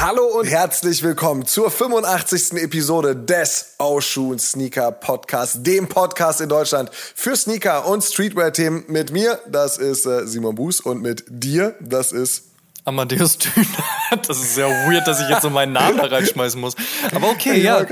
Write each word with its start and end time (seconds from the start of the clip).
Hallo 0.00 0.24
und 0.24 0.46
herzlich 0.46 1.02
willkommen 1.02 1.44
zur 1.44 1.70
85. 1.70 2.52
Episode 2.62 3.14
des 3.14 3.74
Oshun 3.76 4.38
Sneaker 4.38 4.92
Podcast, 4.92 5.66
dem 5.66 5.88
Podcast 5.88 6.40
in 6.40 6.48
Deutschland 6.48 6.90
für 6.90 7.36
Sneaker 7.36 7.86
und 7.86 8.02
Streetwear-Themen 8.02 8.84
mit 8.88 9.12
mir, 9.12 9.38
das 9.46 9.76
ist 9.76 10.06
äh, 10.06 10.26
Simon 10.26 10.54
Buß 10.54 10.80
und 10.80 11.02
mit 11.02 11.24
dir, 11.28 11.74
das 11.80 12.12
ist 12.12 12.44
Amadeus 12.86 13.36
Thüner. 13.36 13.66
Das 14.26 14.38
ist 14.38 14.54
sehr 14.54 14.68
weird, 14.88 15.06
dass 15.06 15.20
ich 15.20 15.28
jetzt 15.28 15.42
so 15.42 15.50
meinen 15.50 15.72
Namen 15.72 15.98
da 15.98 16.04
reinschmeißen 16.10 16.58
muss. 16.58 16.74
Aber 17.14 17.28
okay, 17.28 17.58
ich 17.58 17.64
ja, 17.64 17.84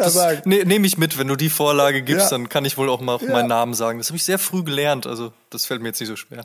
ne, 0.47 0.65
nehme 0.65 0.87
ich 0.87 0.97
mit. 0.99 1.17
Wenn 1.17 1.29
du 1.29 1.37
die 1.37 1.51
Vorlage 1.51 2.03
gibst, 2.03 2.25
ja. 2.25 2.31
dann 2.31 2.49
kann 2.49 2.65
ich 2.65 2.77
wohl 2.77 2.89
auch 2.89 3.01
mal 3.01 3.19
ja. 3.21 3.31
meinen 3.31 3.49
Namen 3.49 3.75
sagen. 3.75 3.99
Das 3.99 4.09
habe 4.09 4.17
ich 4.17 4.25
sehr 4.25 4.39
früh 4.39 4.65
gelernt, 4.65 5.07
also 5.07 5.33
das 5.51 5.67
fällt 5.67 5.83
mir 5.83 5.89
jetzt 5.89 6.01
nicht 6.01 6.09
so 6.09 6.17
schwer. 6.17 6.45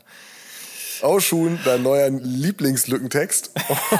Ausschuhen, 1.04 1.58
dein 1.64 1.82
neuer 1.82 2.10
Lieblingslückentext. 2.10 3.50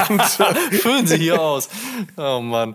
Und, 0.08 0.22
Füllen 0.80 1.06
Sie 1.06 1.18
hier 1.18 1.40
aus. 1.40 1.68
Oh 2.16 2.40
Mann. 2.40 2.74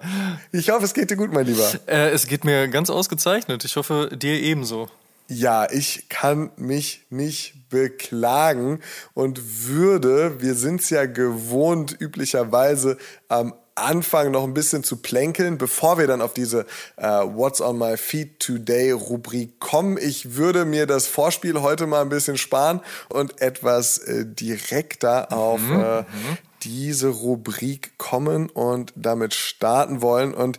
Ich 0.52 0.70
hoffe, 0.70 0.86
es 0.86 0.94
geht 0.94 1.10
dir 1.10 1.18
gut, 1.18 1.34
mein 1.34 1.46
Lieber. 1.46 1.70
Äh, 1.88 2.10
es 2.12 2.28
geht 2.28 2.46
mir 2.46 2.68
ganz 2.68 2.90
ausgezeichnet. 2.90 3.66
Ich 3.66 3.76
hoffe, 3.76 4.10
dir 4.16 4.40
ebenso. 4.40 4.90
Ja, 5.28 5.70
ich 5.70 6.10
kann 6.10 6.52
mich 6.58 7.06
nicht 7.10 7.70
beklagen 7.70 8.80
und 9.14 9.68
würde, 9.68 10.42
wir 10.42 10.56
sind 10.56 10.82
es 10.82 10.90
ja 10.90 11.06
gewohnt, 11.06 11.96
üblicherweise 12.00 12.98
am 13.28 13.54
Anfang 13.80 14.32
noch 14.32 14.44
ein 14.44 14.54
bisschen 14.54 14.84
zu 14.84 14.98
plänkeln, 14.98 15.58
bevor 15.58 15.98
wir 15.98 16.08
dann 16.08 16.22
auf 16.22 16.34
diese 16.34 16.66
äh, 16.98 17.08
What's 17.08 17.62
on 17.62 17.78
my 17.78 17.98
feed 17.98 18.40
today 18.40 18.92
Rubrik 18.92 19.60
kommen. 19.60 19.98
Ich 19.98 20.36
würde 20.36 20.66
mir 20.66 20.86
das 20.86 21.08
Vorspiel 21.08 21.62
heute 21.62 21.88
mal 21.88 22.02
ein 22.02 22.10
bisschen 22.10 22.38
sparen 22.38 22.82
und 23.10 23.42
etwas 23.42 23.98
äh, 24.00 24.26
direkter 24.26 25.28
mhm, 25.30 25.38
auf 25.38 25.62
äh, 25.62 26.02
mhm. 26.02 26.38
diese 26.64 27.10
Rubrik 27.10 27.98
kommen 27.98 28.50
und 28.50 28.94
damit 28.96 29.34
starten 29.34 30.02
wollen 30.02 30.34
und 30.34 30.58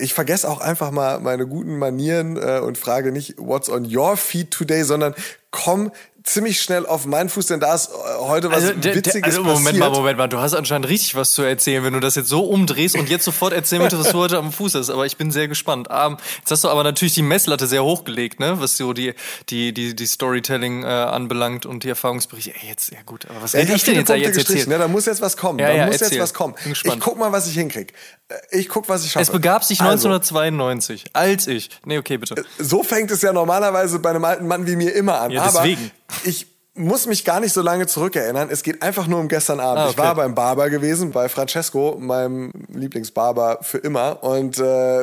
ich 0.00 0.14
vergesse 0.14 0.48
auch 0.48 0.60
einfach 0.60 0.90
mal 0.90 1.20
meine 1.20 1.46
guten 1.46 1.78
Manieren 1.78 2.36
äh, 2.36 2.60
und 2.60 2.78
frage 2.78 3.12
nicht, 3.12 3.34
what's 3.36 3.68
on 3.68 3.84
your 3.94 4.16
feed 4.16 4.50
today, 4.50 4.82
sondern 4.82 5.14
komm 5.50 5.92
ziemlich 6.32 6.62
schnell 6.62 6.86
auf 6.86 7.06
meinen 7.06 7.28
Fuß, 7.28 7.46
denn 7.46 7.60
da 7.60 7.74
ist 7.74 7.90
äh, 7.90 7.92
heute 8.20 8.50
was 8.50 8.64
also, 8.64 8.84
Witziges 8.84 9.22
also, 9.22 9.42
Moment 9.42 9.64
passiert. 9.64 9.78
mal, 9.78 9.90
Moment 9.90 10.18
mal, 10.18 10.28
du 10.28 10.38
hast 10.38 10.54
anscheinend 10.54 10.88
richtig 10.88 11.14
was 11.14 11.32
zu 11.32 11.42
erzählen, 11.42 11.84
wenn 11.84 11.92
du 11.92 12.00
das 12.00 12.14
jetzt 12.14 12.28
so 12.28 12.44
umdrehst 12.44 12.96
und 12.96 13.08
jetzt 13.08 13.24
sofort 13.24 13.52
erzählen 13.52 13.82
möchtest, 13.82 14.04
was 14.04 14.12
du 14.12 14.18
heute 14.18 14.38
am 14.38 14.52
Fuß 14.52 14.74
hast. 14.74 14.90
Aber 14.90 15.06
ich 15.06 15.16
bin 15.16 15.30
sehr 15.30 15.48
gespannt. 15.48 15.88
Um, 15.90 16.16
jetzt 16.38 16.50
hast 16.50 16.64
du 16.64 16.68
aber 16.68 16.84
natürlich 16.84 17.14
die 17.14 17.22
Messlatte 17.22 17.66
sehr 17.66 17.84
hochgelegt, 17.84 18.40
ne, 18.40 18.60
was 18.60 18.76
so 18.76 18.92
die 18.92 19.14
die 19.48 19.72
die 19.72 19.94
die 19.94 20.06
Storytelling 20.06 20.84
äh, 20.84 20.86
anbelangt 20.86 21.66
und 21.66 21.84
die 21.84 21.88
Erfahrungsberichte. 21.88 22.52
Ey, 22.54 22.68
jetzt 22.68 22.90
ja 22.92 22.98
gut, 23.04 23.26
aber 23.28 23.42
was 23.42 23.52
ja, 23.52 23.60
rede 23.60 23.74
ich 23.74 23.84
denn 23.84 23.96
jetzt, 23.96 24.10
jetzt 24.10 24.38
erzählen? 24.38 24.68
Ne, 24.68 24.78
da 24.78 24.88
muss 24.88 25.06
jetzt 25.06 25.20
was 25.20 25.36
kommen. 25.36 25.58
Ja, 25.58 25.68
da 25.68 25.74
ja, 25.74 25.86
muss 25.86 25.96
erzähl. 25.96 26.18
jetzt 26.18 26.22
was 26.22 26.34
kommen. 26.34 26.54
Ich 26.64 26.82
guck 27.00 27.18
mal, 27.18 27.32
was 27.32 27.48
ich 27.48 27.54
hinkrieg. 27.54 27.92
Äh, 28.28 28.34
ich 28.50 28.68
guck, 28.68 28.88
was 28.88 29.04
ich 29.04 29.12
schaffe. 29.12 29.22
Es 29.22 29.30
begab 29.30 29.64
sich 29.64 29.80
1992, 29.80 31.06
also, 31.12 31.30
als 31.30 31.46
ich. 31.46 31.70
Nee, 31.84 31.98
okay, 31.98 32.16
bitte. 32.16 32.36
Äh, 32.36 32.44
so 32.58 32.82
fängt 32.82 33.10
es 33.10 33.22
ja 33.22 33.32
normalerweise 33.32 33.98
bei 33.98 34.10
einem 34.10 34.24
alten 34.24 34.46
Mann 34.46 34.66
wie 34.66 34.76
mir 34.76 34.94
immer 34.94 35.20
an. 35.20 35.30
Ja, 35.30 35.50
deswegen. 35.50 35.82
Aber 35.82 35.99
ich 36.24 36.46
muss 36.74 37.06
mich 37.06 37.24
gar 37.24 37.40
nicht 37.40 37.52
so 37.52 37.62
lange 37.62 37.86
zurückerinnern. 37.86 38.48
Es 38.50 38.62
geht 38.62 38.82
einfach 38.82 39.06
nur 39.06 39.18
um 39.18 39.28
gestern 39.28 39.60
Abend. 39.60 39.78
Ah, 39.78 39.84
okay. 39.84 39.92
Ich 39.92 39.98
war 39.98 40.14
beim 40.14 40.34
Barber 40.34 40.70
gewesen, 40.70 41.10
bei 41.10 41.28
Francesco, 41.28 41.96
meinem 41.98 42.52
Lieblingsbarber 42.72 43.58
für 43.62 43.78
immer. 43.78 44.22
Und 44.22 44.58
äh, 44.58 44.62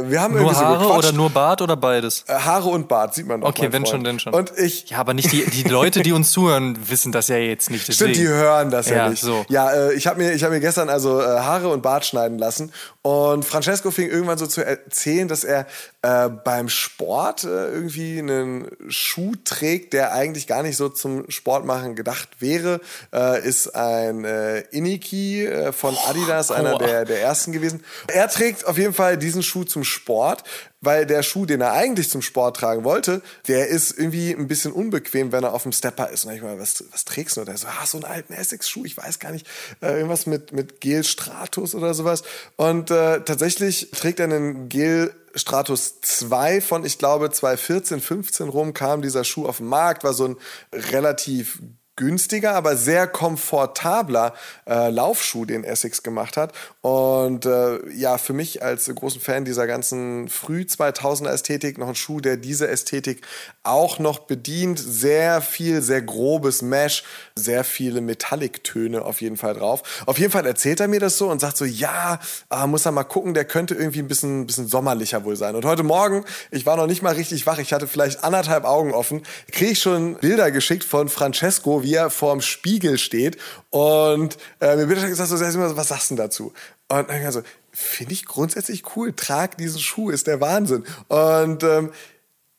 wir 0.10 0.22
haben 0.22 0.34
nur 0.34 0.44
irgendwie 0.44 0.56
Haare 0.56 0.84
so 0.84 0.94
oder 0.94 1.12
nur 1.12 1.30
Bart 1.30 1.62
oder 1.62 1.76
beides? 1.76 2.24
Äh, 2.28 2.34
Haare 2.34 2.70
und 2.70 2.88
Bart 2.88 3.14
sieht 3.14 3.28
man 3.28 3.42
doch. 3.42 3.50
Okay, 3.50 3.74
wenn 3.74 3.84
Freund. 3.84 3.90
schon, 3.90 4.04
denn 4.04 4.20
schon. 4.20 4.34
Und 4.34 4.54
ich. 4.58 4.90
Ja, 4.90 5.00
aber 5.00 5.14
nicht 5.14 5.32
die, 5.32 5.46
die 5.46 5.64
Leute, 5.64 6.02
die 6.02 6.14
uns 6.14 6.32
zuhören, 6.32 6.78
wissen 6.90 7.12
das 7.12 7.28
ja 7.28 7.38
jetzt 7.38 7.70
nicht. 7.70 7.88
Deswegen. 7.88 8.14
Stimmt, 8.14 8.28
die 8.28 8.34
hören 8.34 8.72
das 8.72 8.90
ja, 8.90 8.96
ja 8.96 9.10
nicht. 9.10 9.22
So. 9.22 9.46
Ja, 9.50 9.70
äh, 9.72 9.94
ich 9.94 10.08
habe 10.08 10.20
mir, 10.20 10.34
ich 10.34 10.42
mir 10.48 10.60
gestern 10.60 10.90
also 10.90 11.22
äh, 11.22 11.26
Haare 11.26 11.68
und 11.68 11.82
Bart 11.84 12.06
schneiden 12.06 12.40
lassen. 12.40 12.72
Und 13.08 13.46
Francesco 13.46 13.90
fing 13.90 14.10
irgendwann 14.10 14.38
so 14.38 14.48
zu 14.48 14.66
erzählen, 14.66 15.30
dass 15.30 15.46
er 15.46 15.66
äh, 16.02 16.28
beim 16.28 16.68
Sport 16.68 17.46
äh, 17.46 17.70
irgendwie 17.70 18.20
einen 18.20 18.68
Schuh 18.90 19.32
trägt, 19.46 19.94
der 19.94 20.12
eigentlich 20.12 20.46
gar 20.46 20.62
nicht 20.62 20.76
so 20.76 20.90
zum 20.90 21.32
Sportmachen 21.32 21.96
gedacht 21.96 22.28
wäre, 22.40 22.82
äh, 23.14 23.48
ist 23.48 23.74
ein 23.74 24.26
äh, 24.26 24.60
Iniki 24.72 25.46
äh, 25.46 25.72
von 25.72 25.96
Adidas, 26.06 26.52
einer 26.52 26.78
der, 26.78 27.06
der 27.06 27.22
ersten 27.22 27.54
gewesen. 27.54 27.82
Er 28.08 28.28
trägt 28.28 28.68
auf 28.68 28.78
jeden 28.78 28.94
Fall 28.94 29.18
diesen 29.18 29.42
Schuh 29.42 29.64
zum 29.64 29.86
Sport, 29.86 30.44
weil 30.82 31.06
der 31.06 31.24
Schuh, 31.24 31.46
den 31.46 31.62
er 31.62 31.74
eigentlich 31.74 32.10
zum 32.10 32.22
Sport 32.22 32.58
tragen 32.58 32.84
wollte, 32.84 33.22
der 33.48 33.68
ist 33.68 33.98
irgendwie 33.98 34.32
ein 34.32 34.48
bisschen 34.48 34.72
unbequem, 34.72 35.32
wenn 35.32 35.44
er 35.44 35.54
auf 35.54 35.64
dem 35.64 35.72
Stepper 35.72 36.10
ist. 36.10 36.26
Und 36.26 36.34
ich 36.34 36.42
mal, 36.42 36.60
was, 36.60 36.84
was 36.92 37.04
trägst 37.04 37.38
du? 37.38 37.42
Und 37.42 37.50
er 37.50 37.58
so, 37.58 37.68
ah, 37.68 37.86
so 37.86 37.98
einen 37.98 38.06
alten 38.06 38.34
Essex-Schuh, 38.34 38.86
ich 38.86 38.96
weiß 38.96 39.20
gar 39.20 39.32
nicht, 39.32 39.48
äh, 39.82 39.94
irgendwas 39.96 40.28
mit, 40.28 40.52
mit 40.52 40.80
Gel 40.82 41.04
Stratus 41.04 41.74
oder 41.74 41.94
sowas. 41.94 42.24
Und 42.58 42.92
äh, 42.92 42.97
tatsächlich 43.26 43.92
trägt 43.92 44.20
er 44.20 44.26
einen 44.26 44.70
Gel 44.70 45.14
Stratus 45.36 46.02
2 46.02 46.62
von, 46.62 46.86
ich 46.86 46.98
glaube, 46.98 47.30
2014, 47.30 48.02
15 48.02 48.50
rum 48.50 48.74
kam 48.74 49.02
dieser 49.02 49.24
Schuh 49.24 49.46
auf 49.46 49.58
den 49.58 49.68
Markt, 49.68 50.04
war 50.04 50.14
so 50.14 50.26
ein 50.26 50.38
relativ 50.74 51.62
günstiger, 51.98 52.54
aber 52.54 52.78
sehr 52.78 53.08
komfortabler 53.08 54.34
äh, 54.66 54.90
Laufschuh, 54.90 55.46
den 55.46 55.64
Essex 55.64 56.04
gemacht 56.04 56.38
hat. 56.38 56.54
Und 56.82 57.46
äh, 57.46 57.80
ja, 57.92 58.18
für 58.18 58.34
mich 58.34 58.64
als 58.64 58.86
großen 58.94 59.20
Fan 59.20 59.44
dieser 59.44 59.68
ganzen 59.68 60.30
früh 60.30 60.62
2000er 60.62 61.30
Ästhetik 61.30 61.78
noch 61.78 61.90
ein 61.90 61.96
Schuh, 61.96 62.22
der 62.22 62.38
diese 62.38 62.68
Ästhetik 62.68 63.22
auch 63.64 64.00
noch 64.00 64.20
bedient. 64.20 64.80
Sehr 64.80 65.42
viel, 65.42 65.82
sehr 65.82 66.02
grobes 66.02 66.62
Mesh, 66.62 67.04
sehr 67.36 67.64
viele 67.64 68.00
Metallic-Töne 68.02 69.04
auf 69.04 69.20
jeden 69.22 69.38
Fall 69.38 69.56
drauf. 69.56 70.04
Auf 70.06 70.20
jeden 70.20 70.32
Fall 70.32 70.46
erzählt 70.46 70.80
er 70.80 70.88
mir 70.88 71.00
das 71.00 71.18
so 71.18 71.30
und 71.30 71.42
sagt 71.42 71.58
so, 71.58 71.66
ja, 71.66 72.20
äh, 72.52 72.68
muss 72.68 72.86
er 72.86 72.92
mal 72.92 73.04
gucken, 73.04 73.34
der 73.34 73.46
könnte 73.46 73.74
irgendwie 73.74 74.00
ein 74.00 74.08
bisschen, 74.08 74.46
bisschen 74.46 74.68
sommerlicher 74.68 75.26
wohl 75.26 75.36
sein. 75.36 75.56
Und 75.56 75.66
heute 75.66 75.84
Morgen, 75.84 76.24
ich 76.52 76.66
war 76.66 76.78
noch 76.78 76.88
nicht 76.88 77.02
mal 77.02 77.16
richtig 77.16 77.48
wach, 77.48 77.58
ich 77.58 77.74
hatte 77.74 77.88
vielleicht 77.88 78.24
anderthalb 78.24 78.66
Augen 78.66 78.94
offen, 78.94 79.24
kriege 79.52 79.72
ich 79.72 79.80
schon 79.80 80.16
Bilder 80.16 80.52
geschickt 80.52 80.84
von 80.84 81.10
Francesco, 81.10 81.84
wie 81.88 81.94
er 81.94 82.10
vorm 82.10 82.42
Spiegel 82.42 82.98
steht 82.98 83.38
und 83.70 84.38
äh, 84.60 84.76
mir 84.76 84.90
wird 84.90 85.08
gesagt, 85.08 85.30
so, 85.30 85.40
was 85.40 85.88
sagst 85.88 86.12
du 86.12 86.16
dazu? 86.16 86.54
Und 86.90 87.10
dann 87.10 87.32
so, 87.32 87.42
finde 87.72 88.14
ich 88.14 88.26
grundsätzlich 88.26 88.84
cool, 88.96 89.14
trag 89.14 89.58
diesen 89.58 89.80
Schuh, 89.80 90.10
ist 90.10 90.28
der 90.28 90.42
Wahnsinn. 90.42 90.84
Und 91.08 91.64
ähm, 91.64 91.92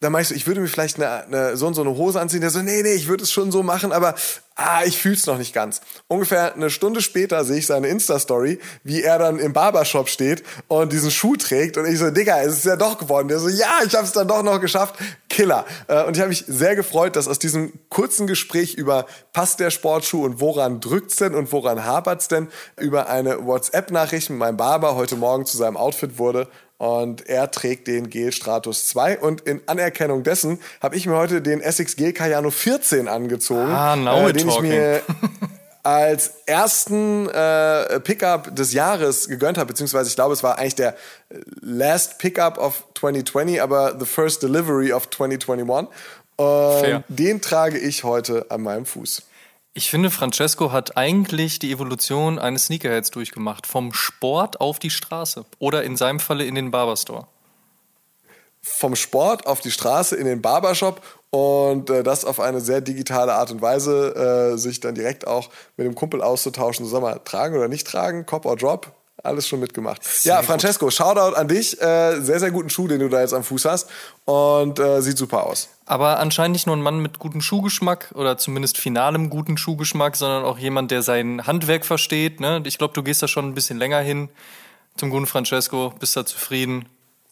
dann 0.00 0.12
meinst 0.12 0.30
du, 0.30 0.34
ich 0.34 0.46
würde 0.46 0.60
mir 0.60 0.68
vielleicht 0.68 0.96
eine, 0.96 1.24
eine, 1.24 1.56
so 1.56 1.66
und 1.66 1.74
so 1.74 1.82
eine 1.82 1.90
Hose 1.90 2.20
anziehen. 2.20 2.40
Der 2.40 2.50
so, 2.50 2.62
nee, 2.62 2.82
nee, 2.82 2.94
ich 2.94 3.08
würde 3.08 3.24
es 3.24 3.32
schon 3.32 3.50
so 3.50 3.62
machen, 3.62 3.92
aber 3.92 4.14
ah, 4.58 4.82
ich 4.84 4.98
fühl's 4.98 5.24
noch 5.26 5.38
nicht 5.38 5.54
ganz. 5.54 5.80
Ungefähr 6.08 6.54
eine 6.54 6.68
Stunde 6.68 7.00
später 7.00 7.44
sehe 7.44 7.58
ich 7.58 7.66
seine 7.66 7.88
Insta-Story, 7.88 8.58
wie 8.82 9.02
er 9.02 9.18
dann 9.18 9.38
im 9.38 9.52
Barbershop 9.52 10.08
steht 10.08 10.42
und 10.66 10.92
diesen 10.92 11.10
Schuh 11.10 11.36
trägt. 11.36 11.76
Und 11.78 11.86
ich 11.86 11.98
so, 11.98 12.10
Digga, 12.10 12.40
es 12.42 12.58
ist 12.58 12.64
ja 12.66 12.76
doch 12.76 12.98
geworden. 12.98 13.28
Der 13.28 13.38
so, 13.38 13.48
ja, 13.48 13.78
ich 13.86 13.94
habe 13.94 14.04
es 14.04 14.12
dann 14.12 14.26
doch 14.26 14.42
noch 14.42 14.60
geschafft. 14.60 14.96
Killer. 15.28 15.64
Äh, 15.86 16.04
und 16.04 16.16
ich 16.16 16.20
habe 16.20 16.30
mich 16.30 16.44
sehr 16.48 16.74
gefreut, 16.74 17.14
dass 17.14 17.28
aus 17.28 17.38
diesem 17.38 17.72
kurzen 17.88 18.26
Gespräch 18.26 18.74
über 18.74 19.06
passt 19.32 19.60
der 19.60 19.70
Sportschuh 19.70 20.24
und 20.24 20.40
woran 20.40 20.80
drückt's 20.80 21.16
denn 21.16 21.34
und 21.34 21.52
woran 21.52 21.84
hapert's 21.84 22.26
denn, 22.26 22.48
über 22.76 23.08
eine 23.08 23.46
WhatsApp-Nachricht 23.46 24.30
mit 24.30 24.40
meinem 24.40 24.56
Barber 24.56 24.96
heute 24.96 25.14
Morgen 25.14 25.46
zu 25.46 25.56
seinem 25.56 25.76
Outfit 25.76 26.18
wurde. 26.18 26.48
Und 26.78 27.28
er 27.28 27.50
trägt 27.50 27.88
den 27.88 28.08
Gel 28.08 28.32
Stratus 28.32 28.86
2. 28.88 29.18
Und 29.18 29.40
in 29.42 29.60
Anerkennung 29.66 30.22
dessen 30.22 30.60
habe 30.80 30.96
ich 30.96 31.06
mir 31.06 31.16
heute 31.16 31.42
den 31.42 31.60
Essex 31.60 31.96
Gel 31.96 32.12
Cayano 32.12 32.50
14 32.50 33.08
angezogen. 33.08 33.72
Ah, 33.72 33.96
now 33.96 34.28
äh, 34.28 34.32
den 34.32 34.48
talking. 34.48 34.64
ich 34.64 34.78
mir 34.78 35.02
als 35.82 36.34
ersten 36.46 37.28
äh, 37.30 37.98
Pickup 37.98 38.54
des 38.54 38.72
Jahres 38.72 39.28
gegönnt 39.28 39.58
habe, 39.58 39.68
beziehungsweise 39.68 40.08
ich 40.08 40.14
glaube, 40.14 40.34
es 40.34 40.42
war 40.44 40.58
eigentlich 40.58 40.76
der 40.76 40.94
last 41.60 42.18
Pickup 42.18 42.58
of 42.58 42.84
2020, 42.94 43.60
aber 43.60 43.96
the 43.98 44.06
first 44.06 44.42
delivery 44.42 44.92
of 44.92 45.10
2021. 45.10 45.88
Und 46.36 47.04
den 47.08 47.40
trage 47.40 47.78
ich 47.78 48.04
heute 48.04 48.46
an 48.50 48.62
meinem 48.62 48.86
Fuß. 48.86 49.22
Ich 49.78 49.90
finde, 49.90 50.10
Francesco 50.10 50.72
hat 50.72 50.96
eigentlich 50.96 51.60
die 51.60 51.70
Evolution 51.70 52.40
eines 52.40 52.64
Sneakerheads 52.64 53.12
durchgemacht. 53.12 53.64
Vom 53.64 53.92
Sport 53.92 54.60
auf 54.60 54.80
die 54.80 54.90
Straße. 54.90 55.44
Oder 55.60 55.84
in 55.84 55.96
seinem 55.96 56.18
Falle 56.18 56.44
in 56.44 56.56
den 56.56 56.72
Barberstore. 56.72 57.28
Vom 58.60 58.96
Sport 58.96 59.46
auf 59.46 59.60
die 59.60 59.70
Straße 59.70 60.16
in 60.16 60.24
den 60.24 60.42
Barbershop 60.42 61.00
und 61.30 61.90
äh, 61.90 62.02
das 62.02 62.24
auf 62.24 62.40
eine 62.40 62.60
sehr 62.60 62.80
digitale 62.80 63.34
Art 63.34 63.52
und 63.52 63.62
Weise, 63.62 64.16
äh, 64.16 64.58
sich 64.58 64.80
dann 64.80 64.96
direkt 64.96 65.28
auch 65.28 65.48
mit 65.76 65.86
dem 65.86 65.94
Kumpel 65.94 66.22
auszutauschen. 66.22 66.84
So, 66.84 66.90
sag 66.90 67.02
mal, 67.02 67.20
tragen 67.24 67.54
oder 67.54 67.68
nicht 67.68 67.86
tragen, 67.86 68.26
Cop 68.26 68.46
or 68.46 68.56
Drop, 68.56 68.92
alles 69.22 69.48
schon 69.48 69.60
mitgemacht. 69.60 70.02
Sehr 70.04 70.34
ja, 70.34 70.42
Francesco, 70.42 70.86
gut. 70.86 70.94
Shoutout 70.94 71.36
an 71.36 71.48
dich. 71.48 71.80
Äh, 71.80 72.20
sehr, 72.20 72.40
sehr 72.40 72.50
guten 72.50 72.70
Schuh, 72.70 72.88
den 72.88 73.00
du 73.00 73.08
da 73.08 73.20
jetzt 73.20 73.34
am 73.34 73.42
Fuß 73.44 73.64
hast. 73.64 73.88
Und 74.24 74.78
äh, 74.78 75.00
sieht 75.02 75.18
super 75.18 75.46
aus. 75.46 75.68
Aber 75.86 76.18
anscheinend 76.18 76.54
nicht 76.54 76.66
nur 76.66 76.76
ein 76.76 76.82
Mann 76.82 77.00
mit 77.00 77.18
gutem 77.18 77.40
Schuhgeschmack 77.40 78.12
oder 78.14 78.38
zumindest 78.38 78.78
finalem 78.78 79.30
guten 79.30 79.56
Schuhgeschmack, 79.56 80.16
sondern 80.16 80.44
auch 80.44 80.58
jemand, 80.58 80.90
der 80.90 81.02
sein 81.02 81.46
Handwerk 81.46 81.84
versteht. 81.84 82.40
Ne? 82.40 82.62
Ich 82.64 82.78
glaube, 82.78 82.94
du 82.94 83.02
gehst 83.02 83.22
da 83.22 83.28
schon 83.28 83.46
ein 83.46 83.54
bisschen 83.54 83.78
länger 83.78 84.00
hin 84.00 84.28
zum 84.96 85.10
guten 85.10 85.26
Francesco, 85.26 85.92
bist 85.98 86.16
da 86.16 86.26
zufrieden. 86.26 86.86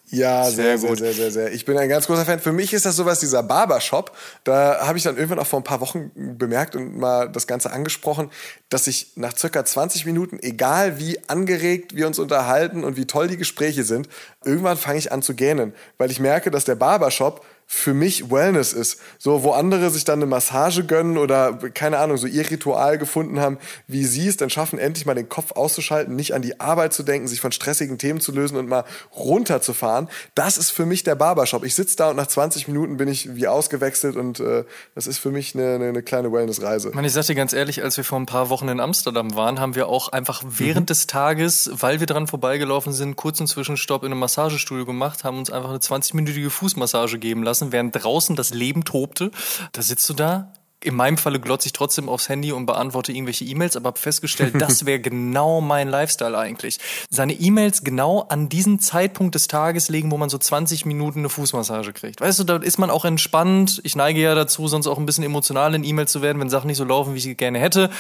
Ja, 0.09 0.45
sehr, 0.45 0.79
sehr, 0.79 0.91
gut. 0.91 0.99
sehr, 0.99 1.13
sehr, 1.13 1.31
sehr. 1.33 1.53
Ich 1.53 1.65
bin 1.65 1.77
ein 1.77 1.89
ganz 1.89 2.07
großer 2.07 2.25
Fan. 2.25 2.39
Für 2.39 2.53
mich 2.53 2.73
ist 2.73 2.87
das 2.87 2.95
sowas, 2.95 3.19
dieser 3.19 3.43
Barbershop. 3.43 4.17
Da 4.45 4.87
habe 4.87 4.99
ich 4.99 5.05
dann 5.05 5.17
irgendwann 5.17 5.41
auch 5.41 5.47
vor 5.47 5.59
ein 5.59 5.65
paar 5.65 5.81
Wochen 5.81 6.13
bemerkt 6.15 6.77
und 6.77 6.97
mal 6.97 7.29
das 7.29 7.49
Ganze 7.49 7.73
angesprochen, 7.73 8.31
dass 8.69 8.87
ich 8.87 9.13
nach 9.17 9.37
circa 9.37 9.65
20 9.65 10.07
Minuten, 10.07 10.39
egal 10.41 11.01
wie 11.01 11.19
angeregt 11.29 11.97
wir 11.97 12.07
uns 12.07 12.21
unterhalten 12.21 12.85
und 12.85 12.97
wie 12.97 13.07
toll 13.07 13.27
die 13.27 13.37
Gespräche 13.37 13.83
sind, 13.83 14.09
irgendwann 14.47 14.77
fange 14.77 14.99
ich 14.99 15.13
an 15.13 15.23
zu 15.23 15.35
gähnen, 15.35 15.75
weil 15.99 16.11
ich 16.11 16.21
merke, 16.21 16.51
dass 16.51 16.65
der 16.65 16.77
Barbershop 16.77 17.45
für 17.69 17.95
mich 17.95 18.31
Wellness 18.31 18.73
ist. 18.73 19.01
So, 19.19 19.43
wo 19.43 19.51
andere 19.51 19.91
sich 19.91 20.05
dann 20.05 20.21
eine 20.21 20.27
Massage 20.27 20.85
gönnen 20.85 21.19
oder, 21.19 21.55
keine 21.75 21.99
Ahnung, 21.99 22.17
so 22.17 22.29
ihr 22.29 22.49
Ritual 22.49 22.97
gefunden 22.97 23.41
haben, 23.41 23.59
wie 23.89 24.05
sie 24.05 24.29
es 24.29 24.37
dann 24.37 24.51
schaffen, 24.51 24.79
endlich 24.79 25.05
mal 25.05 25.15
den 25.15 25.29
Kopf 25.29 25.53
auszuschalten, 25.53 26.15
nicht 26.15 26.33
an 26.33 26.43
die 26.43 26.61
Arbeit 26.61 26.93
zu 26.93 27.03
denken, 27.03 27.27
sich 27.27 27.41
von 27.41 27.51
stressigen 27.51 27.99
Themen 27.99 28.21
zu 28.21 28.31
lösen 28.31 28.57
und 28.57 28.69
mal 28.69 28.85
runterzufahren. 29.17 30.09
Das 30.37 30.59
ist 30.59 30.71
für 30.71 30.87
mich 30.87 31.03
der 31.03 31.17
Barbershop. 31.17 31.65
Ich 31.65 31.75
sitze 31.75 31.97
da 31.97 32.11
und 32.11 32.17
nach 32.17 32.29
20 32.29 32.69
Minuten 32.69 32.99
bin 32.99 33.09
ich 33.09 33.35
wie 33.35 33.49
ausgewechselt 33.49 34.15
und 34.15 34.39
äh, 34.39 34.65
das 34.95 35.09
ist 35.09 35.19
für 35.19 35.31
mich 35.31 35.57
eine, 35.57 35.75
eine, 35.75 35.89
eine 35.89 36.03
kleine 36.05 36.33
Wellnessreise. 36.33 36.93
Ich 37.03 37.13
sag 37.13 37.27
dir 37.27 37.35
ganz 37.35 37.53
ehrlich, 37.53 37.83
als 37.83 37.97
wir 37.97 38.05
vor 38.05 38.21
ein 38.21 38.27
paar 38.27 38.49
Wochen 38.49 38.69
in 38.69 38.79
Amsterdam 38.79 39.35
waren, 39.35 39.59
haben 39.59 39.75
wir 39.75 39.89
auch 39.89 40.09
einfach 40.11 40.45
während 40.47 40.85
mhm. 40.85 40.87
des 40.87 41.09
Tages, 41.09 41.71
weil 41.73 41.99
wir 41.99 42.07
dran 42.07 42.29
vorbeigelaufen 42.29 42.93
sind, 42.93 43.17
kurz 43.17 43.41
einen 43.41 43.49
Zwischenstopp 43.49 44.05
in 44.05 44.13
einem 44.13 44.21
Massagestudio 44.37 44.85
gemacht, 44.85 45.25
haben 45.25 45.39
uns 45.39 45.51
einfach 45.51 45.71
eine 45.71 45.79
20-minütige 45.79 46.51
Fußmassage 46.51 47.19
geben 47.19 47.43
lassen 47.43 47.73
während 47.73 47.97
draußen 47.97 48.37
das 48.37 48.53
Leben 48.53 48.85
tobte. 48.85 49.31
Da 49.73 49.81
sitzt 49.81 50.09
du 50.11 50.15
da 50.15 50.53
in 50.87 50.95
meinem 50.95 51.19
Falle 51.19 51.41
glotze 51.41 51.67
ich 51.67 51.73
trotzdem 51.73 52.09
aufs 52.09 52.29
Handy 52.29 52.53
und 52.53 52.67
beantworte 52.67 53.13
irgendwelche 53.13 53.45
E-Mails, 53.45 53.77
aber 53.77 53.89
habe 53.89 53.99
festgestellt, 53.99 54.55
das 54.59 54.87
wäre 54.87 55.01
genau 55.01 55.61
mein 55.61 55.89
Lifestyle 55.89 56.39
eigentlich. 56.39 56.79
Seine 57.11 57.33
E-Mails 57.33 57.83
genau 57.83 58.27
an 58.29 58.49
diesen 58.49 58.79
Zeitpunkt 58.79 59.35
des 59.35 59.49
Tages 59.49 59.89
legen, 59.89 60.11
wo 60.11 60.17
man 60.17 60.29
so 60.29 60.39
20 60.39 60.87
Minuten 60.87 61.21
eine 61.21 61.29
Fußmassage 61.29 61.93
kriegt. 61.93 62.21
Weißt 62.21 62.39
du, 62.39 62.45
da 62.45 62.57
ist 62.57 62.79
man 62.79 62.91
auch 62.91 63.05
entspannt. 63.05 63.81
Ich 63.83 63.97
neige 63.97 64.21
ja 64.21 64.35
dazu, 64.35 64.69
sonst 64.69 64.87
auch 64.87 64.99
ein 64.99 65.07
bisschen 65.07 65.25
emotional 65.25 65.75
in 65.75 65.83
E-Mails 65.83 66.13
zu 66.13 66.23
werden, 66.23 66.39
wenn 66.41 66.51
Sachen 66.51 66.69
nicht 66.69 66.77
so 66.77 66.85
laufen, 66.85 67.15
wie 67.15 67.19
ich 67.19 67.25
sie 67.25 67.35
gerne 67.35 67.59
hätte. 67.59 67.91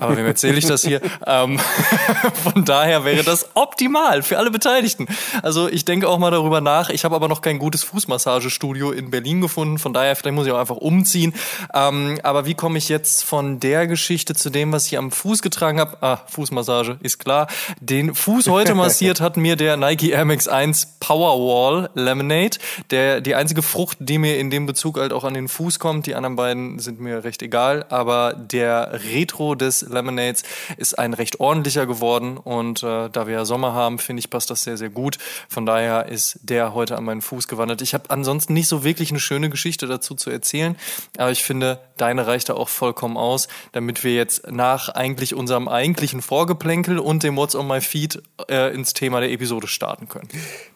Aber 0.00 0.16
wem 0.16 0.26
erzähle 0.26 0.58
ich 0.58 0.66
das 0.66 0.82
hier? 0.82 1.00
Ähm, 1.26 1.58
von 2.42 2.64
daher 2.64 3.04
wäre 3.04 3.22
das 3.22 3.50
optimal 3.54 4.22
für 4.22 4.38
alle 4.38 4.50
Beteiligten. 4.50 5.06
Also 5.42 5.68
ich 5.68 5.84
denke 5.84 6.08
auch 6.08 6.18
mal 6.18 6.30
darüber 6.30 6.60
nach. 6.60 6.88
Ich 6.88 7.04
habe 7.04 7.14
aber 7.14 7.28
noch 7.28 7.42
kein 7.42 7.58
gutes 7.58 7.82
Fußmassagestudio 7.84 8.90
in 8.90 9.10
Berlin 9.10 9.40
gefunden. 9.40 9.78
Von 9.78 9.92
daher, 9.92 10.16
vielleicht 10.16 10.34
muss 10.34 10.46
ich 10.46 10.52
auch 10.52 10.58
einfach 10.58 10.76
umziehen. 10.76 11.34
Ähm, 11.74 11.89
aber 12.22 12.46
wie 12.46 12.54
komme 12.54 12.78
ich 12.78 12.88
jetzt 12.88 13.24
von 13.24 13.60
der 13.60 13.86
Geschichte 13.86 14.34
zu 14.34 14.50
dem, 14.50 14.72
was 14.72 14.86
ich 14.86 14.98
am 14.98 15.10
Fuß 15.10 15.42
getragen 15.42 15.80
habe? 15.80 16.02
Ah, 16.02 16.18
Fußmassage, 16.26 16.98
ist 17.00 17.18
klar. 17.18 17.46
Den 17.80 18.14
Fuß 18.14 18.48
heute 18.48 18.74
massiert 18.74 19.20
hat 19.20 19.36
mir 19.36 19.56
der 19.56 19.76
Nike 19.76 20.10
Air 20.10 20.24
Max 20.24 20.48
1 20.48 20.96
Powerwall 21.00 21.90
Lemonade. 21.94 22.58
Der, 22.90 23.20
die 23.20 23.34
einzige 23.34 23.62
Frucht, 23.62 23.98
die 24.00 24.18
mir 24.18 24.38
in 24.38 24.50
dem 24.50 24.66
Bezug 24.66 24.98
halt 24.98 25.12
auch 25.12 25.24
an 25.24 25.34
den 25.34 25.48
Fuß 25.48 25.78
kommt. 25.78 26.06
Die 26.06 26.14
anderen 26.14 26.36
beiden 26.36 26.78
sind 26.78 27.00
mir 27.00 27.24
recht 27.24 27.42
egal. 27.42 27.84
Aber 27.88 28.34
der 28.34 29.00
Retro 29.12 29.54
des 29.54 29.82
Lemonades 29.82 30.42
ist 30.76 30.98
ein 30.98 31.14
recht 31.14 31.40
ordentlicher 31.40 31.86
geworden. 31.86 32.36
Und 32.36 32.82
äh, 32.82 33.08
da 33.10 33.26
wir 33.26 33.34
ja 33.34 33.44
Sommer 33.44 33.74
haben, 33.74 33.98
finde 33.98 34.20
ich, 34.20 34.30
passt 34.30 34.50
das 34.50 34.64
sehr, 34.64 34.76
sehr 34.76 34.90
gut. 34.90 35.18
Von 35.48 35.66
daher 35.66 36.06
ist 36.08 36.38
der 36.42 36.74
heute 36.74 36.96
an 36.96 37.04
meinen 37.04 37.22
Fuß 37.22 37.48
gewandert. 37.48 37.82
Ich 37.82 37.94
habe 37.94 38.10
ansonsten 38.10 38.54
nicht 38.54 38.68
so 38.68 38.84
wirklich 38.84 39.10
eine 39.10 39.20
schöne 39.20 39.50
Geschichte 39.50 39.86
dazu 39.86 40.14
zu 40.14 40.30
erzählen. 40.30 40.76
Aber 41.16 41.30
ich 41.30 41.44
finde, 41.44 41.69
deine 41.96 42.26
reicht 42.26 42.48
da 42.48 42.54
auch 42.54 42.68
vollkommen 42.68 43.16
aus, 43.16 43.48
damit 43.72 44.04
wir 44.04 44.14
jetzt 44.14 44.50
nach 44.50 44.88
eigentlich 44.88 45.34
unserem 45.34 45.68
eigentlichen 45.68 46.22
Vorgeplänkel 46.22 46.98
und 46.98 47.22
dem 47.22 47.36
What's 47.36 47.54
on 47.54 47.66
my 47.66 47.80
feed 47.80 48.22
äh, 48.48 48.74
ins 48.74 48.94
Thema 48.94 49.20
der 49.20 49.30
Episode 49.30 49.66
starten 49.66 50.08
können. 50.08 50.28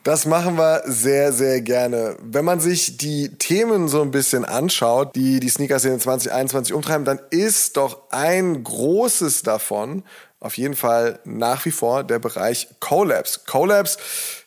Das 0.03 0.27
machen 0.27 0.57
wir 0.57 0.83
sehr, 0.85 1.33
sehr 1.33 1.61
gerne. 1.61 2.17
Wenn 2.23 2.45
man 2.45 2.61
sich 2.61 2.99
die 2.99 3.37
Themen 3.39 3.89
so 3.89 4.03
ein 4.03 4.11
bisschen 4.11 4.45
anschaut, 4.45 5.15
die 5.17 5.41
die 5.41 5.49
Sneaker-Szene 5.49 5.99
2021 5.99 6.75
umtreiben, 6.75 7.05
dann 7.05 7.21
ist 7.31 7.77
doch 7.77 8.11
ein 8.11 8.63
großes 8.63 9.43
davon 9.43 10.05
auf 10.45 10.59
jeden 10.59 10.77
Fall 10.77 11.21
nach 11.25 11.65
wie 11.65 11.71
vor 11.71 12.05
der 12.05 12.19
Bereich 12.19 12.69
Collabs. 12.79 13.47
Collabs 13.47 13.97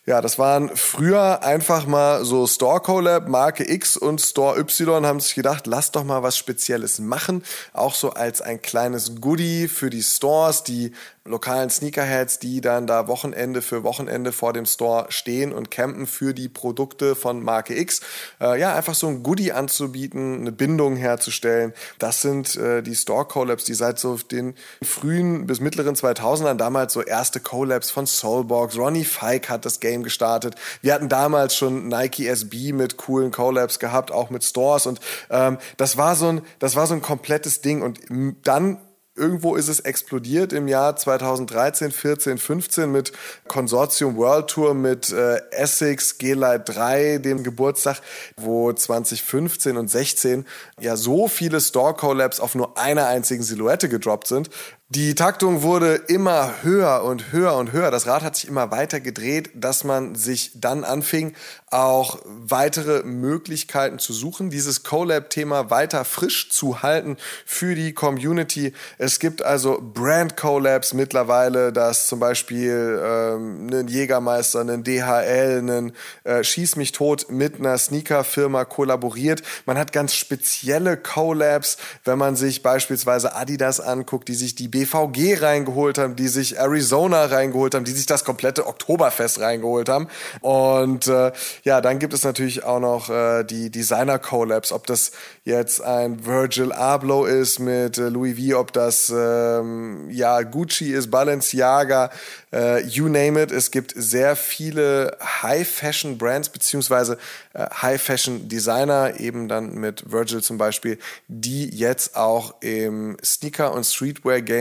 ja, 0.08 0.22
das 0.22 0.38
waren 0.38 0.74
früher 0.74 1.42
einfach 1.42 1.84
mal 1.86 2.24
so 2.24 2.46
Store 2.46 2.80
Collab, 2.80 3.28
Marke 3.28 3.70
X 3.70 3.94
und 3.94 4.22
Store 4.22 4.58
Y 4.58 5.04
haben 5.04 5.20
sich 5.20 5.34
gedacht, 5.34 5.66
lass 5.66 5.92
doch 5.92 6.02
mal 6.02 6.22
was 6.22 6.38
Spezielles 6.38 6.98
machen. 6.98 7.44
Auch 7.74 7.94
so 7.94 8.12
als 8.14 8.40
ein 8.40 8.62
kleines 8.62 9.20
Goodie 9.20 9.68
für 9.68 9.90
die 9.90 10.02
Stores, 10.02 10.64
die 10.64 10.92
lokalen 11.28 11.70
Sneakerheads, 11.70 12.38
die 12.38 12.60
dann 12.60 12.86
da 12.86 13.06
Wochenende 13.06 13.62
für 13.62 13.84
Wochenende 13.84 14.32
vor 14.32 14.52
dem 14.52 14.66
Store 14.66 15.06
stehen 15.10 15.52
und 15.52 15.70
campen 15.70 16.06
für 16.06 16.34
die 16.34 16.48
Produkte 16.48 17.14
von 17.14 17.42
Marke 17.42 17.78
X. 17.78 18.00
Äh, 18.40 18.58
ja, 18.58 18.74
einfach 18.74 18.94
so 18.94 19.06
ein 19.06 19.22
Goodie 19.22 19.52
anzubieten, 19.52 20.40
eine 20.40 20.52
Bindung 20.52 20.96
herzustellen. 20.96 21.72
Das 21.98 22.22
sind 22.22 22.56
äh, 22.56 22.82
die 22.82 22.94
Store 22.94 23.24
Collabs, 23.24 23.64
die 23.64 23.74
seit 23.74 23.98
so 23.98 24.16
den 24.16 24.54
frühen 24.82 25.46
bis 25.46 25.60
mittleren 25.60 25.94
2000ern 25.94 26.54
damals 26.54 26.92
so 26.92 27.02
erste 27.02 27.40
Collabs 27.40 27.90
von 27.90 28.06
Soulbox. 28.06 28.76
Ronnie 28.76 29.04
Fike 29.04 29.48
hat 29.48 29.64
das 29.64 29.80
Game 29.80 29.97
Game 29.98 30.02
gestartet. 30.02 30.54
Wir 30.82 30.94
hatten 30.94 31.08
damals 31.08 31.54
schon 31.56 31.88
Nike 31.88 32.26
SB 32.26 32.72
mit 32.72 32.96
coolen 32.96 33.30
Collabs 33.30 33.78
gehabt, 33.78 34.10
auch 34.10 34.30
mit 34.30 34.44
Stores. 34.44 34.86
Und 34.86 35.00
ähm, 35.30 35.58
das 35.76 35.96
war 35.96 36.16
so 36.16 36.28
ein, 36.28 36.42
das 36.58 36.76
war 36.76 36.86
so 36.86 36.94
ein 36.94 37.02
komplettes 37.02 37.60
Ding. 37.60 37.82
Und 37.82 38.00
dann 38.44 38.78
Irgendwo 39.18 39.56
ist 39.56 39.66
es 39.66 39.80
explodiert 39.80 40.52
im 40.52 40.68
Jahr 40.68 40.94
2013, 40.94 41.90
14, 41.90 42.38
15 42.38 42.92
mit 42.92 43.10
Consortium 43.48 44.16
World 44.16 44.46
Tour 44.46 44.74
mit 44.74 45.10
äh, 45.10 45.40
Essex 45.50 46.18
G-Lite 46.18 46.62
3, 46.72 47.18
dem 47.18 47.42
Geburtstag, 47.42 48.00
wo 48.36 48.72
2015 48.72 49.76
und 49.76 49.90
16 49.90 50.46
ja 50.78 50.94
so 50.94 51.26
viele 51.26 51.60
Store 51.60 51.94
Collabs 51.94 52.38
auf 52.38 52.54
nur 52.54 52.78
einer 52.78 53.08
einzigen 53.08 53.42
Silhouette 53.42 53.88
gedroppt 53.88 54.28
sind, 54.28 54.50
die 54.90 55.14
Taktung 55.14 55.60
wurde 55.60 55.96
immer 55.96 56.62
höher 56.62 57.04
und 57.04 57.30
höher 57.30 57.54
und 57.56 57.72
höher. 57.72 57.90
Das 57.90 58.06
Rad 58.06 58.22
hat 58.22 58.36
sich 58.36 58.48
immer 58.48 58.70
weiter 58.70 59.00
gedreht, 59.00 59.50
dass 59.54 59.84
man 59.84 60.14
sich 60.14 60.52
dann 60.54 60.82
anfing, 60.82 61.34
auch 61.70 62.20
weitere 62.24 63.02
Möglichkeiten 63.02 63.98
zu 63.98 64.14
suchen, 64.14 64.48
dieses 64.48 64.84
Collab-Thema 64.84 65.68
weiter 65.68 66.06
frisch 66.06 66.48
zu 66.50 66.82
halten 66.82 67.18
für 67.44 67.74
die 67.74 67.92
Community. 67.92 68.72
Es 68.96 69.18
gibt 69.18 69.42
also 69.42 69.78
Brand-Collabs 69.78 70.94
mittlerweile, 70.94 71.70
dass 71.70 72.06
zum 72.06 72.20
Beispiel 72.20 72.98
ähm, 73.04 73.68
ein 73.70 73.88
Jägermeister, 73.88 74.60
ein 74.60 74.84
DHL, 74.84 75.68
ein 75.68 75.92
äh, 76.24 76.42
Schieß 76.42 76.76
mich 76.76 76.92
tot 76.92 77.30
mit 77.30 77.56
einer 77.56 77.76
Sneaker-Firma 77.76 78.64
kollaboriert. 78.64 79.42
Man 79.66 79.76
hat 79.76 79.92
ganz 79.92 80.14
spezielle 80.14 80.96
Collabs, 80.96 81.76
wenn 82.04 82.16
man 82.16 82.36
sich 82.36 82.62
beispielsweise 82.62 83.34
Adidas 83.34 83.80
anguckt, 83.80 84.28
die 84.28 84.34
sich 84.34 84.54
die 84.54 84.77
BVG 84.78 85.42
reingeholt 85.42 85.98
haben, 85.98 86.14
die 86.14 86.28
sich 86.28 86.58
Arizona 86.58 87.24
reingeholt 87.24 87.74
haben, 87.74 87.84
die 87.84 87.90
sich 87.90 88.06
das 88.06 88.24
komplette 88.24 88.66
Oktoberfest 88.66 89.40
reingeholt 89.40 89.88
haben. 89.88 90.08
Und 90.40 91.08
äh, 91.08 91.32
ja, 91.64 91.80
dann 91.80 91.98
gibt 91.98 92.14
es 92.14 92.22
natürlich 92.22 92.62
auch 92.62 92.78
noch 92.78 93.10
äh, 93.10 93.42
die 93.42 93.70
Designer-Collabs, 93.70 94.70
ob 94.70 94.86
das 94.86 95.10
jetzt 95.44 95.82
ein 95.82 96.24
Virgil 96.24 96.70
Abloh 96.72 97.24
ist 97.24 97.58
mit 97.58 97.98
äh, 97.98 98.08
Louis 98.08 98.38
V, 98.38 98.60
ob 98.60 98.72
das 98.72 99.12
ähm, 99.14 100.08
ja 100.10 100.42
Gucci 100.42 100.92
ist, 100.92 101.10
Balenciaga, 101.10 102.10
äh, 102.52 102.84
you 102.84 103.08
name 103.08 103.42
it. 103.42 103.50
Es 103.50 103.70
gibt 103.72 103.92
sehr 103.96 104.36
viele 104.36 105.16
High-Fashion-Brands 105.42 106.50
beziehungsweise 106.50 107.18
äh, 107.52 107.66
High-Fashion-Designer, 107.82 109.18
eben 109.18 109.48
dann 109.48 109.74
mit 109.74 110.10
Virgil 110.12 110.42
zum 110.42 110.56
Beispiel, 110.56 110.98
die 111.26 111.68
jetzt 111.68 112.16
auch 112.16 112.54
im 112.60 113.16
Sneaker- 113.24 113.72
und 113.72 113.84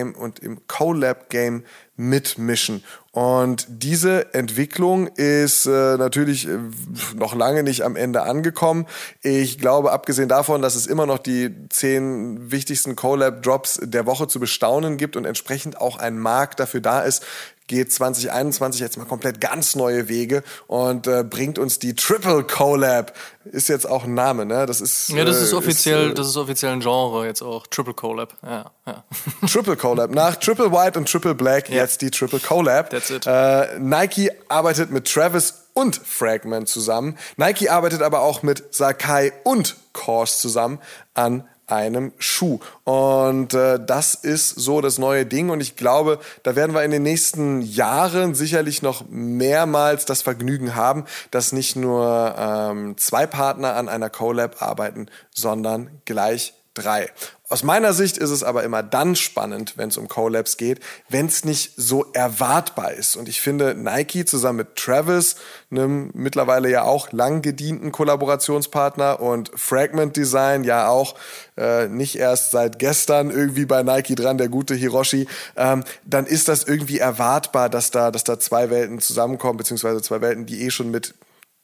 Streetwear-Game 0.07 0.15
und 0.15 0.39
im 0.39 0.67
Collab-Game 0.67 1.63
mitmischen. 1.95 2.83
Und 3.11 3.65
diese 3.67 4.33
Entwicklung 4.35 5.07
ist 5.07 5.65
äh, 5.65 5.97
natürlich 5.97 6.47
äh, 6.47 6.59
noch 7.15 7.33
lange 7.33 7.63
nicht 7.63 7.83
am 7.83 7.95
Ende 7.95 8.21
angekommen. 8.21 8.85
Ich 9.23 9.57
glaube, 9.57 9.91
abgesehen 9.91 10.29
davon, 10.29 10.61
dass 10.61 10.75
es 10.75 10.85
immer 10.85 11.07
noch 11.07 11.17
die 11.17 11.55
zehn 11.69 12.51
wichtigsten 12.51 12.95
Collab-Drops 12.95 13.79
der 13.81 14.05
Woche 14.05 14.27
zu 14.27 14.39
bestaunen 14.39 14.97
gibt 14.97 15.15
und 15.15 15.25
entsprechend 15.25 15.81
auch 15.81 15.97
ein 15.97 16.19
Markt 16.19 16.59
dafür 16.59 16.81
da 16.81 17.01
ist, 17.01 17.25
geht 17.67 17.91
2021 17.91 18.81
jetzt 18.81 18.97
mal 18.97 19.05
komplett 19.05 19.41
ganz 19.41 19.75
neue 19.75 20.07
Wege 20.07 20.43
und 20.67 21.07
äh, 21.07 21.23
bringt 21.23 21.59
uns 21.59 21.79
die 21.79 21.95
Triple 21.95 22.43
Collab. 22.43 23.13
Ist 23.45 23.69
jetzt 23.69 23.87
auch 23.87 24.05
ein 24.05 24.13
Name, 24.13 24.45
ne? 24.45 24.65
Das 24.65 24.81
ist 24.81 25.09
ja, 25.09 25.23
das 25.23 25.41
ist 25.41 25.53
äh, 25.53 25.55
offiziell, 25.55 26.11
äh, 26.11 26.13
das 26.13 26.27
ist 26.27 26.37
offiziell 26.37 26.71
ein 26.71 26.79
Genre 26.79 27.25
jetzt 27.25 27.41
auch 27.41 27.67
Triple 27.67 27.93
Collab. 27.93 28.35
Ja, 28.43 28.71
ja. 28.85 29.03
Triple 29.47 29.77
Collab. 29.77 30.11
Nach 30.11 30.35
Triple 30.35 30.71
White 30.71 30.97
und 30.97 31.09
Triple 31.09 31.35
Black 31.35 31.69
jetzt 31.69 32.01
die 32.01 32.11
Triple 32.11 32.39
Collab. 32.39 32.89
That's 32.89 33.09
it. 33.09 33.25
Äh, 33.25 33.79
Nike 33.79 34.31
arbeitet 34.49 34.91
mit 34.91 35.11
Travis 35.11 35.67
und 35.73 35.95
Fragment 35.95 36.67
zusammen. 36.67 37.17
Nike 37.35 37.69
arbeitet 37.69 38.01
aber 38.01 38.21
auch 38.21 38.41
mit 38.41 38.73
Sakai 38.73 39.31
und 39.43 39.75
Kors 39.93 40.39
zusammen 40.39 40.79
an 41.13 41.47
einem 41.67 42.13
Schuh. 42.17 42.59
Und 42.85 43.53
äh, 43.53 43.79
das 43.85 44.15
ist 44.15 44.49
so 44.49 44.81
das 44.81 44.97
neue 44.97 45.25
Ding. 45.25 45.49
Und 45.49 45.61
ich 45.61 45.75
glaube, 45.75 46.19
da 46.43 46.55
werden 46.55 46.73
wir 46.73 46.83
in 46.83 46.91
den 46.91 47.03
nächsten 47.03 47.61
Jahren 47.61 48.33
sicherlich 48.33 48.81
noch 48.81 49.05
mehrmals 49.09 50.05
das 50.05 50.21
Vergnügen 50.21 50.75
haben, 50.75 51.05
dass 51.31 51.51
nicht 51.51 51.75
nur 51.75 52.35
ähm, 52.37 52.97
zwei 52.97 53.27
Partner 53.27 53.75
an 53.75 53.89
einer 53.89 54.09
Collab 54.09 54.61
arbeiten, 54.61 55.07
sondern 55.33 56.01
gleich 56.05 56.53
drei. 56.73 57.09
Aus 57.49 57.63
meiner 57.63 57.93
Sicht 57.93 58.17
ist 58.17 58.31
es 58.31 58.43
aber 58.43 58.63
immer 58.63 58.83
dann 58.83 59.15
spannend, 59.15 59.77
wenn 59.77 59.87
es 59.87 59.95
um 59.95 60.09
Collabs 60.09 60.57
geht, 60.57 60.81
wenn 61.07 61.27
es 61.27 61.45
nicht 61.45 61.71
so 61.77 62.05
erwartbar 62.11 62.91
ist. 62.91 63.15
Und 63.15 63.29
ich 63.29 63.39
finde, 63.39 63.73
Nike 63.73 64.25
zusammen 64.25 64.57
mit 64.57 64.75
Travis, 64.75 65.37
einem 65.71 66.11
mittlerweile 66.13 66.69
ja 66.69 66.83
auch 66.83 67.13
lang 67.13 67.41
gedienten 67.41 67.93
Kollaborationspartner 67.93 69.21
und 69.21 69.49
Fragment 69.55 70.17
Design 70.17 70.65
ja 70.65 70.89
auch 70.89 71.15
äh, 71.55 71.87
nicht 71.87 72.17
erst 72.17 72.51
seit 72.51 72.79
gestern 72.79 73.31
irgendwie 73.31 73.65
bei 73.65 73.81
Nike 73.81 74.15
dran, 74.15 74.37
der 74.37 74.49
gute 74.49 74.75
Hiroshi, 74.75 75.25
ähm, 75.55 75.85
dann 76.03 76.25
ist 76.25 76.49
das 76.49 76.65
irgendwie 76.65 76.99
erwartbar, 76.99 77.69
dass 77.69 77.91
da, 77.91 78.11
dass 78.11 78.25
da 78.25 78.39
zwei 78.39 78.69
Welten 78.69 78.99
zusammenkommen, 78.99 79.55
beziehungsweise 79.55 80.01
zwei 80.01 80.19
Welten, 80.19 80.45
die 80.45 80.63
eh 80.63 80.69
schon 80.69 80.91
mit 80.91 81.13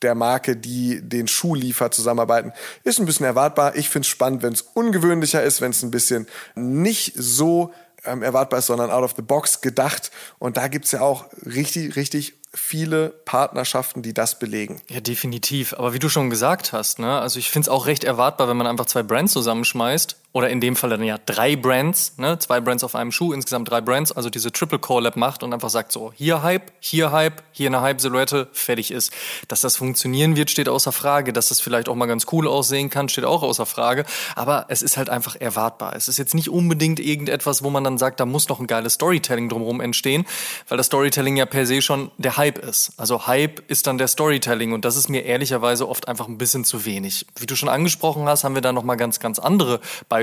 der 0.03 0.15
Marke, 0.15 0.55
die 0.55 1.01
den 1.01 1.27
Schuh 1.27 1.55
liefert, 1.55 1.93
zusammenarbeiten, 1.93 2.53
ist 2.83 2.99
ein 2.99 3.05
bisschen 3.05 3.25
erwartbar. 3.25 3.75
Ich 3.75 3.89
finde 3.89 4.05
es 4.05 4.09
spannend, 4.09 4.43
wenn 4.43 4.53
es 4.53 4.61
ungewöhnlicher 4.61 5.43
ist, 5.43 5.61
wenn 5.61 5.71
es 5.71 5.83
ein 5.83 5.91
bisschen 5.91 6.27
nicht 6.55 7.13
so 7.15 7.73
ähm, 8.05 8.21
erwartbar 8.21 8.59
ist, 8.59 8.67
sondern 8.67 8.91
out 8.91 9.03
of 9.03 9.13
the 9.15 9.21
box 9.21 9.61
gedacht. 9.61 10.11
Und 10.39 10.57
da 10.57 10.67
gibt's 10.67 10.91
ja 10.91 11.01
auch 11.01 11.25
richtig, 11.45 11.95
richtig 11.95 12.35
viele 12.53 13.09
Partnerschaften, 13.09 14.03
die 14.03 14.13
das 14.13 14.37
belegen. 14.37 14.81
Ja, 14.89 14.99
definitiv. 14.99 15.73
Aber 15.73 15.93
wie 15.93 15.99
du 15.99 16.09
schon 16.09 16.29
gesagt 16.29 16.71
hast, 16.71 16.99
ne, 16.99 17.19
also 17.19 17.39
ich 17.39 17.49
finde 17.49 17.67
es 17.67 17.69
auch 17.69 17.87
recht 17.87 18.03
erwartbar, 18.03 18.47
wenn 18.47 18.57
man 18.57 18.67
einfach 18.67 18.85
zwei 18.85 19.03
Brands 19.03 19.33
zusammenschmeißt. 19.33 20.17
Oder 20.33 20.49
in 20.49 20.59
dem 20.59 20.75
Fall 20.75 20.89
dann 20.89 21.03
ja 21.03 21.19
drei 21.27 21.55
Brands, 21.55 22.17
ne, 22.17 22.39
zwei 22.39 22.59
Brands 22.59 22.83
auf 22.83 22.95
einem 22.95 23.11
Schuh, 23.11 23.33
insgesamt 23.33 23.69
drei 23.69 23.81
Brands, 23.81 24.11
also 24.11 24.31
diese 24.31 24.51
Triple 24.51 24.79
Collab 24.79 25.15
macht 25.15 25.43
und 25.43 25.53
einfach 25.53 25.69
sagt 25.69 25.91
so, 25.91 26.11
hier 26.15 26.41
Hype, 26.41 26.71
hier 26.79 27.11
Hype, 27.11 27.43
hier 27.51 27.67
eine 27.67 27.81
Hype-Silhouette, 27.81 28.47
fertig 28.51 28.89
ist. 28.89 29.13
Dass 29.47 29.61
das 29.61 29.77
funktionieren 29.77 30.35
wird, 30.35 30.49
steht 30.49 30.67
außer 30.67 30.91
Frage. 30.91 31.33
Dass 31.33 31.49
das 31.49 31.59
vielleicht 31.61 31.87
auch 31.87 31.93
mal 31.93 32.07
ganz 32.07 32.25
cool 32.31 32.47
aussehen 32.47 32.89
kann, 32.89 33.09
steht 33.09 33.25
auch 33.25 33.43
außer 33.43 33.67
Frage. 33.67 34.05
Aber 34.35 34.65
es 34.69 34.81
ist 34.81 34.97
halt 34.97 35.11
einfach 35.11 35.35
erwartbar. 35.35 35.95
Es 35.95 36.07
ist 36.07 36.17
jetzt 36.17 36.33
nicht 36.33 36.49
unbedingt 36.49 36.99
irgendetwas, 36.99 37.63
wo 37.63 37.69
man 37.69 37.83
dann 37.83 37.99
sagt, 37.99 38.19
da 38.19 38.25
muss 38.25 38.49
noch 38.49 38.59
ein 38.59 38.65
geiles 38.65 38.93
Storytelling 38.93 39.49
drumherum 39.49 39.81
entstehen, 39.81 40.25
weil 40.67 40.77
das 40.77 40.87
Storytelling 40.87 41.37
ja 41.37 41.45
per 41.45 41.67
se 41.67 41.83
schon 41.83 42.09
der 42.17 42.37
Hype 42.37 42.57
ist. 42.57 42.93
Also 42.97 43.27
Hype 43.27 43.61
ist 43.69 43.85
dann 43.85 43.99
der 43.99 44.07
Storytelling 44.07 44.73
und 44.73 44.83
das 44.83 44.95
ist 44.95 45.09
mir 45.09 45.25
ehrlicherweise 45.25 45.87
oft 45.87 46.07
einfach 46.07 46.27
ein 46.27 46.39
bisschen 46.39 46.65
zu 46.65 46.85
wenig. 46.85 47.27
Wie 47.37 47.45
du 47.45 47.55
schon 47.55 47.69
angesprochen 47.69 48.27
hast, 48.27 48.43
haben 48.43 48.55
wir 48.55 48.63
da 48.63 48.73
noch 48.73 48.83
mal 48.83 48.95
ganz, 48.95 49.19
ganz 49.19 49.37
andere 49.37 49.79
Beispiele, 50.09 50.22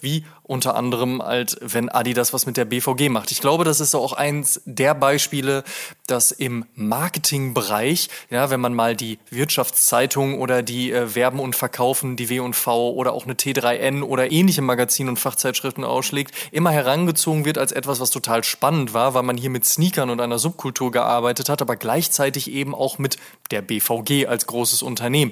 wie 0.00 0.24
unter 0.50 0.74
anderem 0.74 1.22
halt, 1.22 1.56
wenn 1.60 1.88
Adidas 1.88 2.32
was 2.32 2.44
mit 2.44 2.56
der 2.56 2.64
BVG 2.64 3.08
macht. 3.08 3.30
Ich 3.30 3.40
glaube, 3.40 3.62
das 3.62 3.78
ist 3.78 3.94
auch 3.94 4.12
eins 4.12 4.60
der 4.64 4.94
Beispiele, 4.94 5.62
dass 6.08 6.32
im 6.32 6.64
Marketingbereich, 6.74 8.08
ja, 8.30 8.50
wenn 8.50 8.58
man 8.58 8.74
mal 8.74 8.96
die 8.96 9.20
Wirtschaftszeitung 9.30 10.40
oder 10.40 10.64
die 10.64 10.90
äh, 10.90 11.14
Werben 11.14 11.38
und 11.38 11.54
Verkaufen, 11.54 12.16
die 12.16 12.28
W&V 12.28 12.90
oder 12.90 13.12
auch 13.12 13.26
eine 13.26 13.34
T3N 13.34 14.02
oder 14.02 14.32
ähnliche 14.32 14.60
Magazine 14.60 15.08
und 15.08 15.18
Fachzeitschriften 15.18 15.84
ausschlägt, 15.84 16.34
immer 16.50 16.72
herangezogen 16.72 17.44
wird 17.44 17.56
als 17.56 17.70
etwas, 17.70 18.00
was 18.00 18.10
total 18.10 18.42
spannend 18.42 18.92
war, 18.92 19.14
weil 19.14 19.22
man 19.22 19.36
hier 19.36 19.50
mit 19.50 19.64
Sneakern 19.64 20.10
und 20.10 20.20
einer 20.20 20.40
Subkultur 20.40 20.90
gearbeitet 20.90 21.48
hat, 21.48 21.62
aber 21.62 21.76
gleichzeitig 21.76 22.50
eben 22.50 22.74
auch 22.74 22.98
mit 22.98 23.18
der 23.52 23.62
BVG 23.62 24.26
als 24.26 24.48
großes 24.48 24.82
Unternehmen. 24.82 25.30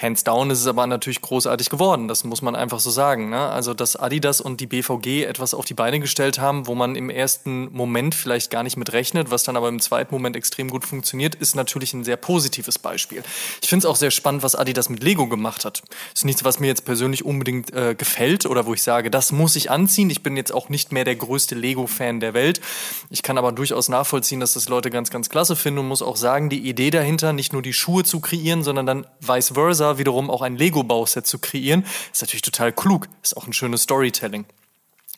Hands 0.00 0.22
down 0.24 0.50
ist 0.50 0.60
es 0.60 0.66
aber 0.66 0.86
natürlich 0.86 1.20
großartig 1.20 1.68
geworden, 1.68 2.08
das 2.08 2.24
muss 2.24 2.40
man 2.40 2.56
einfach 2.56 2.80
so 2.80 2.90
sagen. 2.90 3.28
Ne? 3.28 3.38
Also, 3.38 3.74
dass 3.74 3.96
Adidas 3.96 4.40
und 4.40 4.60
die 4.60 4.66
BVG 4.66 5.24
etwas 5.24 5.52
auf 5.52 5.66
die 5.66 5.74
Beine 5.74 6.00
gestellt 6.00 6.38
haben, 6.38 6.66
wo 6.66 6.74
man 6.74 6.96
im 6.96 7.10
ersten 7.10 7.70
Moment 7.72 8.14
vielleicht 8.14 8.50
gar 8.50 8.62
nicht 8.62 8.78
mit 8.78 8.92
rechnet, 8.92 9.30
was 9.30 9.42
dann 9.42 9.56
aber 9.56 9.68
im 9.68 9.80
zweiten 9.80 10.14
Moment 10.14 10.36
extrem 10.36 10.70
gut 10.70 10.86
funktioniert, 10.86 11.34
ist 11.34 11.54
natürlich 11.54 11.92
ein 11.92 12.04
sehr 12.04 12.16
positives 12.16 12.78
Beispiel. 12.78 13.22
Ich 13.60 13.68
finde 13.68 13.86
es 13.86 13.90
auch 13.90 13.96
sehr 13.96 14.10
spannend, 14.10 14.42
was 14.42 14.54
Adidas 14.54 14.88
mit 14.88 15.02
Lego 15.02 15.26
gemacht 15.26 15.66
hat. 15.66 15.82
Das 15.82 16.20
ist 16.20 16.24
nichts, 16.24 16.44
was 16.44 16.60
mir 16.60 16.68
jetzt 16.68 16.86
persönlich 16.86 17.24
unbedingt 17.24 17.72
äh, 17.74 17.94
gefällt 17.94 18.46
oder 18.46 18.64
wo 18.64 18.72
ich 18.72 18.82
sage, 18.82 19.10
das 19.10 19.32
muss 19.32 19.54
ich 19.54 19.70
anziehen. 19.70 20.08
Ich 20.08 20.22
bin 20.22 20.36
jetzt 20.36 20.52
auch 20.52 20.70
nicht 20.70 20.92
mehr 20.92 21.04
der 21.04 21.16
größte 21.16 21.54
Lego-Fan 21.54 22.20
der 22.20 22.32
Welt. 22.32 22.62
Ich 23.10 23.22
kann 23.22 23.36
aber 23.36 23.52
durchaus 23.52 23.90
nachvollziehen, 23.90 24.40
dass 24.40 24.54
das 24.54 24.68
Leute 24.70 24.90
ganz, 24.90 25.10
ganz 25.10 25.28
klasse 25.28 25.56
finden 25.56 25.80
und 25.80 25.88
muss 25.88 26.00
auch 26.00 26.16
sagen, 26.16 26.48
die 26.48 26.66
Idee 26.66 26.90
dahinter, 26.90 27.34
nicht 27.34 27.52
nur 27.52 27.60
die 27.60 27.74
Schuhe 27.74 28.04
zu 28.04 28.20
kreieren, 28.20 28.62
sondern 28.62 28.86
dann 28.86 29.06
vice 29.20 29.50
versa 29.50 29.89
wiederum 29.98 30.30
auch 30.30 30.42
ein 30.42 30.56
Lego-Bauset 30.56 31.26
zu 31.26 31.38
kreieren, 31.38 31.84
ist 32.12 32.22
natürlich 32.22 32.42
total 32.42 32.72
klug. 32.72 33.08
Ist 33.22 33.36
auch 33.36 33.46
ein 33.46 33.52
schönes 33.52 33.82
Storytelling. 33.82 34.44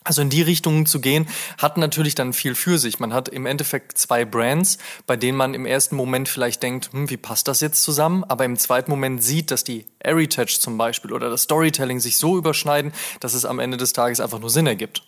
Also 0.04 0.20
in 0.22 0.30
die 0.30 0.42
Richtung 0.42 0.86
zu 0.86 1.00
gehen, 1.00 1.28
hat 1.58 1.76
natürlich 1.76 2.16
dann 2.16 2.32
viel 2.32 2.56
für 2.56 2.78
sich. 2.78 2.98
Man 2.98 3.14
hat 3.14 3.28
im 3.28 3.46
Endeffekt 3.46 3.96
zwei 3.96 4.24
Brands, 4.24 4.78
bei 5.06 5.16
denen 5.16 5.38
man 5.38 5.54
im 5.54 5.64
ersten 5.64 5.94
Moment 5.94 6.28
vielleicht 6.28 6.62
denkt, 6.62 6.92
hm, 6.92 7.08
wie 7.08 7.16
passt 7.16 7.46
das 7.46 7.60
jetzt 7.60 7.82
zusammen? 7.84 8.24
Aber 8.24 8.44
im 8.44 8.56
zweiten 8.56 8.90
Moment 8.90 9.22
sieht, 9.22 9.52
dass 9.52 9.62
die 9.62 9.86
Heritage 10.02 10.58
zum 10.58 10.76
Beispiel 10.76 11.12
oder 11.12 11.30
das 11.30 11.42
Storytelling 11.42 12.00
sich 12.00 12.16
so 12.16 12.36
überschneiden, 12.36 12.92
dass 13.20 13.34
es 13.34 13.44
am 13.44 13.60
Ende 13.60 13.76
des 13.76 13.92
Tages 13.92 14.18
einfach 14.18 14.40
nur 14.40 14.50
Sinn 14.50 14.66
ergibt. 14.66 15.04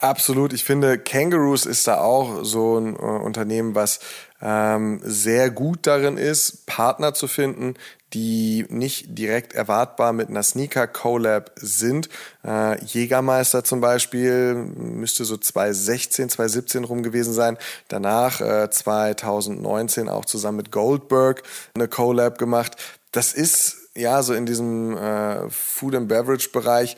Absolut. 0.00 0.52
Ich 0.52 0.62
finde, 0.62 0.98
Kangaroos 0.98 1.66
ist 1.66 1.88
da 1.88 2.00
auch 2.00 2.44
so 2.44 2.78
ein 2.78 2.94
äh, 2.94 2.98
Unternehmen, 2.98 3.74
was 3.74 3.98
ähm, 4.40 5.00
sehr 5.02 5.50
gut 5.50 5.80
darin 5.86 6.16
ist, 6.16 6.66
Partner 6.66 7.14
zu 7.14 7.26
finden, 7.26 7.74
die 8.14 8.64
nicht 8.70 9.18
direkt 9.18 9.52
erwartbar 9.52 10.12
mit 10.12 10.28
einer 10.28 10.42
Sneaker-Collab 10.42 11.52
sind. 11.56 12.08
Äh, 12.44 12.82
Jägermeister 12.84 13.64
zum 13.64 13.80
Beispiel 13.80 14.54
müsste 14.54 15.24
so 15.24 15.36
2016, 15.36 16.30
2017 16.30 16.84
rum 16.84 17.02
gewesen 17.02 17.34
sein. 17.34 17.58
Danach 17.88 18.40
äh, 18.40 18.70
2019 18.70 20.08
auch 20.08 20.24
zusammen 20.24 20.56
mit 20.58 20.72
Goldberg 20.72 21.42
eine 21.74 21.88
Collab 21.88 22.38
gemacht. 22.38 22.76
Das 23.12 23.34
ist 23.34 23.76
ja 23.94 24.22
so 24.22 24.32
in 24.32 24.46
diesem 24.46 24.96
äh, 24.96 25.50
Food 25.50 25.94
and 25.94 26.08
Beverage 26.08 26.50
Bereich 26.50 26.96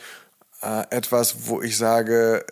äh, 0.62 0.85
etwas, 0.90 1.49
wo 1.49 1.61
ich 1.61 1.76
sage, 1.76 2.44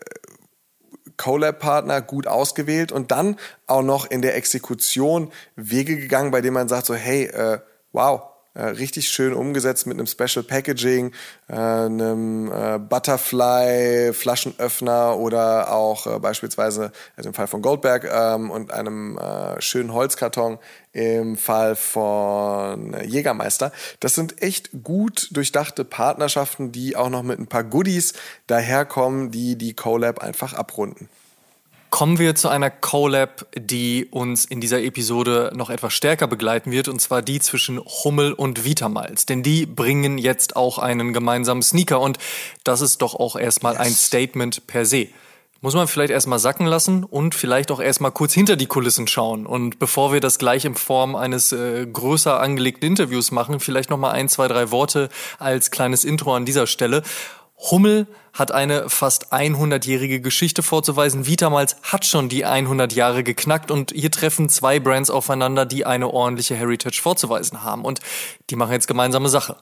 Collab-Partner 1.18 2.00
gut 2.00 2.26
ausgewählt 2.26 2.90
und 2.90 3.10
dann 3.10 3.36
auch 3.66 3.82
noch 3.82 4.06
in 4.06 4.22
der 4.22 4.36
Exekution 4.36 5.30
Wege 5.56 5.96
gegangen, 5.96 6.30
bei 6.30 6.40
denen 6.40 6.54
man 6.54 6.68
sagt 6.68 6.86
so, 6.86 6.94
hey, 6.94 7.24
äh, 7.24 7.58
wow, 7.92 8.22
äh, 8.58 8.64
richtig 8.70 9.08
schön 9.08 9.32
umgesetzt 9.32 9.86
mit 9.86 9.96
einem 9.96 10.08
Special 10.08 10.42
Packaging, 10.42 11.12
äh, 11.48 11.54
einem 11.54 12.50
äh, 12.50 12.78
Butterfly 12.78 14.12
Flaschenöffner 14.12 15.16
oder 15.16 15.72
auch 15.72 16.06
äh, 16.06 16.18
beispielsweise 16.18 16.90
also 17.16 17.30
im 17.30 17.34
Fall 17.34 17.46
von 17.46 17.62
Goldberg 17.62 18.04
ähm, 18.12 18.50
und 18.50 18.72
einem 18.72 19.16
äh, 19.16 19.60
schönen 19.60 19.92
Holzkarton 19.92 20.58
im 20.92 21.36
Fall 21.36 21.76
von 21.76 22.96
Jägermeister. 23.04 23.70
Das 24.00 24.16
sind 24.16 24.42
echt 24.42 24.70
gut 24.82 25.28
durchdachte 25.30 25.84
Partnerschaften, 25.84 26.72
die 26.72 26.96
auch 26.96 27.10
noch 27.10 27.22
mit 27.22 27.38
ein 27.38 27.46
paar 27.46 27.62
Goodies 27.62 28.14
daherkommen, 28.48 29.30
die 29.30 29.56
die 29.56 29.74
Collab 29.74 30.18
einfach 30.18 30.54
abrunden. 30.54 31.08
Kommen 31.90 32.18
wir 32.18 32.34
zu 32.34 32.48
einer 32.48 32.70
Collab, 32.70 33.46
die 33.56 34.06
uns 34.10 34.44
in 34.44 34.60
dieser 34.60 34.82
Episode 34.82 35.52
noch 35.54 35.70
etwas 35.70 35.94
stärker 35.94 36.26
begleiten 36.26 36.70
wird, 36.70 36.88
und 36.88 37.00
zwar 37.00 37.22
die 37.22 37.40
zwischen 37.40 37.80
Hummel 37.80 38.32
und 38.34 38.64
Vitamals. 38.64 39.24
Denn 39.24 39.42
die 39.42 39.64
bringen 39.64 40.18
jetzt 40.18 40.54
auch 40.54 40.78
einen 40.78 41.12
gemeinsamen 41.14 41.62
Sneaker 41.62 42.00
und 42.00 42.18
das 42.62 42.82
ist 42.82 43.00
doch 43.00 43.14
auch 43.14 43.36
erstmal 43.36 43.74
yes. 43.74 43.82
ein 43.82 43.92
Statement 43.92 44.66
per 44.66 44.84
se. 44.84 45.08
Muss 45.60 45.74
man 45.74 45.88
vielleicht 45.88 46.12
erstmal 46.12 46.38
sacken 46.38 46.66
lassen 46.66 47.02
und 47.02 47.34
vielleicht 47.34 47.72
auch 47.72 47.80
erstmal 47.80 48.12
kurz 48.12 48.32
hinter 48.32 48.54
die 48.54 48.66
Kulissen 48.66 49.08
schauen. 49.08 49.44
Und 49.44 49.80
bevor 49.80 50.12
wir 50.12 50.20
das 50.20 50.38
gleich 50.38 50.64
in 50.64 50.76
Form 50.76 51.16
eines 51.16 51.50
äh, 51.50 51.84
größer 51.84 52.38
angelegten 52.38 52.86
Interviews 52.86 53.32
machen, 53.32 53.58
vielleicht 53.58 53.90
nochmal 53.90 54.12
ein, 54.12 54.28
zwei, 54.28 54.46
drei 54.46 54.70
Worte 54.70 55.08
als 55.40 55.72
kleines 55.72 56.04
Intro 56.04 56.32
an 56.36 56.44
dieser 56.44 56.68
Stelle. 56.68 57.02
Hummel 57.58 58.06
hat 58.32 58.52
eine 58.52 58.88
fast 58.88 59.32
100-jährige 59.32 60.20
Geschichte 60.20 60.62
vorzuweisen. 60.62 61.26
Vitamals 61.26 61.76
hat 61.82 62.06
schon 62.06 62.28
die 62.28 62.44
100 62.44 62.92
Jahre 62.92 63.24
geknackt 63.24 63.70
und 63.70 63.92
hier 63.92 64.10
treffen 64.10 64.48
zwei 64.48 64.78
Brands 64.78 65.10
aufeinander, 65.10 65.66
die 65.66 65.84
eine 65.84 66.08
ordentliche 66.08 66.54
Heritage 66.54 67.00
vorzuweisen 67.02 67.64
haben 67.64 67.84
und 67.84 68.00
die 68.50 68.56
machen 68.56 68.72
jetzt 68.72 68.86
gemeinsame 68.86 69.28
Sache. 69.28 69.56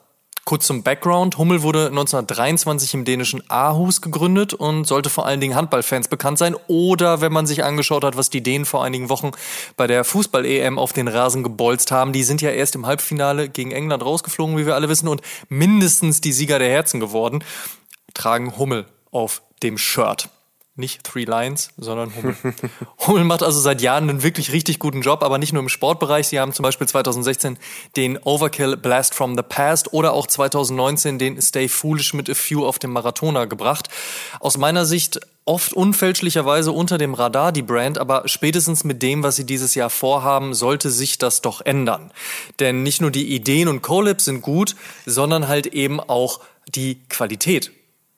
Kurz 0.48 0.68
zum 0.68 0.84
Background. 0.84 1.38
Hummel 1.38 1.62
wurde 1.62 1.86
1923 1.86 2.94
im 2.94 3.04
dänischen 3.04 3.42
Aarhus 3.50 4.00
gegründet 4.00 4.54
und 4.54 4.86
sollte 4.86 5.10
vor 5.10 5.26
allen 5.26 5.40
Dingen 5.40 5.56
Handballfans 5.56 6.06
bekannt 6.06 6.38
sein. 6.38 6.54
Oder 6.68 7.20
wenn 7.20 7.32
man 7.32 7.48
sich 7.48 7.64
angeschaut 7.64 8.04
hat, 8.04 8.16
was 8.16 8.30
die 8.30 8.44
Dänen 8.44 8.64
vor 8.64 8.84
einigen 8.84 9.08
Wochen 9.08 9.32
bei 9.76 9.88
der 9.88 10.04
Fußball-EM 10.04 10.78
auf 10.78 10.92
den 10.92 11.08
Rasen 11.08 11.42
gebolzt 11.42 11.90
haben. 11.90 12.12
Die 12.12 12.22
sind 12.22 12.42
ja 12.42 12.50
erst 12.50 12.76
im 12.76 12.86
Halbfinale 12.86 13.48
gegen 13.48 13.72
England 13.72 14.04
rausgeflogen, 14.04 14.56
wie 14.56 14.66
wir 14.66 14.76
alle 14.76 14.88
wissen, 14.88 15.08
und 15.08 15.20
mindestens 15.48 16.20
die 16.20 16.32
Sieger 16.32 16.60
der 16.60 16.70
Herzen 16.70 17.00
geworden, 17.00 17.42
tragen 18.16 18.56
Hummel 18.58 18.86
auf 19.10 19.42
dem 19.62 19.78
Shirt. 19.78 20.28
Nicht 20.78 21.04
Three 21.04 21.24
Lions, 21.24 21.70
sondern 21.78 22.14
Hummel. 22.14 22.36
Hummel 23.06 23.24
macht 23.24 23.42
also 23.42 23.58
seit 23.58 23.80
Jahren 23.80 24.10
einen 24.10 24.22
wirklich 24.22 24.52
richtig 24.52 24.78
guten 24.78 25.00
Job, 25.00 25.22
aber 25.22 25.38
nicht 25.38 25.54
nur 25.54 25.62
im 25.62 25.70
Sportbereich. 25.70 26.28
Sie 26.28 26.38
haben 26.38 26.52
zum 26.52 26.64
Beispiel 26.64 26.86
2016 26.86 27.56
den 27.96 28.18
Overkill 28.18 28.76
Blast 28.76 29.14
from 29.14 29.36
the 29.36 29.42
Past 29.42 29.94
oder 29.94 30.12
auch 30.12 30.26
2019 30.26 31.18
den 31.18 31.40
Stay 31.40 31.68
Foolish 31.68 32.12
mit 32.12 32.28
A 32.28 32.34
Few 32.34 32.66
auf 32.66 32.78
dem 32.78 32.92
Marathoner 32.92 33.46
gebracht. 33.46 33.88
Aus 34.38 34.58
meiner 34.58 34.84
Sicht 34.84 35.18
oft 35.46 35.72
unfälschlicherweise 35.72 36.72
unter 36.72 36.98
dem 36.98 37.14
Radar 37.14 37.52
die 37.52 37.62
Brand, 37.62 37.96
aber 37.96 38.28
spätestens 38.28 38.84
mit 38.84 39.00
dem, 39.00 39.22
was 39.22 39.36
sie 39.36 39.46
dieses 39.46 39.74
Jahr 39.74 39.88
vorhaben, 39.88 40.52
sollte 40.52 40.90
sich 40.90 41.16
das 41.16 41.40
doch 41.40 41.62
ändern. 41.62 42.12
Denn 42.60 42.82
nicht 42.82 43.00
nur 43.00 43.10
die 43.10 43.34
Ideen 43.34 43.68
und 43.68 43.80
Collabs 43.80 44.26
sind 44.26 44.42
gut, 44.42 44.76
sondern 45.06 45.48
halt 45.48 45.68
eben 45.68 46.00
auch 46.00 46.40
die 46.68 47.00
Qualität. 47.08 47.70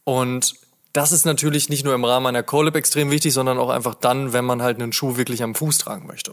Und 0.08 0.54
das 0.94 1.12
ist 1.12 1.26
natürlich 1.26 1.68
nicht 1.68 1.84
nur 1.84 1.92
im 1.94 2.02
Rahmen 2.02 2.28
einer 2.28 2.42
Collab 2.42 2.76
extrem 2.76 3.10
wichtig, 3.10 3.34
sondern 3.34 3.58
auch 3.58 3.68
einfach 3.68 3.94
dann, 3.94 4.32
wenn 4.32 4.46
man 4.46 4.62
halt 4.62 4.80
einen 4.80 4.94
Schuh 4.94 5.18
wirklich 5.18 5.42
am 5.42 5.54
Fuß 5.54 5.76
tragen 5.76 6.06
möchte. 6.06 6.32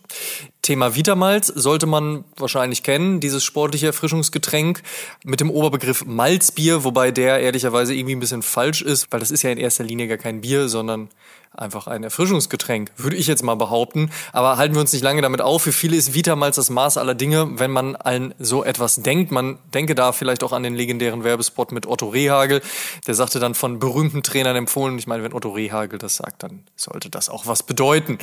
Thema 0.61 0.95
Vitamalz 0.95 1.47
sollte 1.47 1.85
man 1.85 2.23
wahrscheinlich 2.37 2.83
kennen, 2.83 3.19
dieses 3.19 3.43
sportliche 3.43 3.87
Erfrischungsgetränk 3.87 4.81
mit 5.25 5.41
dem 5.41 5.51
Oberbegriff 5.51 6.05
Malzbier, 6.05 6.85
wobei 6.85 7.11
der 7.11 7.41
ehrlicherweise 7.41 7.93
irgendwie 7.93 8.15
ein 8.15 8.21
bisschen 8.21 8.43
falsch 8.43 8.81
ist, 8.81 9.07
weil 9.11 9.19
das 9.19 9.29
ist 9.29 9.43
ja 9.43 9.49
in 9.49 9.57
erster 9.57 9.83
Linie 9.83 10.07
gar 10.07 10.19
kein 10.19 10.39
Bier, 10.39 10.69
sondern 10.69 11.09
einfach 11.57 11.87
ein 11.87 12.03
Erfrischungsgetränk, 12.03 12.91
würde 12.97 13.15
ich 13.15 13.27
jetzt 13.27 13.43
mal 13.43 13.55
behaupten. 13.55 14.11
Aber 14.33 14.57
halten 14.57 14.75
wir 14.75 14.81
uns 14.81 14.93
nicht 14.93 15.01
lange 15.01 15.21
damit 15.21 15.41
auf. 15.41 15.63
Für 15.63 15.71
viele 15.71 15.95
ist 15.95 16.13
Vitamals 16.13 16.57
das 16.57 16.69
Maß 16.69 16.97
aller 16.97 17.15
Dinge, 17.15 17.59
wenn 17.59 17.71
man 17.71 17.95
an 17.95 18.33
so 18.39 18.63
etwas 18.63 18.97
denkt. 18.97 19.31
Man 19.31 19.57
denke 19.73 19.95
da 19.95 20.11
vielleicht 20.11 20.43
auch 20.43 20.51
an 20.51 20.63
den 20.63 20.75
legendären 20.75 21.23
Werbespot 21.23 21.71
mit 21.71 21.87
Otto 21.87 22.09
Rehagel. 22.09 22.61
Der 23.07 23.15
sagte 23.15 23.39
dann 23.39 23.55
von 23.55 23.79
berühmten 23.79 24.23
Trainern 24.23 24.55
empfohlen. 24.55 24.97
Ich 24.99 25.07
meine, 25.07 25.23
wenn 25.23 25.33
Otto 25.33 25.51
Rehagel 25.51 25.99
das 25.99 26.17
sagt, 26.17 26.43
dann 26.43 26.63
sollte 26.75 27.09
das 27.09 27.29
auch 27.29 27.47
was 27.47 27.63
bedeuten. 27.63 28.17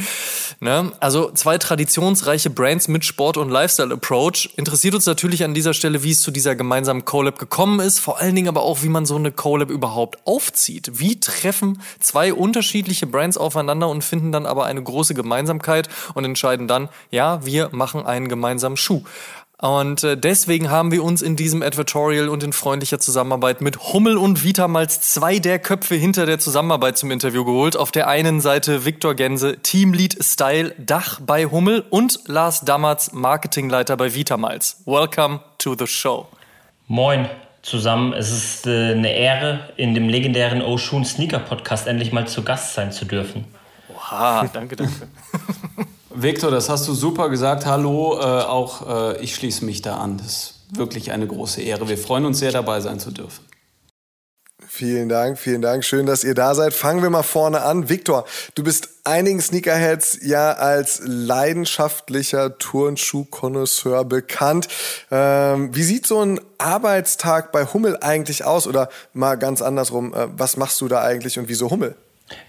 Ne? 0.60 0.92
Also 1.00 1.30
zwei 1.32 1.58
traditionsreiche 1.58 2.50
Brands 2.50 2.88
mit 2.88 3.04
Sport- 3.04 3.36
und 3.36 3.50
Lifestyle-Approach. 3.50 4.50
Interessiert 4.56 4.94
uns 4.94 5.06
natürlich 5.06 5.44
an 5.44 5.54
dieser 5.54 5.74
Stelle, 5.74 6.02
wie 6.02 6.10
es 6.10 6.20
zu 6.20 6.30
dieser 6.30 6.54
gemeinsamen 6.54 7.04
Collab 7.04 7.38
gekommen 7.38 7.80
ist. 7.80 7.98
Vor 7.98 8.18
allen 8.18 8.34
Dingen 8.34 8.48
aber 8.48 8.62
auch, 8.62 8.82
wie 8.82 8.88
man 8.88 9.06
so 9.06 9.16
eine 9.16 9.32
Collab 9.32 9.70
überhaupt 9.70 10.26
aufzieht. 10.26 10.98
Wie 10.98 11.18
treffen 11.18 11.80
zwei 12.00 12.34
unterschiedliche 12.34 13.06
Brands 13.06 13.22
Brands 13.23 13.38
aufeinander 13.38 13.88
und 13.88 14.02
finden 14.02 14.33
dann 14.33 14.47
aber 14.47 14.67
eine 14.67 14.83
große 14.83 15.14
Gemeinsamkeit 15.14 15.88
und 16.14 16.25
entscheiden 16.25 16.67
dann, 16.67 16.88
ja, 17.12 17.47
wir 17.47 17.69
machen 17.71 18.05
einen 18.05 18.26
gemeinsamen 18.26 18.76
Schuh. 18.76 19.05
Und 19.59 20.02
äh, 20.02 20.17
deswegen 20.17 20.71
haben 20.73 20.91
wir 20.91 21.05
uns 21.05 21.23
in 21.23 21.37
diesem 21.37 21.62
Advertorial 21.62 22.29
und 22.29 22.43
in 22.43 22.52
freundlicher 22.52 22.99
Zusammenarbeit 22.99 23.61
mit 23.61 23.93
Hummel 23.93 24.17
und 24.17 24.43
Vitamals 24.43 25.02
zwei 25.02 25.38
der 25.38 25.61
Köpfe 25.61 25.95
hinter 25.95 26.26
der 26.26 26.41
Zusammenarbeit 26.41 26.99
zum 26.99 27.12
Interview 27.12 27.45
geholt. 27.45 27.76
Auf 27.76 27.93
der 27.93 28.09
einen 28.09 28.41
Seite 28.41 28.85
Viktor 28.85 29.14
Gense, 29.14 29.59
Teamlead 29.62 30.17
Style 30.21 30.75
Dach 30.79 31.21
bei 31.25 31.47
Hummel 31.47 31.85
und 31.91 32.19
Lars 32.26 32.62
Dammertz, 32.62 33.12
Marketingleiter 33.12 33.97
bei 33.97 34.12
Vitamals. 34.17 34.83
Welcome 34.85 35.38
to 35.59 35.76
the 35.79 35.87
show. 35.87 36.26
Moin 36.88 37.29
zusammen. 37.62 38.12
Es 38.12 38.31
ist 38.31 38.66
äh, 38.66 38.92
eine 38.92 39.14
Ehre, 39.14 39.71
in 39.76 39.95
dem 39.95 40.09
legendären 40.09 40.62
Oshun 40.62 41.04
Sneaker 41.04 41.38
Podcast 41.38 41.87
endlich 41.87 42.12
mal 42.12 42.26
zu 42.26 42.42
Gast 42.42 42.75
sein 42.75 42.92
zu 42.92 43.04
dürfen. 43.04 43.45
Oha, 43.95 44.49
danke, 44.52 44.76
danke. 44.76 44.92
Victor, 46.14 46.50
das 46.50 46.69
hast 46.69 46.87
du 46.88 46.95
super 46.95 47.28
gesagt. 47.31 47.64
Hallo, 47.64 48.19
äh, 48.21 48.25
auch 48.25 49.14
äh, 49.14 49.23
ich 49.23 49.35
schließe 49.35 49.64
mich 49.64 49.81
da 49.81 49.97
an. 49.97 50.19
Das 50.19 50.26
ist 50.26 50.54
wirklich 50.76 51.12
eine 51.12 51.26
große 51.26 51.62
Ehre. 51.62 51.88
Wir 51.88 51.99
freuen 51.99 52.26
uns 52.26 52.38
sehr, 52.38 52.52
dabei 52.52 52.81
sein 52.81 52.99
zu 52.99 53.11
dürfen. 53.11 53.45
Vielen 54.75 55.11
Dank, 55.11 55.39
vielen 55.39 55.61
Dank. 55.61 55.85
Schön, 55.85 56.06
dass 56.06 56.25
ihr 56.25 56.32
da 56.32 56.54
seid. 56.54 56.73
Fangen 56.73 57.02
wir 57.02 57.11
mal 57.11 57.23
vorne 57.23 57.61
an. 57.61 57.91
Viktor, 57.91 58.25
du 58.54 58.65
bist 58.65 58.89
einigen 59.04 59.39
Sneakerheads 59.39 60.21
ja 60.23 60.52
als 60.52 61.02
leidenschaftlicher 61.04 62.56
Turnschuh-Konnoisseur 62.56 64.06
bekannt. 64.06 64.69
Ähm, 65.11 65.75
wie 65.75 65.82
sieht 65.82 66.06
so 66.06 66.25
ein 66.25 66.41
Arbeitstag 66.56 67.52
bei 67.52 67.67
Hummel 67.67 67.99
eigentlich 68.00 68.47
aus? 68.47 68.67
Oder 68.67 68.89
mal 69.13 69.35
ganz 69.35 69.61
andersrum, 69.61 70.15
äh, 70.15 70.28
was 70.39 70.56
machst 70.56 70.80
du 70.80 70.89
da 70.89 71.02
eigentlich 71.02 71.39
und 71.39 71.50
wieso 71.50 71.69
Hummel? 71.69 71.95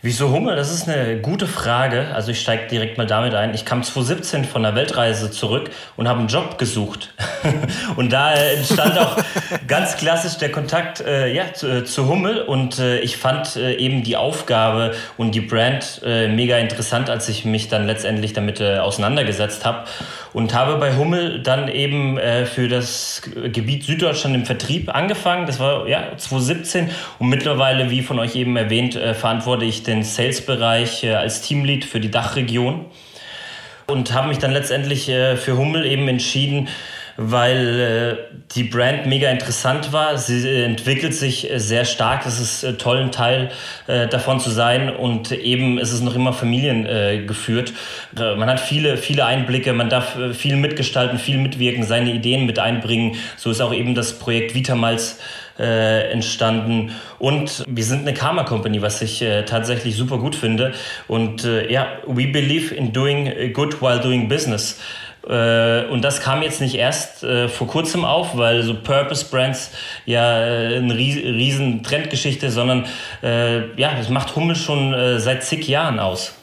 Wieso 0.01 0.31
Hummel? 0.31 0.55
Das 0.55 0.71
ist 0.71 0.89
eine 0.89 1.21
gute 1.21 1.47
Frage. 1.47 2.07
Also 2.13 2.31
ich 2.31 2.41
steige 2.41 2.67
direkt 2.67 2.97
mal 2.97 3.07
damit 3.07 3.33
ein. 3.35 3.53
Ich 3.53 3.65
kam 3.65 3.83
2017 3.83 4.45
von 4.45 4.63
der 4.63 4.75
Weltreise 4.75 5.31
zurück 5.31 5.71
und 5.95 6.07
habe 6.07 6.19
einen 6.19 6.27
Job 6.27 6.57
gesucht. 6.57 7.13
und 7.95 8.11
da 8.11 8.33
entstand 8.33 8.97
auch 8.97 9.17
ganz 9.67 9.95
klassisch 9.95 10.37
der 10.37 10.51
Kontakt 10.51 10.99
äh, 11.01 11.33
ja, 11.33 11.53
zu, 11.53 11.67
äh, 11.67 11.83
zu, 11.85 12.07
Hummel. 12.07 12.41
Und 12.41 12.79
äh, 12.79 12.99
ich 12.99 13.17
fand 13.17 13.55
äh, 13.55 13.75
eben 13.75 14.03
die 14.03 14.17
Aufgabe 14.17 14.93
und 15.17 15.35
die 15.35 15.41
Brand 15.41 16.01
äh, 16.05 16.27
mega 16.27 16.57
interessant, 16.57 17.09
als 17.09 17.29
ich 17.29 17.45
mich 17.45 17.69
dann 17.69 17.87
letztendlich 17.87 18.33
damit 18.33 18.59
äh, 18.59 18.79
auseinandergesetzt 18.79 19.65
habe. 19.65 19.85
Und 20.33 20.53
habe 20.53 20.77
bei 20.77 20.95
Hummel 20.97 21.43
dann 21.43 21.67
eben 21.67 22.19
für 22.45 22.67
das 22.67 23.21
Gebiet 23.51 23.83
Süddeutschland 23.83 24.35
im 24.35 24.45
Vertrieb 24.45 24.93
angefangen. 24.93 25.45
Das 25.45 25.59
war 25.59 25.87
ja 25.87 26.17
2017 26.17 26.89
und 27.19 27.29
mittlerweile, 27.29 27.91
wie 27.91 28.01
von 28.01 28.17
euch 28.17 28.35
eben 28.35 28.57
erwähnt, 28.57 28.95
verantwortlich 28.95 29.63
ich 29.69 29.83
den 29.83 30.03
Sales-Bereich 30.03 31.03
äh, 31.03 31.13
als 31.13 31.41
Teamlead 31.41 31.85
für 31.85 31.99
die 31.99 32.11
Dachregion 32.11 32.85
und 33.87 34.13
habe 34.13 34.27
mich 34.27 34.37
dann 34.37 34.51
letztendlich 34.51 35.09
äh, 35.09 35.35
für 35.35 35.57
Hummel 35.57 35.85
eben 35.85 36.07
entschieden, 36.07 36.69
weil 37.17 37.79
äh, 37.79 38.37
die 38.55 38.63
Brand 38.63 39.05
mega 39.05 39.29
interessant 39.29 39.93
war. 39.93 40.17
Sie 40.17 40.47
entwickelt 40.63 41.13
sich 41.13 41.49
sehr 41.55 41.85
stark. 41.85 42.25
Es 42.25 42.39
ist 42.39 42.79
toll, 42.79 42.97
ein 42.97 43.11
Teil 43.11 43.51
davon 43.87 44.39
zu 44.39 44.49
sein 44.49 44.89
und 44.95 45.31
eben 45.31 45.77
ist 45.77 45.91
es 45.91 46.01
noch 46.01 46.15
immer 46.15 46.33
familiengeführt. 46.33 47.73
man 48.15 48.49
hat 48.49 48.59
viele, 48.59 48.97
viele 48.97 49.25
Einblicke, 49.25 49.73
man 49.73 49.89
darf 49.89 50.15
viel 50.33 50.55
mitgestalten, 50.55 51.19
viel 51.19 51.37
mitwirken, 51.37 51.83
seine 51.83 52.13
Ideen 52.13 52.45
mit 52.45 52.59
einbringen. 52.59 53.15
So 53.37 53.51
ist 53.51 53.61
auch 53.61 53.73
eben 53.73 53.95
das 53.95 54.19
Projekt 54.19 54.55
Vitamals 54.55 55.19
äh, 55.59 56.11
entstanden. 56.11 56.91
Und 57.19 57.63
wir 57.67 57.83
sind 57.83 58.01
eine 58.01 58.13
Karma 58.13 58.43
Company, 58.43 58.81
was 58.81 59.01
ich 59.01 59.21
äh, 59.21 59.43
tatsächlich 59.43 59.95
super 59.95 60.17
gut 60.17 60.35
finde. 60.35 60.73
Und 61.07 61.45
äh, 61.45 61.71
ja, 61.71 61.87
we 62.07 62.27
believe 62.27 62.73
in 62.73 62.91
doing 62.91 63.53
good 63.53 63.81
while 63.81 63.99
doing 63.99 64.27
business. 64.27 64.79
Äh, 65.27 65.85
und 65.85 66.01
das 66.03 66.21
kam 66.21 66.41
jetzt 66.41 66.59
nicht 66.59 66.75
erst 66.75 67.23
äh, 67.23 67.47
vor 67.47 67.67
kurzem 67.67 68.03
auf, 68.03 68.37
weil 68.37 68.63
so 68.63 68.73
Purpose 68.73 69.25
Brands 69.25 69.71
ja 70.05 70.45
äh, 70.45 70.77
eine 70.77 70.95
riesen 70.95 71.83
Trendgeschichte, 71.83 72.49
sondern 72.51 72.85
ja, 73.21 73.95
das 73.95 74.09
macht 74.09 74.35
Hummel 74.35 74.55
schon 74.55 75.19
seit 75.19 75.43
zig 75.43 75.67
Jahren 75.67 75.99
aus. 75.99 76.33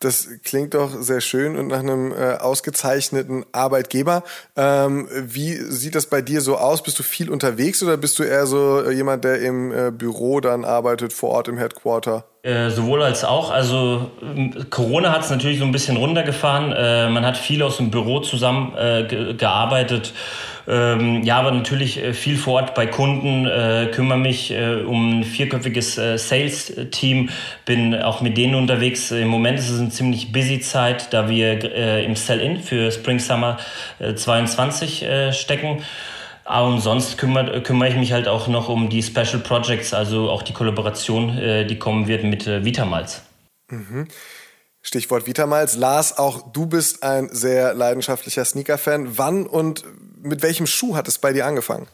Das 0.00 0.28
klingt 0.44 0.72
doch 0.72 0.90
sehr 1.00 1.20
schön 1.20 1.56
und 1.56 1.66
nach 1.66 1.80
einem 1.80 2.12
äh, 2.12 2.36
ausgezeichneten 2.36 3.44
Arbeitgeber. 3.52 4.22
Ähm, 4.56 5.06
wie 5.12 5.52
sieht 5.52 5.94
das 5.94 6.06
bei 6.06 6.22
dir 6.22 6.40
so 6.40 6.56
aus? 6.56 6.82
Bist 6.82 6.98
du 6.98 7.02
viel 7.02 7.28
unterwegs 7.28 7.82
oder 7.82 7.98
bist 7.98 8.18
du 8.18 8.22
eher 8.22 8.46
so 8.46 8.80
äh, 8.80 8.92
jemand, 8.92 9.24
der 9.24 9.42
im 9.42 9.70
äh, 9.70 9.90
Büro 9.90 10.40
dann 10.40 10.64
arbeitet, 10.64 11.12
vor 11.12 11.28
Ort 11.30 11.48
im 11.48 11.58
Headquarter? 11.58 12.24
Äh, 12.42 12.70
sowohl 12.70 13.02
als 13.02 13.24
auch. 13.24 13.50
Also 13.50 14.10
Corona 14.70 15.12
hat 15.12 15.24
es 15.24 15.28
natürlich 15.28 15.58
so 15.58 15.66
ein 15.66 15.72
bisschen 15.72 15.98
runtergefahren. 15.98 16.72
Äh, 16.72 17.10
man 17.10 17.26
hat 17.26 17.36
viel 17.36 17.62
aus 17.62 17.76
dem 17.76 17.90
Büro 17.90 18.20
zusammen 18.20 18.74
äh, 18.78 19.04
ge 19.06 19.34
gearbeitet. 19.34 20.14
Ähm, 20.68 21.22
ja, 21.22 21.38
aber 21.38 21.50
natürlich 21.50 22.02
äh, 22.02 22.12
viel 22.12 22.36
vor 22.36 22.54
Ort 22.54 22.74
bei 22.74 22.86
Kunden, 22.86 23.46
äh, 23.46 23.90
kümmere 23.92 24.18
mich 24.18 24.50
äh, 24.50 24.82
um 24.82 25.20
ein 25.20 25.24
vierköpfiges 25.24 25.98
äh, 25.98 26.18
Sales-Team, 26.18 27.30
bin 27.64 27.94
auch 27.94 28.20
mit 28.20 28.36
denen 28.36 28.54
unterwegs. 28.54 29.10
Im 29.10 29.28
Moment 29.28 29.58
ist 29.58 29.70
es 29.70 29.80
eine 29.80 29.90
ziemlich 29.90 30.32
busy 30.32 30.60
Zeit, 30.60 31.12
da 31.12 31.28
wir 31.28 31.64
äh, 31.64 32.04
im 32.04 32.16
Sell-In 32.16 32.60
für 32.60 32.90
Spring 32.90 33.18
Summer 33.18 33.58
22 34.14 35.02
äh, 35.02 35.32
stecken. 35.32 35.82
Aber 36.44 36.68
und 36.68 36.80
sonst 36.80 37.16
kümmere, 37.16 37.62
kümmere 37.62 37.90
ich 37.90 37.96
mich 37.96 38.12
halt 38.12 38.26
auch 38.26 38.48
noch 38.48 38.68
um 38.68 38.88
die 38.88 39.02
Special 39.02 39.38
Projects, 39.38 39.94
also 39.94 40.30
auch 40.30 40.42
die 40.42 40.52
Kollaboration, 40.52 41.66
die 41.68 41.78
kommen 41.78 42.08
wird 42.08 42.24
mit 42.24 42.44
Vitamals. 42.46 43.22
Mhm. 43.70 44.08
Stichwort 44.82 45.26
Vitamals. 45.26 45.76
Lars, 45.76 46.16
auch 46.18 46.52
du 46.52 46.66
bist 46.66 47.02
ein 47.02 47.28
sehr 47.30 47.74
leidenschaftlicher 47.74 48.44
Sneaker-Fan. 48.44 49.18
Wann 49.18 49.46
und 49.46 49.84
mit 50.22 50.42
welchem 50.42 50.66
Schuh 50.66 50.96
hat 50.96 51.08
es 51.08 51.18
bei 51.18 51.32
dir 51.32 51.46
angefangen? 51.46 51.86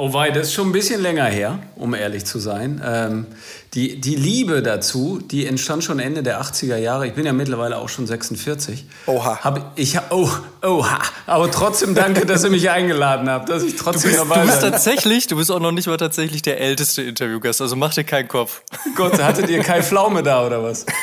Oh 0.00 0.12
wei, 0.12 0.30
das 0.30 0.46
ist 0.48 0.54
schon 0.54 0.68
ein 0.68 0.72
bisschen 0.72 1.02
länger 1.02 1.24
her, 1.24 1.58
um 1.74 1.92
ehrlich 1.92 2.24
zu 2.24 2.38
sein. 2.38 2.80
Ähm, 2.86 3.26
die, 3.74 4.00
die 4.00 4.14
Liebe 4.14 4.62
dazu, 4.62 5.18
die 5.20 5.44
entstand 5.44 5.82
schon 5.82 5.98
Ende 5.98 6.22
der 6.22 6.40
80er 6.40 6.76
Jahre. 6.76 7.08
Ich 7.08 7.14
bin 7.14 7.26
ja 7.26 7.32
mittlerweile 7.32 7.78
auch 7.78 7.88
schon 7.88 8.06
46. 8.06 8.86
Oha. 9.06 9.40
Hab 9.42 9.72
ich, 9.74 9.98
oh, 10.10 10.30
oha. 10.62 11.00
Aber 11.26 11.50
trotzdem 11.50 11.96
danke, 11.96 12.26
dass 12.26 12.44
ihr 12.44 12.50
mich 12.50 12.70
eingeladen 12.70 13.28
habt, 13.28 13.48
dass 13.48 13.64
ich 13.64 13.74
trotzdem 13.74 14.12
Du 14.12 14.18
bist, 14.18 14.20
dabei 14.30 14.40
du 14.42 14.46
bist 14.46 14.60
bin. 14.60 14.70
tatsächlich, 14.70 15.26
du 15.26 15.36
bist 15.36 15.50
auch 15.50 15.58
noch 15.58 15.72
nicht 15.72 15.88
mal 15.88 15.96
tatsächlich 15.96 16.42
der 16.42 16.60
älteste 16.60 17.02
Interviewgast, 17.02 17.60
also 17.60 17.74
mach 17.74 17.92
dir 17.92 18.04
keinen 18.04 18.28
Kopf. 18.28 18.62
Gott, 18.94 19.20
hattet 19.20 19.50
ihr 19.50 19.64
Kai 19.64 19.82
Pflaume 19.82 20.22
da 20.22 20.46
oder 20.46 20.62
was? 20.62 20.86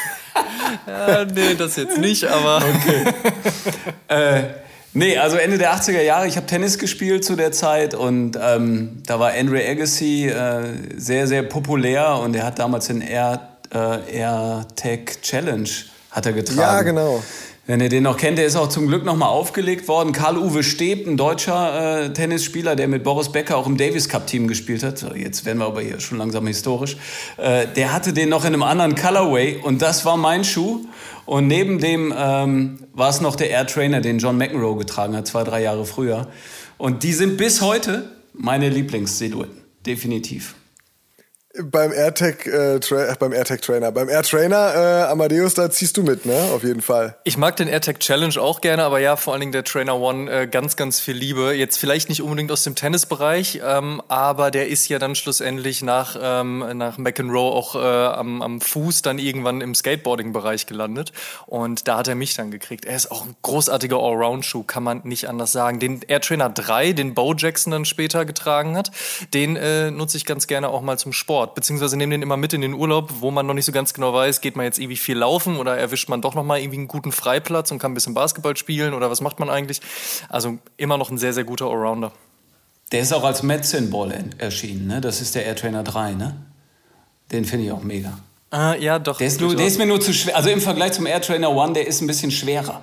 Ja, 0.87 1.23
nee, 1.23 1.55
das 1.55 1.75
jetzt 1.77 1.97
nicht, 1.97 2.25
aber. 2.25 2.61
Äh, 4.07 4.43
nee, 4.95 5.17
also 5.17 5.37
Ende 5.37 5.59
der 5.59 5.75
80er 5.75 6.01
Jahre, 6.01 6.27
ich 6.27 6.35
habe 6.35 6.47
Tennis 6.47 6.79
gespielt 6.79 7.23
zu 7.23 7.35
der 7.35 7.51
Zeit 7.51 7.93
und 7.93 8.37
ähm, 8.41 9.03
da 9.05 9.19
war 9.19 9.31
Andre 9.31 9.63
Agassi 9.63 10.27
äh, 10.27 10.63
sehr, 10.97 11.27
sehr 11.27 11.43
populär 11.43 12.17
und 12.17 12.35
er 12.35 12.45
hat 12.45 12.57
damals 12.57 12.87
den 12.87 13.01
Air, 13.01 13.47
äh, 13.71 14.19
AirTag 14.19 15.21
Challenge 15.21 15.69
hat 16.11 16.25
er 16.25 16.33
getragen. 16.33 16.59
Ja, 16.59 16.81
genau. 16.81 17.23
Wenn 17.67 17.81
ihr 17.81 17.89
den 17.89 18.03
noch 18.03 18.17
kennt, 18.17 18.37
der 18.37 18.45
ist 18.45 18.55
auch 18.57 18.69
zum 18.69 18.85
Glück 18.85 19.05
nochmal 19.05 19.29
aufgelegt 19.29 19.87
worden. 19.87 20.11
Karl-Uwe 20.11 20.61
Steb, 20.61 21.07
ein 21.07 21.17
deutscher 21.17 22.03
äh, 22.03 22.13
Tennisspieler, 22.13 22.75
der 22.75 22.87
mit 22.87 23.03
Boris 23.03 23.29
Becker 23.29 23.57
auch 23.57 23.65
im 23.65 23.75
Davis 23.75 24.07
Cup-Team 24.07 24.47
gespielt 24.47 24.83
hat. 24.83 25.03
Jetzt 25.15 25.45
werden 25.45 25.57
wir 25.57 25.65
aber 25.65 25.81
hier 25.81 25.99
schon 25.99 26.19
langsam 26.19 26.45
historisch. 26.45 26.95
Äh, 27.37 27.65
der 27.75 27.91
hatte 27.91 28.13
den 28.13 28.29
noch 28.29 28.45
in 28.45 28.53
einem 28.53 28.61
anderen 28.61 28.93
Colorway 28.93 29.57
und 29.63 29.81
das 29.81 30.05
war 30.05 30.15
mein 30.15 30.43
Schuh. 30.43 30.85
Und 31.25 31.47
neben 31.47 31.79
dem 31.79 32.13
ähm, 32.15 32.77
war 32.93 33.09
es 33.09 33.19
noch 33.19 33.35
der 33.35 33.49
Air 33.49 33.65
Trainer, 33.65 33.99
den 33.99 34.19
John 34.19 34.37
McEnroe 34.37 34.77
getragen 34.77 35.15
hat, 35.15 35.25
zwei, 35.25 35.43
drei 35.43 35.63
Jahre 35.63 35.85
früher. 35.85 36.27
Und 36.77 37.01
die 37.01 37.13
sind 37.13 37.35
bis 37.35 37.61
heute 37.61 38.11
meine 38.33 38.69
Lieblingssilhouetten. 38.69 39.57
Definitiv. 39.87 40.53
Beim 41.63 41.93
AirTag, 41.93 42.45
äh, 42.47 42.79
Tra 42.79 43.15
beim 43.17 43.31
AirTag 43.31 43.61
Trainer. 43.61 43.91
Beim 43.91 44.09
Air 44.09 44.23
Trainer, 44.23 44.73
äh, 44.75 45.11
Amadeus, 45.11 45.53
da 45.53 45.69
ziehst 45.71 45.95
du 45.95 46.03
mit, 46.03 46.25
ne? 46.25 46.49
Auf 46.53 46.63
jeden 46.63 46.81
Fall. 46.81 47.17
Ich 47.23 47.37
mag 47.37 47.55
den 47.55 47.69
AirTag 47.69 47.99
Challenge 47.99 48.37
auch 48.41 48.59
gerne, 48.59 48.83
aber 48.83 48.99
ja, 48.99 49.15
vor 49.15 49.33
allen 49.33 49.39
Dingen 49.39 49.51
der 49.53 49.63
Trainer 49.63 49.95
One 49.95 50.29
äh, 50.29 50.47
ganz, 50.47 50.75
ganz 50.75 50.99
viel 50.99 51.15
Liebe. 51.15 51.53
Jetzt 51.53 51.77
vielleicht 51.77 52.09
nicht 52.09 52.21
unbedingt 52.21 52.51
aus 52.51 52.63
dem 52.63 52.75
Tennisbereich, 52.75 53.61
ähm, 53.63 54.01
aber 54.09 54.51
der 54.51 54.67
ist 54.67 54.89
ja 54.89 54.99
dann 54.99 55.15
schlussendlich 55.15 55.81
nach, 55.81 56.17
ähm, 56.21 56.65
nach 56.73 56.97
McEnroe 56.97 57.53
auch 57.53 57.75
äh, 57.75 57.79
am, 57.79 58.41
am 58.41 58.59
Fuß 58.59 59.01
dann 59.01 59.17
irgendwann 59.17 59.61
im 59.61 59.75
Skateboarding-Bereich 59.75 60.65
gelandet. 60.65 61.13
Und 61.45 61.87
da 61.87 61.99
hat 61.99 62.09
er 62.09 62.15
mich 62.15 62.35
dann 62.35 62.51
gekriegt. 62.51 62.83
Er 62.83 62.97
ist 62.97 63.11
auch 63.11 63.25
ein 63.25 63.35
großartiger 63.43 63.97
Allround-Schuh, 63.97 64.63
kann 64.63 64.83
man 64.83 65.01
nicht 65.05 65.29
anders 65.29 65.53
sagen. 65.53 65.79
Den 65.79 66.01
Air 66.07 66.19
Trainer 66.19 66.49
3, 66.49 66.91
den 66.91 67.13
Bo 67.13 67.33
Jackson 67.33 67.71
dann 67.71 67.85
später 67.85 68.25
getragen 68.25 68.75
hat, 68.75 68.91
den 69.33 69.55
äh, 69.55 69.89
nutze 69.91 70.17
ich 70.17 70.25
ganz 70.25 70.47
gerne 70.47 70.67
auch 70.67 70.81
mal 70.81 70.99
zum 70.99 71.13
Sport. 71.13 71.44
Beziehungsweise 71.53 71.97
nehme 71.97 72.11
den 72.15 72.21
immer 72.21 72.37
mit 72.37 72.53
in 72.53 72.61
den 72.61 72.73
Urlaub, 72.73 73.11
wo 73.19 73.29
man 73.29 73.45
noch 73.45 73.53
nicht 73.53 73.65
so 73.65 73.71
ganz 73.71 73.93
genau 73.93 74.13
weiß, 74.13 74.41
geht 74.41 74.55
man 74.55 74.65
jetzt 74.65 74.79
irgendwie 74.79 74.95
viel 74.97 75.17
laufen 75.17 75.57
oder 75.57 75.77
erwischt 75.77 76.09
man 76.09 76.21
doch 76.21 76.33
noch 76.33 76.43
mal 76.43 76.59
irgendwie 76.59 76.77
einen 76.79 76.87
guten 76.87 77.11
Freiplatz 77.11 77.69
und 77.71 77.79
kann 77.79 77.91
ein 77.91 77.93
bisschen 77.95 78.13
Basketball 78.13 78.57
spielen 78.57 78.93
oder 78.93 79.11
was 79.11 79.21
macht 79.21 79.39
man 79.39 79.49
eigentlich? 79.49 79.81
Also 80.29 80.57
immer 80.77 80.97
noch 80.97 81.11
ein 81.11 81.17
sehr, 81.17 81.33
sehr 81.33 81.43
guter 81.43 81.65
Allrounder. 81.65 82.11
Der 82.91 83.01
ist 83.01 83.13
auch 83.13 83.23
als 83.23 83.43
Medicine 83.43 83.87
Ball 83.87 84.11
en- 84.11 84.35
erschienen, 84.39 84.87
ne? 84.87 85.01
Das 85.01 85.21
ist 85.21 85.35
der 85.35 85.45
Air 85.45 85.55
Trainer 85.55 85.83
3, 85.83 86.13
ne? 86.13 86.35
Den 87.31 87.45
finde 87.45 87.65
ich 87.65 87.71
auch 87.71 87.83
mega. 87.83 88.17
Ah, 88.51 88.75
ja, 88.75 88.99
doch. 88.99 89.17
Der 89.17 89.27
ist, 89.27 89.41
nur, 89.41 89.55
der 89.55 89.65
ist 89.65 89.77
mir 89.79 89.85
nur 89.87 89.99
zu 89.99 90.13
schwer. 90.13 90.35
Also 90.35 90.49
im 90.49 90.61
Vergleich 90.61 90.93
zum 90.93 91.05
Air 91.07 91.21
Trainer 91.21 91.51
One, 91.51 91.73
der 91.73 91.87
ist 91.87 92.01
ein 92.01 92.07
bisschen 92.07 92.31
schwerer. 92.31 92.81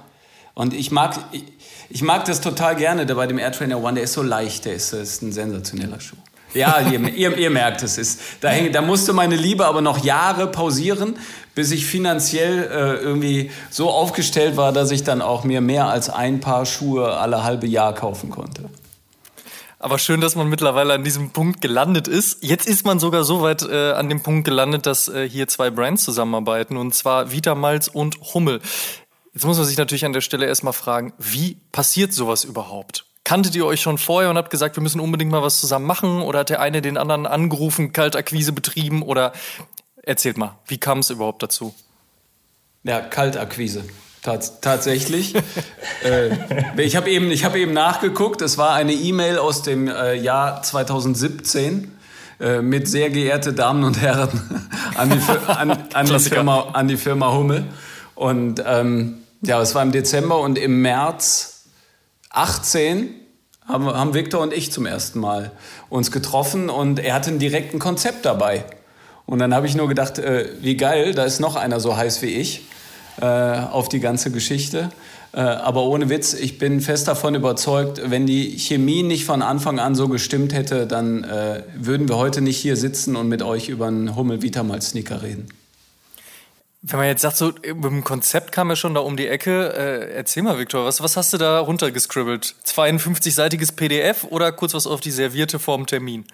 Und 0.55 0.75
ich 0.75 0.91
mag, 0.91 1.17
ich, 1.31 1.45
ich 1.89 2.03
mag 2.03 2.25
das 2.25 2.41
total 2.41 2.77
gerne 2.77 3.07
da 3.07 3.15
bei 3.15 3.27
dem 3.27 3.39
Air 3.39 3.53
Trainer 3.53 3.79
One. 3.83 3.95
Der 3.95 4.03
ist 4.03 4.13
so 4.13 4.23
leicht, 4.23 4.65
der 4.65 4.75
ist, 4.75 4.93
ist 4.93 5.23
ein 5.23 5.33
sensationeller 5.33 6.01
Schuh. 6.01 6.17
Ja, 6.55 6.81
ihr, 6.81 7.01
ihr, 7.09 7.37
ihr 7.37 7.51
merkt 7.51 7.83
es. 7.83 7.99
Ist, 7.99 8.21
da, 8.41 8.49
häng, 8.49 8.73
da 8.73 8.83
musste 8.83 9.13
meine 9.13 9.37
Liebe 9.37 9.67
aber 9.67 9.81
noch 9.81 10.05
Jahre 10.05 10.47
pausieren, 10.47 11.19
bis 11.55 11.71
ich 11.71 11.87
finanziell 11.87 12.65
äh, 12.65 13.03
irgendwie 13.03 13.51
so 13.71 13.91
aufgestellt 13.91 14.57
war, 14.57 14.73
dass 14.73 14.91
ich 14.91 15.05
dann 15.05 15.23
auch 15.23 15.45
mir 15.45 15.61
mehr 15.61 15.87
als 15.87 16.11
ein 16.11 16.41
Paar 16.41 16.67
Schuhe 16.67 17.17
alle 17.17 17.43
halbe 17.43 17.67
Jahr 17.67 17.95
kaufen 17.95 18.31
konnte. 18.31 18.71
Aber 19.79 19.99
schön, 19.99 20.21
dass 20.21 20.37
man 20.37 20.49
mittlerweile 20.49 20.95
an 20.95 21.03
diesem 21.03 21.31
Punkt 21.31 21.61
gelandet 21.61 22.07
ist. 22.07 22.45
Jetzt 22.45 22.69
ist 22.69 22.87
man 22.87 23.01
sogar 23.01 23.25
so 23.25 23.43
weit 23.43 23.63
äh, 23.63 23.93
an 23.93 24.09
dem 24.09 24.23
Punkt 24.23 24.45
gelandet, 24.45 24.87
dass 24.87 25.09
äh, 25.09 25.29
hier 25.29 25.49
zwei 25.49 25.71
Brands 25.71 26.05
zusammenarbeiten, 26.05 26.77
und 26.77 26.95
zwar 26.95 27.33
Vitamalz 27.33 27.89
und 27.89 28.17
Hummel. 28.33 28.61
Jetzt 29.35 29.45
muss 29.45 29.57
man 29.57 29.67
sich 29.67 29.79
natürlich 29.79 30.05
an 30.05 30.13
der 30.13 30.21
Stelle 30.21 30.47
erstmal 30.47 30.73
fragen, 30.73 31.13
wie 31.19 31.57
passiert 31.73 32.13
sowas 32.13 32.45
überhaupt? 32.45 33.07
Kanntet 33.33 33.57
ihr 33.57 33.65
euch 33.65 33.81
schon 33.81 33.97
vorher 33.97 34.29
und 34.29 34.37
habt 34.37 34.51
gesagt, 34.51 34.77
wir 34.77 34.83
müssen 34.83 35.01
unbedingt 35.01 35.31
mal 35.31 35.41
was 35.41 35.59
zusammen 35.59 35.87
machen? 35.87 36.21
Oder 36.21 36.41
hat 36.41 36.51
der 36.51 36.61
eine 36.61 36.83
den 36.83 36.99
anderen 36.99 37.27
angerufen, 37.27 37.95
Kaltakquise 37.95 38.53
betrieben? 38.53 39.03
Oder 39.03 39.33
erzählt 40.03 40.37
mal, 40.37 40.59
wie 40.67 40.77
kam 40.77 40.99
es 40.99 41.09
überhaupt 41.09 41.43
dazu? 41.43 41.75
Ja, 42.83 43.01
Kaltakquise. 43.01 43.85
Tats 44.21 44.61
tatsächlich. 44.61 45.35
äh, 46.05 46.37
ich 46.77 46.95
habe 46.95 47.09
eben, 47.09 47.31
ich 47.31 47.47
hab 47.47 47.57
eben 47.57 47.73
nachgeguckt, 47.73 48.43
es 48.43 48.59
war 48.59 48.75
eine 48.75 48.93
E-Mail 48.93 49.39
aus 49.39 49.63
dem 49.63 49.89
äh, 49.89 50.13
Jahr 50.13 50.63
2017 50.63 51.91
äh, 52.39 52.61
mit 52.61 52.87
sehr 52.87 53.09
geehrte 53.09 53.55
Damen 53.55 53.85
und 53.85 53.99
Herren 53.99 54.29
an 54.95 55.09
die, 55.09 55.51
an, 55.51 55.71
an 55.95 56.05
die. 56.05 56.19
Firma, 56.19 56.69
an 56.75 56.87
die 56.87 56.99
Firma 56.99 57.33
Hummel. 57.33 57.65
Und 58.15 58.63
ähm, 58.67 59.23
ja, 59.41 59.59
es 59.63 59.75
war 59.75 59.83
im 59.83 59.93
Dezember 59.93 60.39
und 60.41 60.59
im 60.59 60.83
März 60.83 61.65
18 62.29 63.22
haben, 63.73 63.87
haben 63.87 64.15
Victor 64.15 64.41
und 64.41 64.53
ich 64.53 64.71
zum 64.71 64.87
ersten 64.87 65.19
Mal 65.19 65.51
uns 65.89 66.11
getroffen 66.11 66.71
und 66.71 66.99
er 66.99 67.15
hatte 67.15 67.31
ein 67.31 67.39
direkten 67.39 67.79
Konzept 67.79 68.25
dabei. 68.25 68.65
Und 69.27 69.39
dann 69.39 69.55
habe 69.55 69.67
ich 69.67 69.75
nur 69.75 69.89
gedacht, 69.89 70.19
äh, 70.19 70.49
wie 70.61 70.77
geil, 70.77 71.15
da 71.15 71.25
ist 71.25 71.41
noch 71.41 71.57
einer 71.57 71.81
so 71.81 71.97
heiß 71.97 72.23
wie 72.23 72.27
ich 72.27 72.63
äh, 73.21 73.25
auf 73.25 73.89
die 73.89 74.01
ganze 74.01 74.31
Geschichte. 74.31 74.91
Äh, 75.33 75.41
aber 75.41 75.85
ohne 75.85 76.11
Witz, 76.11 76.35
ich 76.35 76.59
bin 76.59 76.81
fest 76.81 77.09
davon 77.09 77.35
überzeugt, 77.35 78.03
wenn 78.05 78.27
die 78.27 78.59
Chemie 78.59 79.03
nicht 79.03 79.25
von 79.25 79.43
Anfang 79.43 79.79
an 79.79 79.95
so 79.95 80.09
gestimmt 80.09 80.53
hätte, 80.53 80.87
dann 80.87 81.25
äh, 81.25 81.63
würden 81.75 82.09
wir 82.09 82.17
heute 82.17 82.43
nicht 82.43 82.59
hier 82.59 82.77
sitzen 82.77 83.17
und 83.17 83.29
mit 83.29 83.43
euch 83.43 83.69
über 83.69 83.87
einen 83.87 84.15
Hummel-Vitamal-Sneaker 84.15 85.23
reden. 85.23 85.47
Wenn 86.85 86.99
man 86.99 87.07
jetzt 87.07 87.23
sagt, 87.23 87.37
so 87.37 87.53
mit 87.53 87.85
dem 87.85 88.03
Konzept 88.03 88.51
kam 88.51 88.69
er 88.69 88.75
schon 88.75 88.95
da 88.95 89.01
um 89.01 89.17
die 89.17 89.29
Ecke, 89.29 89.73
äh, 89.73 90.15
erzähl 90.15 90.43
mal, 90.43 90.59
Viktor, 90.59 90.85
was, 90.85 91.01
was 91.01 91.17
hast 91.17 91.33
du 91.33 91.39
da 91.39 91.61
runtergescribbelt? 91.61 92.57
52-seitiges 92.67 93.71
PDF 93.71 94.25
oder 94.25 94.51
kurz 94.51 94.75
was 94.75 94.89
auf 94.89 95.01
die 95.01 95.13
Servierte 95.13 95.61
vorm 95.61 95.87
Termin? 95.87 96.25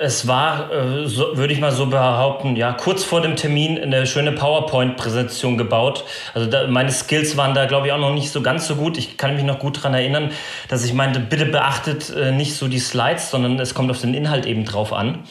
Es 0.00 0.28
war, 0.28 0.72
äh, 0.72 1.08
so, 1.08 1.36
würde 1.36 1.52
ich 1.52 1.58
mal 1.58 1.72
so 1.72 1.86
behaupten, 1.86 2.54
ja, 2.54 2.72
kurz 2.72 3.02
vor 3.02 3.20
dem 3.20 3.34
Termin 3.34 3.76
eine 3.82 4.06
schöne 4.06 4.30
PowerPoint-Präsentation 4.30 5.58
gebaut. 5.58 6.04
Also 6.34 6.48
da, 6.48 6.68
meine 6.68 6.92
Skills 6.92 7.36
waren 7.36 7.52
da, 7.52 7.66
glaube 7.66 7.88
ich, 7.88 7.92
auch 7.92 7.98
noch 7.98 8.14
nicht 8.14 8.30
so 8.30 8.40
ganz 8.40 8.68
so 8.68 8.76
gut. 8.76 8.96
Ich 8.96 9.16
kann 9.16 9.34
mich 9.34 9.42
noch 9.42 9.58
gut 9.58 9.78
daran 9.78 9.94
erinnern, 9.94 10.30
dass 10.68 10.84
ich 10.84 10.92
meinte, 10.92 11.18
bitte 11.18 11.46
beachtet 11.46 12.10
äh, 12.10 12.30
nicht 12.30 12.54
so 12.54 12.68
die 12.68 12.78
Slides, 12.78 13.32
sondern 13.32 13.58
es 13.58 13.74
kommt 13.74 13.90
auf 13.90 14.00
den 14.00 14.14
Inhalt 14.14 14.46
eben 14.46 14.64
drauf 14.64 14.92
an. 14.92 15.24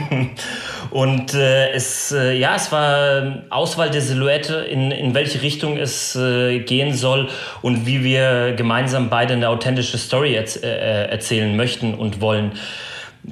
Und 0.90 1.32
äh, 1.34 1.70
es, 1.70 2.10
äh, 2.10 2.32
ja, 2.32 2.56
es 2.56 2.72
war 2.72 3.44
Auswahl 3.50 3.90
der 3.90 4.00
Silhouette, 4.00 4.54
in, 4.54 4.90
in 4.90 5.14
welche 5.14 5.40
Richtung 5.40 5.76
es 5.76 6.16
äh, 6.16 6.58
gehen 6.58 6.94
soll 6.94 7.28
und 7.62 7.86
wie 7.86 8.02
wir 8.02 8.54
gemeinsam 8.56 9.08
beide 9.08 9.34
eine 9.34 9.48
authentische 9.48 9.98
Story 9.98 10.34
erz 10.34 10.56
äh, 10.56 11.06
erzählen 11.06 11.56
möchten 11.56 11.94
und 11.94 12.20
wollen. 12.20 12.58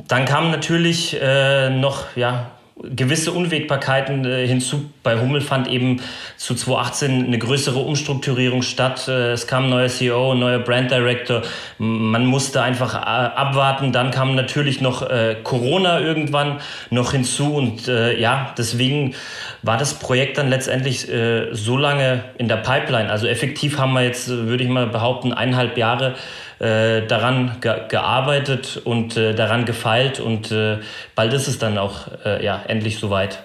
Dann 0.09 0.25
kamen 0.25 0.51
natürlich 0.51 1.21
äh, 1.21 1.69
noch 1.69 2.17
ja, 2.17 2.51
gewisse 2.83 3.33
Unwägbarkeiten 3.33 4.25
äh, 4.25 4.47
hinzu. 4.47 4.91
Bei 5.03 5.21
Hummel 5.21 5.41
fand 5.41 5.69
eben 5.69 6.01
zu 6.37 6.55
2018 6.55 7.27
eine 7.27 7.39
größere 7.39 7.79
Umstrukturierung 7.79 8.63
statt. 8.63 9.07
Äh, 9.09 9.33
es 9.33 9.47
kam 9.47 9.65
ein 9.65 9.71
neuer 9.71 9.89
CEO, 9.89 10.33
ein 10.33 10.39
neuer 10.39 10.59
Brand 10.59 10.91
Director. 10.91 11.43
Man 11.79 12.25
musste 12.27 12.63
einfach 12.63 12.95
äh, 12.95 12.99
abwarten. 12.99 13.93
Dann 13.93 14.11
kam 14.11 14.35
natürlich 14.35 14.81
noch 14.81 15.03
äh, 15.03 15.37
Corona 15.43 16.01
irgendwann 16.01 16.61
noch 16.91 17.13
hinzu. 17.13 17.55
Und 17.55 17.89
äh, 17.89 18.19
ja, 18.19 18.55
deswegen 18.57 19.15
war 19.63 19.77
das 19.77 19.95
Projekt 19.95 20.39
dann 20.39 20.49
letztendlich 20.49 21.09
äh, 21.13 21.49
so 21.53 21.77
lange 21.77 22.25
in 22.39 22.49
der 22.49 22.57
Pipeline. 22.57 23.11
Also 23.11 23.27
effektiv 23.27 23.79
haben 23.79 23.93
wir 23.93 24.03
jetzt, 24.03 24.29
würde 24.29 24.65
ich 24.65 24.71
mal 24.71 24.87
behaupten, 24.87 25.33
eineinhalb 25.33 25.77
Jahre 25.77 26.15
äh, 26.63 27.07
daran 27.07 27.57
ge 27.61 27.89
gearbeitet 27.89 28.81
und 28.85 29.17
äh, 29.17 29.35
daran 29.35 29.65
gefeilt 29.65 30.21
und 30.21 30.53
äh, 30.53 30.79
bald 31.15 31.33
ist 31.33 31.49
es 31.49 31.59
dann 31.59 31.77
auch 31.77 32.07
äh, 32.25 32.45
ja, 32.45 32.63
endlich 32.67 32.99
soweit. 32.99 33.43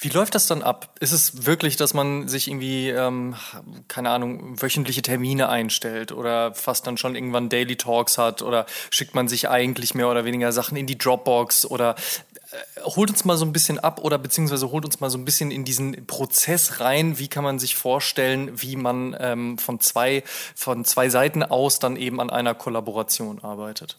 Wie 0.00 0.10
läuft 0.10 0.36
das 0.36 0.46
dann 0.46 0.62
ab? 0.62 0.94
Ist 1.00 1.10
es 1.10 1.44
wirklich, 1.44 1.74
dass 1.74 1.92
man 1.92 2.28
sich 2.28 2.46
irgendwie, 2.46 2.88
ähm, 2.88 3.34
keine 3.88 4.10
Ahnung, 4.10 4.62
wöchentliche 4.62 5.02
Termine 5.02 5.48
einstellt 5.48 6.12
oder 6.12 6.54
fast 6.54 6.86
dann 6.86 6.96
schon 6.96 7.16
irgendwann 7.16 7.48
Daily 7.48 7.74
Talks 7.74 8.16
hat 8.16 8.40
oder 8.40 8.66
schickt 8.90 9.16
man 9.16 9.26
sich 9.26 9.48
eigentlich 9.48 9.96
mehr 9.96 10.08
oder 10.08 10.24
weniger 10.24 10.52
Sachen 10.52 10.76
in 10.76 10.86
die 10.86 10.96
Dropbox 10.96 11.66
oder 11.66 11.96
holt 12.82 13.10
uns 13.10 13.24
mal 13.24 13.36
so 13.36 13.44
ein 13.44 13.52
bisschen 13.52 13.78
ab 13.78 14.00
oder 14.02 14.18
beziehungsweise 14.18 14.70
holt 14.70 14.84
uns 14.84 15.00
mal 15.00 15.10
so 15.10 15.18
ein 15.18 15.24
bisschen 15.24 15.50
in 15.50 15.64
diesen 15.64 16.06
Prozess 16.06 16.80
rein. 16.80 17.18
Wie 17.18 17.28
kann 17.28 17.44
man 17.44 17.58
sich 17.58 17.76
vorstellen, 17.76 18.62
wie 18.62 18.76
man 18.76 19.16
ähm, 19.18 19.58
von 19.58 19.80
zwei 19.80 20.22
von 20.54 20.84
zwei 20.84 21.08
Seiten 21.10 21.42
aus 21.42 21.78
dann 21.78 21.96
eben 21.96 22.20
an 22.20 22.30
einer 22.30 22.54
Kollaboration 22.54 23.40
arbeitet? 23.42 23.96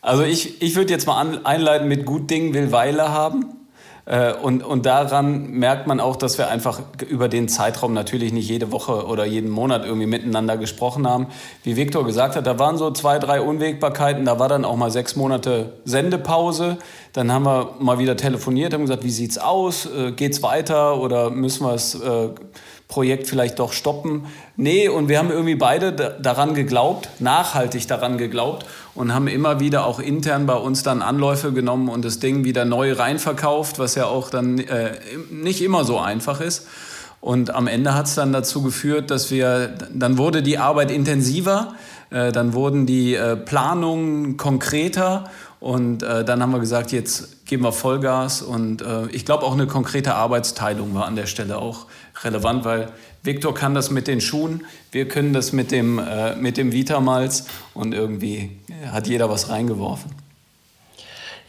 Also 0.00 0.22
ich, 0.22 0.62
ich 0.62 0.74
würde 0.76 0.92
jetzt 0.92 1.06
mal 1.06 1.20
an, 1.20 1.44
einleiten 1.44 1.88
mit 1.88 2.06
gut 2.06 2.30
Ding 2.30 2.54
will 2.54 2.72
Weile 2.72 3.10
haben. 3.10 3.59
Äh, 4.10 4.32
und, 4.32 4.64
und 4.64 4.86
daran 4.86 5.52
merkt 5.52 5.86
man 5.86 6.00
auch, 6.00 6.16
dass 6.16 6.36
wir 6.36 6.48
einfach 6.48 6.80
über 7.08 7.28
den 7.28 7.48
Zeitraum 7.48 7.94
natürlich 7.94 8.32
nicht 8.32 8.48
jede 8.48 8.72
Woche 8.72 9.06
oder 9.06 9.24
jeden 9.24 9.50
Monat 9.50 9.84
irgendwie 9.84 10.08
miteinander 10.08 10.56
gesprochen 10.56 11.06
haben. 11.06 11.28
Wie 11.62 11.76
Viktor 11.76 12.04
gesagt 12.04 12.34
hat, 12.34 12.44
da 12.44 12.58
waren 12.58 12.76
so 12.76 12.90
zwei, 12.90 13.20
drei 13.20 13.40
Unwägbarkeiten. 13.40 14.24
Da 14.24 14.40
war 14.40 14.48
dann 14.48 14.64
auch 14.64 14.74
mal 14.74 14.90
sechs 14.90 15.14
Monate 15.14 15.74
Sendepause. 15.84 16.78
Dann 17.12 17.30
haben 17.30 17.44
wir 17.44 17.74
mal 17.78 18.00
wieder 18.00 18.16
telefoniert, 18.16 18.74
haben 18.74 18.82
gesagt, 18.82 19.04
wie 19.04 19.10
sieht's 19.10 19.38
aus? 19.38 19.86
Äh, 19.86 20.10
geht's 20.10 20.42
weiter 20.42 21.00
oder 21.00 21.30
müssen 21.30 21.64
wir 21.64 21.74
es 21.74 21.94
äh, 21.94 22.30
Projekt 22.90 23.28
vielleicht 23.28 23.58
doch 23.58 23.72
stoppen. 23.72 24.26
Nee, 24.56 24.88
und 24.88 25.08
wir 25.08 25.18
haben 25.18 25.30
irgendwie 25.30 25.54
beide 25.54 25.92
daran 25.92 26.54
geglaubt, 26.54 27.08
nachhaltig 27.20 27.86
daran 27.88 28.18
geglaubt 28.18 28.66
und 28.94 29.14
haben 29.14 29.28
immer 29.28 29.60
wieder 29.60 29.86
auch 29.86 30.00
intern 30.00 30.44
bei 30.44 30.54
uns 30.54 30.82
dann 30.82 31.00
Anläufe 31.00 31.52
genommen 31.52 31.88
und 31.88 32.04
das 32.04 32.18
Ding 32.18 32.44
wieder 32.44 32.66
neu 32.66 32.92
reinverkauft, 32.92 33.78
was 33.78 33.94
ja 33.94 34.04
auch 34.06 34.28
dann 34.28 34.58
äh, 34.58 34.90
nicht 35.30 35.62
immer 35.62 35.84
so 35.84 35.98
einfach 35.98 36.40
ist. 36.40 36.66
Und 37.20 37.54
am 37.54 37.66
Ende 37.66 37.94
hat 37.94 38.06
es 38.06 38.14
dann 38.14 38.32
dazu 38.32 38.62
geführt, 38.62 39.10
dass 39.10 39.30
wir, 39.30 39.74
dann 39.92 40.18
wurde 40.18 40.42
die 40.42 40.58
Arbeit 40.58 40.90
intensiver, 40.90 41.74
äh, 42.10 42.32
dann 42.32 42.54
wurden 42.54 42.86
die 42.86 43.14
äh, 43.14 43.36
Planungen 43.36 44.36
konkreter 44.36 45.24
und 45.60 46.02
äh, 46.02 46.24
dann 46.24 46.42
haben 46.42 46.52
wir 46.52 46.58
gesagt, 46.58 46.90
jetzt 46.90 47.44
geben 47.44 47.64
wir 47.64 47.72
Vollgas. 47.72 48.40
Und 48.40 48.80
äh, 48.80 49.06
ich 49.08 49.26
glaube, 49.26 49.44
auch 49.44 49.52
eine 49.52 49.66
konkrete 49.66 50.14
Arbeitsteilung 50.14 50.94
war 50.94 51.04
an 51.04 51.16
der 51.16 51.26
Stelle 51.26 51.58
auch 51.58 51.86
relevant, 52.22 52.64
weil 52.64 52.92
Viktor 53.22 53.54
kann 53.54 53.74
das 53.74 53.90
mit 53.90 54.06
den 54.06 54.20
Schuhen, 54.20 54.64
wir 54.92 55.08
können 55.08 55.32
das 55.32 55.52
mit 55.52 55.70
dem, 55.70 55.98
äh, 55.98 56.34
mit 56.36 56.56
dem 56.56 56.72
Vitamalz 56.72 57.46
und 57.74 57.94
irgendwie 57.94 58.50
hat 58.90 59.06
jeder 59.06 59.28
was 59.28 59.48
reingeworfen. 59.48 60.10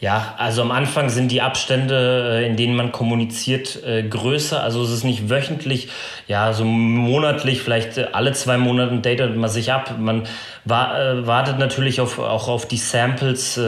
Ja, 0.02 0.34
also 0.36 0.62
am 0.62 0.72
Anfang 0.72 1.10
sind 1.10 1.30
die 1.30 1.42
Abstände, 1.42 2.40
äh, 2.40 2.46
in 2.48 2.56
denen 2.56 2.74
man 2.74 2.90
kommuniziert, 2.90 3.84
äh, 3.84 4.02
größer. 4.02 4.60
Also 4.60 4.82
es 4.82 4.90
ist 4.90 5.04
nicht 5.04 5.30
wöchentlich, 5.30 5.90
ja, 6.26 6.52
so 6.52 6.64
monatlich, 6.64 7.62
vielleicht 7.62 7.98
äh, 7.98 8.08
alle 8.10 8.32
zwei 8.32 8.56
Monate 8.56 8.96
datet 8.96 9.36
man 9.36 9.48
sich 9.48 9.72
ab. 9.72 9.94
Man 10.00 10.24
wartet 10.64 11.58
natürlich 11.60 12.00
auf, 12.00 12.18
auch 12.18 12.48
auf 12.48 12.66
die 12.66 12.76
Samples. 12.76 13.54
So 13.54 13.60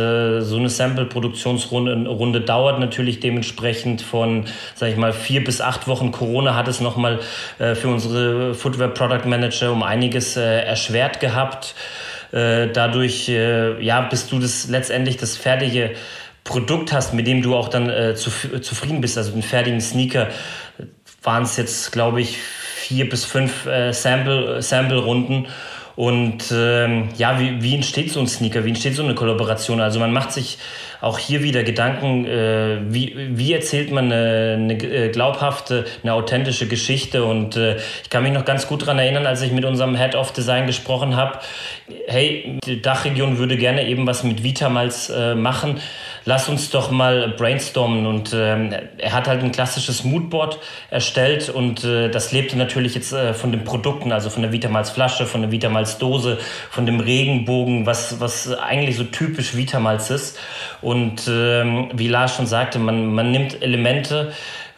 eine 0.57 0.68
Sample-Produktionsrunde 0.68 2.09
Runde 2.09 2.40
dauert 2.40 2.79
natürlich 2.79 3.18
dementsprechend 3.18 4.01
von, 4.01 4.44
sag 4.77 4.90
ich 4.90 4.97
mal, 4.97 5.12
vier 5.12 5.42
bis 5.42 5.61
acht 5.61 5.88
Wochen. 5.88 6.12
Corona 6.12 6.55
hat 6.55 6.68
es 6.68 6.81
nochmal 6.81 7.18
für 7.59 7.88
unsere 7.88 8.55
Footwear 8.55 8.90
Product 8.90 9.27
Manager 9.29 9.73
um 9.73 9.83
einiges 9.83 10.37
erschwert 10.37 11.18
gehabt. 11.18 11.75
Dadurch, 12.31 13.27
ja, 13.27 14.01
bist 14.03 14.31
du 14.31 14.38
das 14.38 14.68
letztendlich 14.68 15.16
das 15.16 15.37
fertige 15.37 15.97
Produkt 16.44 16.92
hast, 16.92 17.14
mit 17.14 17.26
dem 17.26 17.42
du 17.42 17.57
auch 17.57 17.68
dann 17.68 17.88
äh, 17.88 18.14
zu, 18.14 18.30
zufrieden 18.61 19.00
bist, 19.00 19.16
also 19.16 19.33
einen 19.33 19.42
fertigen 19.42 19.80
Sneaker, 19.80 20.28
waren 21.22 21.42
es 21.42 21.57
jetzt, 21.57 21.90
glaube 21.90 22.20
ich, 22.20 22.38
vier 22.38 23.09
bis 23.09 23.24
fünf 23.24 23.66
äh, 23.66 23.92
Sample, 23.92 24.61
Sample-Runden. 24.61 25.46
Und 25.96 26.52
ähm, 26.52 27.11
ja, 27.16 27.38
wie, 27.38 27.62
wie 27.62 27.74
entsteht 27.76 28.11
so 28.11 28.18
ein 28.18 28.26
Sneaker? 28.26 28.64
Wie 28.64 28.70
entsteht 28.70 28.96
so 28.96 29.04
eine 29.04 29.14
Kollaboration? 29.14 29.80
Also 29.80 30.00
man 30.00 30.12
macht 30.12 30.33
sich 30.33 30.59
auch 31.00 31.18
hier 31.18 31.42
wieder 31.44 31.62
Gedanken, 31.62 32.26
äh, 32.26 32.80
wie, 32.88 33.14
wie 33.30 33.52
erzählt 33.52 33.92
man 33.92 34.07
eine, 34.11 34.57
eine 34.59 34.74
äh, 34.74 35.11
glaubhafte, 35.11 35.85
eine 36.02 36.12
authentische 36.14 36.66
Geschichte. 36.66 37.24
Und 37.24 37.57
äh, 37.57 37.76
ich 38.02 38.11
kann 38.11 38.24
mich 38.24 38.33
noch 38.33 38.44
ganz 38.44 38.66
gut 38.66 38.83
daran 38.83 38.98
erinnern, 38.98 39.24
als 39.24 39.40
ich 39.42 39.52
mit 39.52 39.64
unserem 39.64 39.96
Head 39.96 40.16
of 40.16 40.33
Design 40.33 40.66
gesprochen 40.66 41.14
habe, 41.14 41.38
hey, 42.09 42.59
die 42.64 42.83
Dachregion 42.83 43.38
würde 43.38 43.57
gerne 43.57 43.87
eben 43.87 44.04
was 44.07 44.24
mit 44.24 44.42
Vitamals 44.42 45.11
äh, 45.11 45.37
machen 45.37 45.80
lass 46.24 46.48
uns 46.48 46.70
doch 46.70 46.90
mal 46.90 47.28
brainstormen. 47.28 48.06
Und 48.06 48.32
ähm, 48.34 48.72
er 48.98 49.12
hat 49.12 49.28
halt 49.28 49.42
ein 49.42 49.52
klassisches 49.52 50.04
Moodboard 50.04 50.58
erstellt 50.90 51.48
und 51.48 51.84
äh, 51.84 52.08
das 52.10 52.32
lebte 52.32 52.56
natürlich 52.56 52.94
jetzt 52.94 53.12
äh, 53.12 53.34
von 53.34 53.52
den 53.52 53.64
Produkten, 53.64 54.12
also 54.12 54.30
von 54.30 54.42
der 54.42 54.52
Vitamals 54.52 54.90
Flasche, 54.90 55.26
von 55.26 55.42
der 55.42 55.50
Vitamals 55.50 55.98
Dose, 55.98 56.38
von 56.70 56.87
dem 56.87 57.00
Regenbogen, 57.00 57.87
was, 57.87 58.20
was 58.20 58.52
eigentlich 58.52 58.96
so 58.96 59.04
typisch 59.04 59.56
Vitamals 59.56 60.10
ist. 60.10 60.38
Und 60.80 61.28
ähm, 61.28 61.90
wie 61.94 62.08
Lars 62.08 62.34
schon 62.37 62.46
sagte, 62.46 62.78
man, 62.78 63.06
man 63.06 63.30
nimmt 63.30 63.62
Elemente, 63.62 64.32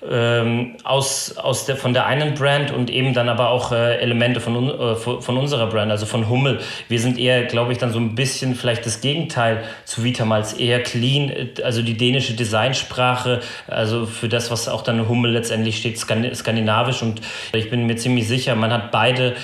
ähm, 0.09 0.77
aus, 0.85 1.37
aus 1.37 1.67
der, 1.67 1.77
von 1.77 1.95
der 1.95 2.07
einen 2.07 2.35
Brand 2.35 2.71
und 2.71 2.91
eben 2.91 3.15
dann 3.15 3.29
aber 3.29 3.51
auch 3.51 3.73
äh, 3.73 3.97
Elemente 3.97 4.41
von, 4.41 4.69
äh, 4.69 4.95
von 4.97 5.37
unserer 5.37 5.67
Brand, 5.69 5.91
also 5.91 6.07
von 6.07 6.29
Hummel. 6.29 6.61
Wir 6.89 7.01
sind 7.01 7.19
eher, 7.19 7.45
glaube 7.45 7.73
ich, 7.73 7.79
dann 7.79 7.93
so 7.93 7.99
ein 7.99 8.15
bisschen 8.15 8.55
vielleicht 8.55 8.85
das 8.85 9.01
Gegenteil 9.01 9.65
zu 9.85 10.05
Vitamals, 10.05 10.53
eher 10.53 10.83
clean, 10.83 11.33
also 11.63 11.83
die 11.83 11.97
dänische 11.97 12.35
Designsprache, 12.35 13.41
also 13.67 14.07
für 14.07 14.29
das, 14.29 14.51
was 14.51 14.69
auch 14.69 14.83
dann 14.83 15.09
Hummel 15.09 15.33
letztendlich 15.33 15.79
steht, 15.79 15.99
skandinavisch 15.99 17.03
und 17.03 17.21
ich 17.53 17.71
bin 17.71 17.87
mir 17.87 17.97
ziemlich 17.97 18.29
sicher, 18.29 18.55
man 18.55 18.73
hat 18.73 18.91
beide 18.91 19.35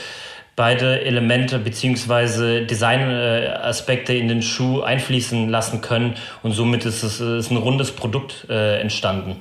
beide 0.54 1.00
Elemente 1.00 1.58
bzw. 1.58 2.66
Designaspekte 2.66 4.12
in 4.12 4.28
den 4.28 4.42
Schuh 4.42 4.82
einfließen 4.82 5.48
lassen 5.48 5.80
können 5.80 6.14
und 6.42 6.52
somit 6.52 6.84
ist 6.84 7.02
es 7.02 7.20
ist 7.20 7.50
ein 7.50 7.56
rundes 7.56 7.92
Produkt 7.92 8.46
äh, 8.50 8.78
entstanden. 8.78 9.40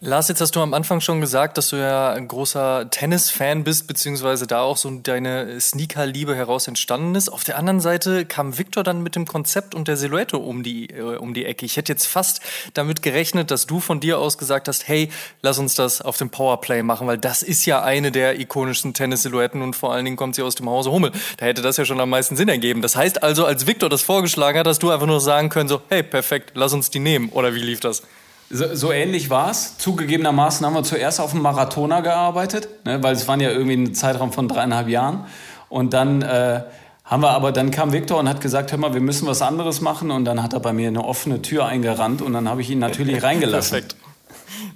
Lars, 0.00 0.28
jetzt 0.28 0.42
hast 0.42 0.54
du 0.54 0.60
am 0.60 0.74
Anfang 0.74 1.00
schon 1.00 1.22
gesagt, 1.22 1.56
dass 1.56 1.70
du 1.70 1.76
ja 1.76 2.12
ein 2.12 2.28
großer 2.28 2.90
Tennis-Fan 2.90 3.64
bist, 3.64 3.86
beziehungsweise 3.86 4.46
da 4.46 4.60
auch 4.60 4.76
so 4.76 4.90
deine 4.90 5.58
Sneaker-Liebe 5.58 6.36
heraus 6.36 6.68
entstanden 6.68 7.14
ist. 7.14 7.30
Auf 7.30 7.44
der 7.44 7.56
anderen 7.56 7.80
Seite 7.80 8.26
kam 8.26 8.58
Victor 8.58 8.84
dann 8.84 9.02
mit 9.02 9.16
dem 9.16 9.26
Konzept 9.26 9.74
und 9.74 9.88
der 9.88 9.96
Silhouette 9.96 10.36
um 10.36 10.62
die, 10.62 10.90
äh, 10.90 11.16
um 11.16 11.32
die 11.32 11.46
Ecke. 11.46 11.64
Ich 11.64 11.78
hätte 11.78 11.92
jetzt 11.92 12.04
fast 12.04 12.42
damit 12.74 13.00
gerechnet, 13.00 13.50
dass 13.50 13.66
du 13.66 13.80
von 13.80 13.98
dir 13.98 14.18
aus 14.18 14.36
gesagt 14.36 14.68
hast, 14.68 14.86
hey, 14.86 15.08
lass 15.40 15.58
uns 15.58 15.74
das 15.76 16.02
auf 16.02 16.18
dem 16.18 16.28
Powerplay 16.28 16.82
machen, 16.82 17.06
weil 17.06 17.16
das 17.16 17.42
ist 17.42 17.64
ja 17.64 17.82
eine 17.82 18.12
der 18.12 18.38
ikonischsten 18.38 18.92
Tennis-Silhouetten 18.92 19.62
und 19.62 19.76
vor 19.76 19.94
allen 19.94 20.04
Dingen 20.04 20.18
kommt 20.18 20.34
sie 20.34 20.42
aus 20.42 20.56
dem 20.56 20.68
Hause 20.68 20.92
Hummel. 20.92 21.12
Da 21.38 21.46
hätte 21.46 21.62
das 21.62 21.78
ja 21.78 21.86
schon 21.86 22.00
am 22.00 22.10
meisten 22.10 22.36
Sinn 22.36 22.50
ergeben. 22.50 22.82
Das 22.82 22.96
heißt 22.96 23.22
also, 23.22 23.46
als 23.46 23.66
Victor 23.66 23.88
das 23.88 24.02
vorgeschlagen 24.02 24.58
hat, 24.58 24.66
dass 24.66 24.78
du 24.78 24.90
einfach 24.90 25.06
nur 25.06 25.22
sagen 25.22 25.48
können, 25.48 25.70
so, 25.70 25.80
hey, 25.88 26.02
perfekt, 26.02 26.50
lass 26.52 26.74
uns 26.74 26.90
die 26.90 26.98
nehmen. 26.98 27.30
Oder 27.30 27.54
wie 27.54 27.62
lief 27.62 27.80
das? 27.80 28.02
So, 28.48 28.74
so, 28.74 28.92
ähnlich 28.92 29.28
war 29.28 29.50
es. 29.50 29.76
Zugegebenermaßen 29.78 30.64
haben 30.64 30.74
wir 30.74 30.84
zuerst 30.84 31.20
auf 31.20 31.32
dem 31.32 31.42
Marathoner 31.42 32.02
gearbeitet, 32.02 32.68
ne, 32.84 33.02
weil 33.02 33.14
es 33.14 33.26
waren 33.26 33.40
ja 33.40 33.50
irgendwie 33.50 33.76
ein 33.76 33.94
Zeitraum 33.94 34.32
von 34.32 34.46
dreieinhalb 34.46 34.88
Jahren. 34.88 35.26
Und 35.68 35.92
dann 35.92 36.22
äh, 36.22 36.62
haben 37.04 37.22
wir 37.22 37.30
aber, 37.30 37.50
dann 37.50 37.70
kam 37.70 37.92
Viktor 37.92 38.18
und 38.18 38.28
hat 38.28 38.40
gesagt, 38.40 38.70
hör 38.70 38.78
mal, 38.78 38.94
wir 38.94 39.00
müssen 39.00 39.26
was 39.26 39.42
anderes 39.42 39.80
machen. 39.80 40.10
Und 40.12 40.24
dann 40.24 40.42
hat 40.42 40.52
er 40.52 40.60
bei 40.60 40.72
mir 40.72 40.88
eine 40.88 41.04
offene 41.04 41.42
Tür 41.42 41.66
eingerannt 41.66 42.22
und 42.22 42.32
dann 42.32 42.48
habe 42.48 42.60
ich 42.60 42.70
ihn 42.70 42.78
natürlich 42.78 43.22
reingelassen. 43.22 43.80
Perfekt. 43.80 43.96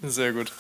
Sehr 0.03 0.33
gut. 0.33 0.53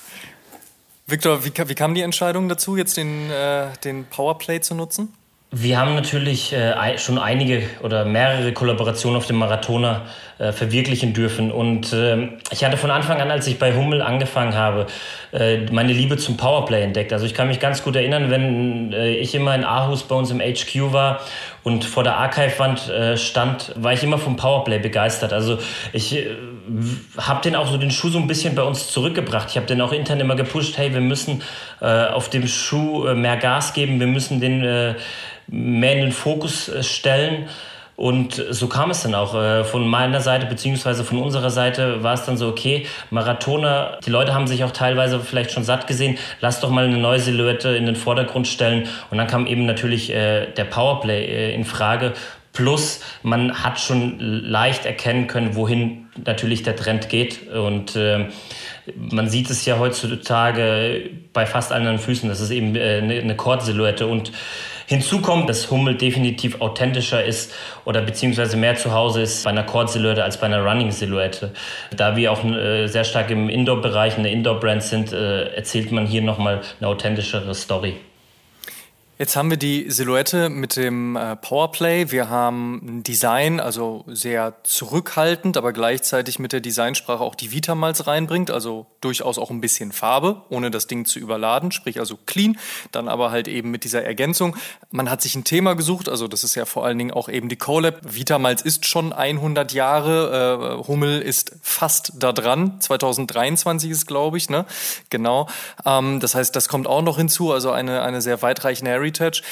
Viktor, 1.06 1.44
wie, 1.44 1.52
wie, 1.66 1.74
kam 1.74 1.94
die 1.94 2.02
Entscheidung 2.02 2.48
dazu, 2.48 2.76
jetzt 2.76 2.96
den, 2.96 3.30
äh, 3.30 3.66
den 3.82 4.04
Powerplay 4.04 4.60
zu 4.60 4.76
nutzen? 4.76 5.12
Wir 5.52 5.80
haben 5.80 5.96
natürlich 5.96 6.52
äh, 6.52 6.96
schon 6.98 7.18
einige 7.18 7.64
oder 7.82 8.04
mehrere 8.04 8.52
Kollaborationen 8.52 9.16
auf 9.16 9.26
dem 9.26 9.36
Marathoner 9.36 10.02
äh, 10.38 10.52
verwirklichen 10.52 11.12
dürfen. 11.12 11.50
Und 11.50 11.92
äh, 11.92 12.28
ich 12.52 12.64
hatte 12.64 12.76
von 12.76 12.92
Anfang 12.92 13.20
an, 13.20 13.32
als 13.32 13.48
ich 13.48 13.58
bei 13.58 13.74
Hummel 13.74 14.00
angefangen 14.00 14.54
habe, 14.54 14.86
äh, 15.32 15.66
meine 15.72 15.92
Liebe 15.92 16.16
zum 16.18 16.36
Powerplay 16.36 16.82
entdeckt. 16.82 17.12
Also 17.12 17.26
ich 17.26 17.34
kann 17.34 17.48
mich 17.48 17.58
ganz 17.58 17.82
gut 17.82 17.96
erinnern, 17.96 18.30
wenn 18.30 18.92
äh, 18.92 19.10
ich 19.16 19.34
immer 19.34 19.52
in 19.56 19.64
Aarhus 19.64 20.04
bei 20.04 20.14
uns 20.14 20.30
im 20.30 20.38
HQ 20.38 20.92
war 20.92 21.20
und 21.64 21.84
vor 21.84 22.04
der 22.04 22.16
Archive-Wand 22.16 22.88
äh, 22.88 23.16
stand, 23.16 23.72
war 23.74 23.92
ich 23.92 24.04
immer 24.04 24.18
vom 24.18 24.36
Powerplay 24.36 24.78
begeistert. 24.78 25.32
Also 25.32 25.58
ich 25.92 26.16
habe 27.18 27.42
den 27.42 27.56
auch 27.56 27.66
so 27.66 27.76
den 27.76 27.90
Schuh 27.90 28.08
so 28.08 28.18
ein 28.18 28.28
bisschen 28.28 28.54
bei 28.54 28.62
uns 28.62 28.88
zurückgebracht. 28.92 29.50
Ich 29.50 29.56
habe 29.56 29.66
den 29.66 29.80
auch 29.80 29.92
intern 29.92 30.20
immer 30.20 30.36
gepusht, 30.36 30.78
hey, 30.78 30.94
wir 30.94 31.00
müssen 31.00 31.42
auf 31.80 32.28
dem 32.28 32.46
Schuh 32.46 33.12
mehr 33.14 33.36
Gas 33.38 33.72
geben, 33.72 33.98
wir 33.98 34.06
müssen 34.06 34.40
den 34.40 34.94
mehr 35.50 35.94
in 35.94 36.00
den 36.00 36.12
Fokus 36.12 36.68
äh, 36.68 36.82
stellen. 36.82 37.48
Und 37.96 38.42
so 38.48 38.66
kam 38.66 38.90
es 38.90 39.02
dann 39.02 39.14
auch. 39.14 39.34
Äh, 39.34 39.62
von 39.64 39.86
meiner 39.86 40.22
Seite 40.22 40.46
beziehungsweise 40.46 41.04
von 41.04 41.18
unserer 41.18 41.50
Seite 41.50 42.02
war 42.02 42.14
es 42.14 42.24
dann 42.24 42.38
so, 42.38 42.48
okay, 42.48 42.86
Marathoner, 43.10 43.98
die 44.06 44.10
Leute 44.10 44.32
haben 44.32 44.46
sich 44.46 44.64
auch 44.64 44.70
teilweise 44.70 45.20
vielleicht 45.20 45.50
schon 45.50 45.64
satt 45.64 45.86
gesehen, 45.86 46.16
lass 46.40 46.60
doch 46.60 46.70
mal 46.70 46.86
eine 46.86 46.96
neue 46.96 47.20
Silhouette 47.20 47.68
in 47.76 47.84
den 47.84 47.96
Vordergrund 47.96 48.48
stellen. 48.48 48.88
Und 49.10 49.18
dann 49.18 49.26
kam 49.26 49.46
eben 49.46 49.66
natürlich 49.66 50.10
äh, 50.10 50.46
der 50.52 50.64
Powerplay 50.64 51.54
in 51.54 51.66
Frage. 51.66 52.14
Plus, 52.52 53.00
man 53.22 53.62
hat 53.62 53.78
schon 53.78 54.18
leicht 54.18 54.84
erkennen 54.86 55.26
können, 55.26 55.54
wohin 55.54 56.08
natürlich 56.24 56.62
der 56.62 56.76
Trend 56.76 57.08
geht. 57.08 57.48
Und 57.48 57.96
äh, 57.96 58.28
man 58.96 59.28
sieht 59.28 59.50
es 59.50 59.64
ja 59.66 59.78
heutzutage 59.78 61.10
bei 61.32 61.46
fast 61.46 61.70
allen 61.70 61.98
Füßen, 61.98 62.28
das 62.28 62.40
ist 62.40 62.50
eben 62.50 62.70
eine, 62.70 63.20
eine 63.20 63.36
Kord-Silhouette. 63.36 64.06
Und 64.06 64.32
Hinzu 64.90 65.20
kommt, 65.20 65.48
dass 65.48 65.70
Hummel 65.70 65.94
definitiv 65.94 66.60
authentischer 66.60 67.24
ist 67.24 67.54
oder 67.84 68.02
beziehungsweise 68.02 68.56
mehr 68.56 68.74
zu 68.74 68.92
Hause 68.92 69.22
ist 69.22 69.44
bei 69.44 69.50
einer 69.50 69.62
Cord-Silhouette 69.62 70.24
als 70.24 70.40
bei 70.40 70.46
einer 70.46 70.64
Running-Silhouette. 70.64 71.52
Da 71.96 72.16
wir 72.16 72.32
auch 72.32 72.42
äh, 72.44 72.88
sehr 72.88 73.04
stark 73.04 73.30
im 73.30 73.48
Indoor-Bereich 73.48 74.18
eine 74.18 74.32
Indoor-Brand 74.32 74.82
sind, 74.82 75.12
äh, 75.12 75.54
erzählt 75.54 75.92
man 75.92 76.06
hier 76.06 76.22
nochmal 76.22 76.62
eine 76.80 76.88
authentischere 76.88 77.54
Story. 77.54 78.00
Jetzt 79.20 79.36
haben 79.36 79.50
wir 79.50 79.58
die 79.58 79.90
Silhouette 79.90 80.48
mit 80.48 80.76
dem 80.76 81.14
äh, 81.14 81.36
Powerplay. 81.36 82.10
Wir 82.10 82.30
haben 82.30 82.80
ein 82.82 83.02
Design, 83.02 83.60
also 83.60 84.02
sehr 84.06 84.54
zurückhaltend, 84.62 85.58
aber 85.58 85.74
gleichzeitig 85.74 86.38
mit 86.38 86.54
der 86.54 86.60
Designsprache 86.60 87.22
auch 87.22 87.34
die 87.34 87.52
Vitamalz 87.52 88.06
reinbringt, 88.06 88.50
also 88.50 88.86
durchaus 89.02 89.36
auch 89.36 89.50
ein 89.50 89.60
bisschen 89.60 89.92
Farbe, 89.92 90.40
ohne 90.48 90.70
das 90.70 90.86
Ding 90.86 91.04
zu 91.04 91.18
überladen, 91.18 91.70
sprich 91.70 91.98
also 92.00 92.18
clean, 92.24 92.56
dann 92.92 93.08
aber 93.08 93.30
halt 93.30 93.46
eben 93.46 93.70
mit 93.70 93.84
dieser 93.84 94.02
Ergänzung. 94.02 94.56
Man 94.90 95.10
hat 95.10 95.20
sich 95.20 95.34
ein 95.34 95.44
Thema 95.44 95.74
gesucht, 95.74 96.08
also 96.08 96.26
das 96.26 96.42
ist 96.42 96.54
ja 96.54 96.64
vor 96.64 96.86
allen 96.86 96.96
Dingen 96.96 97.10
auch 97.10 97.28
eben 97.28 97.50
die 97.50 97.56
Colab. 97.56 98.00
Vitamalz 98.02 98.62
ist 98.62 98.86
schon 98.86 99.12
100 99.12 99.74
Jahre, 99.74 100.80
äh, 100.80 100.88
Hummel 100.88 101.20
ist 101.20 101.56
fast 101.60 102.14
da 102.18 102.32
dran, 102.32 102.80
2023 102.80 103.90
ist 103.90 104.06
glaube 104.06 104.38
ich, 104.38 104.48
ne? 104.48 104.64
Genau. 105.10 105.46
Ähm, 105.84 106.20
das 106.20 106.34
heißt, 106.34 106.56
das 106.56 106.68
kommt 106.70 106.86
auch 106.86 107.02
noch 107.02 107.18
hinzu, 107.18 107.52
also 107.52 107.70
eine, 107.70 108.00
eine 108.00 108.22
sehr 108.22 108.40
weitreichende 108.40 108.90
Heritage. 109.10 109.42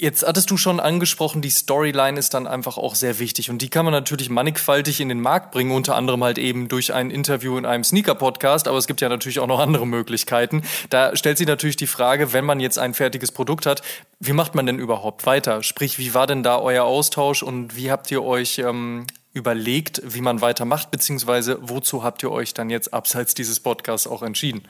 Jetzt 0.00 0.24
hattest 0.24 0.48
du 0.52 0.56
schon 0.56 0.78
angesprochen, 0.78 1.42
die 1.42 1.50
Storyline 1.50 2.20
ist 2.20 2.32
dann 2.32 2.46
einfach 2.46 2.78
auch 2.78 2.94
sehr 2.94 3.18
wichtig 3.18 3.50
und 3.50 3.62
die 3.62 3.68
kann 3.68 3.84
man 3.84 3.92
natürlich 3.92 4.30
mannigfaltig 4.30 5.00
in 5.00 5.08
den 5.08 5.20
Markt 5.20 5.50
bringen, 5.50 5.72
unter 5.72 5.96
anderem 5.96 6.22
halt 6.22 6.38
eben 6.38 6.68
durch 6.68 6.94
ein 6.94 7.10
Interview 7.10 7.58
in 7.58 7.66
einem 7.66 7.82
Sneaker-Podcast, 7.82 8.68
aber 8.68 8.78
es 8.78 8.86
gibt 8.86 9.00
ja 9.00 9.08
natürlich 9.08 9.40
auch 9.40 9.48
noch 9.48 9.58
andere 9.58 9.88
Möglichkeiten. 9.88 10.62
Da 10.88 11.16
stellt 11.16 11.36
sich 11.36 11.48
natürlich 11.48 11.74
die 11.74 11.88
Frage, 11.88 12.32
wenn 12.32 12.44
man 12.44 12.60
jetzt 12.60 12.78
ein 12.78 12.94
fertiges 12.94 13.32
Produkt 13.32 13.66
hat, 13.66 13.82
wie 14.20 14.32
macht 14.32 14.54
man 14.54 14.66
denn 14.66 14.78
überhaupt 14.78 15.26
weiter? 15.26 15.64
Sprich, 15.64 15.98
wie 15.98 16.14
war 16.14 16.28
denn 16.28 16.44
da 16.44 16.60
euer 16.60 16.84
Austausch 16.84 17.42
und 17.42 17.74
wie 17.74 17.90
habt 17.90 18.08
ihr 18.12 18.22
euch 18.22 18.60
ähm, 18.60 19.04
überlegt, 19.32 20.00
wie 20.04 20.20
man 20.20 20.40
weitermacht, 20.40 20.92
beziehungsweise 20.92 21.58
wozu 21.60 22.04
habt 22.04 22.22
ihr 22.22 22.30
euch 22.30 22.54
dann 22.54 22.70
jetzt 22.70 22.94
abseits 22.94 23.34
dieses 23.34 23.58
Podcasts 23.58 24.06
auch 24.06 24.22
entschieden? 24.22 24.62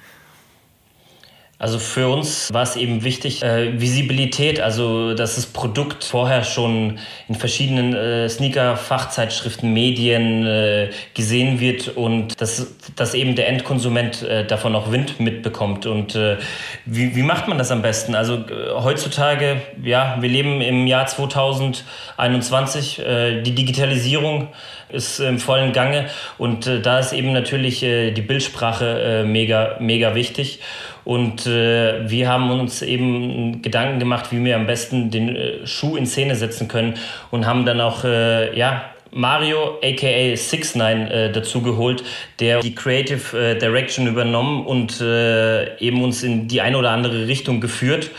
Also 1.61 1.81
für 1.81 2.09
uns 2.09 2.53
war 2.53 2.63
es 2.63 2.77
eben 2.77 3.03
wichtig, 3.03 3.43
äh, 3.43 3.81
Visibilität, 3.81 4.61
also 4.61 5.15
dass 5.15 5.35
das 5.35 5.47
Produkt 5.47 6.05
vorher 6.05 6.45
schon 6.45 7.01
in 7.27 7.35
verschiedenen 7.35 7.95
äh, 7.97 8.29
Sneaker-Fachzeitschriften, 8.29 9.73
Medien 9.73 10.47
äh, 10.47 10.91
gesehen 11.15 11.59
wird 11.59 11.89
und 11.97 12.41
dass, 12.41 12.75
dass 12.95 13.15
eben 13.15 13.35
der 13.35 13.49
Endkonsument 13.49 14.23
äh, 14.23 14.47
davon 14.47 14.77
auch 14.77 14.93
Wind 14.93 15.19
mitbekommt. 15.19 15.87
Und 15.87 16.15
äh, 16.15 16.37
wie, 16.85 17.17
wie 17.17 17.25
macht 17.25 17.49
man 17.49 17.59
das 17.59 17.73
am 17.73 17.83
besten? 17.83 18.15
Also 18.15 18.35
äh, 18.35 18.75
heutzutage, 18.75 19.61
ja, 19.83 20.17
wir 20.21 20.29
leben 20.29 20.61
im 20.61 20.87
Jahr 20.87 21.09
2021, 21.09 23.01
äh, 23.01 23.43
die 23.43 23.57
Digitalisierung 23.57 24.47
ist 24.91 25.19
im 25.21 25.39
vollen 25.39 25.73
Gange 25.73 26.09
und 26.39 26.67
äh, 26.67 26.81
da 26.81 26.99
ist 26.99 27.13
eben 27.13 27.33
natürlich 27.33 27.83
äh, 27.83 28.13
die 28.13 28.23
Bildsprache 28.23 28.87
äh, 28.87 29.25
mega, 29.25 29.77
mega 29.81 30.15
wichtig. 30.15 30.61
Und 31.09 31.47
äh, 31.47 32.11
wir 32.11 32.29
haben 32.29 32.51
uns 32.51 32.83
eben 32.83 33.63
Gedanken 33.63 33.99
gemacht, 33.99 34.27
wie 34.31 34.45
wir 34.45 34.57
am 34.57 34.67
besten 34.67 35.11
den 35.11 35.35
äh, 35.35 35.67
Schuh 35.67 35.97
in 35.97 36.05
Szene 36.05 36.35
setzen 36.35 36.69
können 36.69 36.99
und 37.31 37.47
haben 37.47 37.65
dann 37.65 37.81
auch, 37.81 38.05
äh, 38.05 38.55
ja, 38.55 38.85
Mario 39.11 39.79
aka 39.83 40.07
69 40.07 40.77
äh, 40.77 41.33
dazu 41.33 41.63
geholt, 41.63 42.05
der 42.41 42.61
die 42.61 42.75
Creative 42.75 43.39
äh, 43.39 43.59
Direction 43.59 44.07
übernommen 44.07 44.67
und 44.67 45.01
äh, 45.01 45.79
eben 45.79 46.05
uns 46.05 46.23
in 46.23 46.47
die 46.47 46.61
eine 46.61 46.77
oder 46.77 46.91
andere 46.91 47.27
Richtung 47.27 47.63
geführt, 47.63 48.11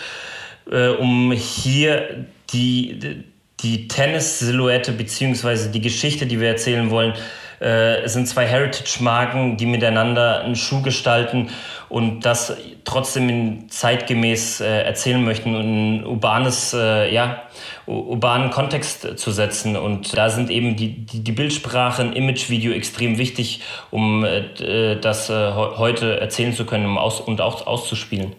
äh, 0.72 0.88
um 0.88 1.32
hier 1.32 2.26
die, 2.54 3.24
die 3.60 3.88
Tennis-Silhouette 3.88 4.94
beziehungsweise 4.94 5.70
die 5.70 5.82
Geschichte, 5.82 6.26
die 6.26 6.40
wir 6.40 6.48
erzählen 6.48 6.90
wollen, 6.90 7.14
äh, 7.60 8.08
sind 8.08 8.28
zwei 8.28 8.48
Heritage-Marken, 8.48 9.58
die 9.58 9.66
miteinander 9.66 10.44
einen 10.44 10.56
Schuh 10.56 10.82
gestalten 10.82 11.50
und 11.90 12.22
das 12.22 12.56
trotzdem 12.86 13.70
zeitgemäß 13.70 14.62
äh, 14.62 14.84
erzählen 14.84 15.24
möchten 15.24 15.56
und 15.56 15.64
ein 16.00 16.06
urbanes, 16.06 16.74
äh, 16.74 17.14
ja, 17.14 17.44
urbanen 17.88 18.52
Kontext 18.52 19.18
zu 19.18 19.32
setzen. 19.32 19.76
Und 19.76 20.16
da 20.16 20.30
sind 20.30 20.52
eben 20.52 20.76
die, 20.76 21.06
die, 21.06 21.24
die 21.24 21.32
Bildsprache, 21.32 22.04
ein 22.04 22.14
Imagevideo 22.14 22.72
extrem 22.72 23.18
wichtig, 23.18 23.62
um 23.90 24.24
äh, 24.24 24.96
das 24.98 25.30
äh, 25.30 25.54
heute 25.54 26.20
erzählen 26.20 26.54
zu 26.54 26.66
können 26.66 26.86
um 26.86 26.98
aus, 26.98 27.20
und 27.20 27.42
auch 27.42 27.66
auszuspielen. 27.66 28.36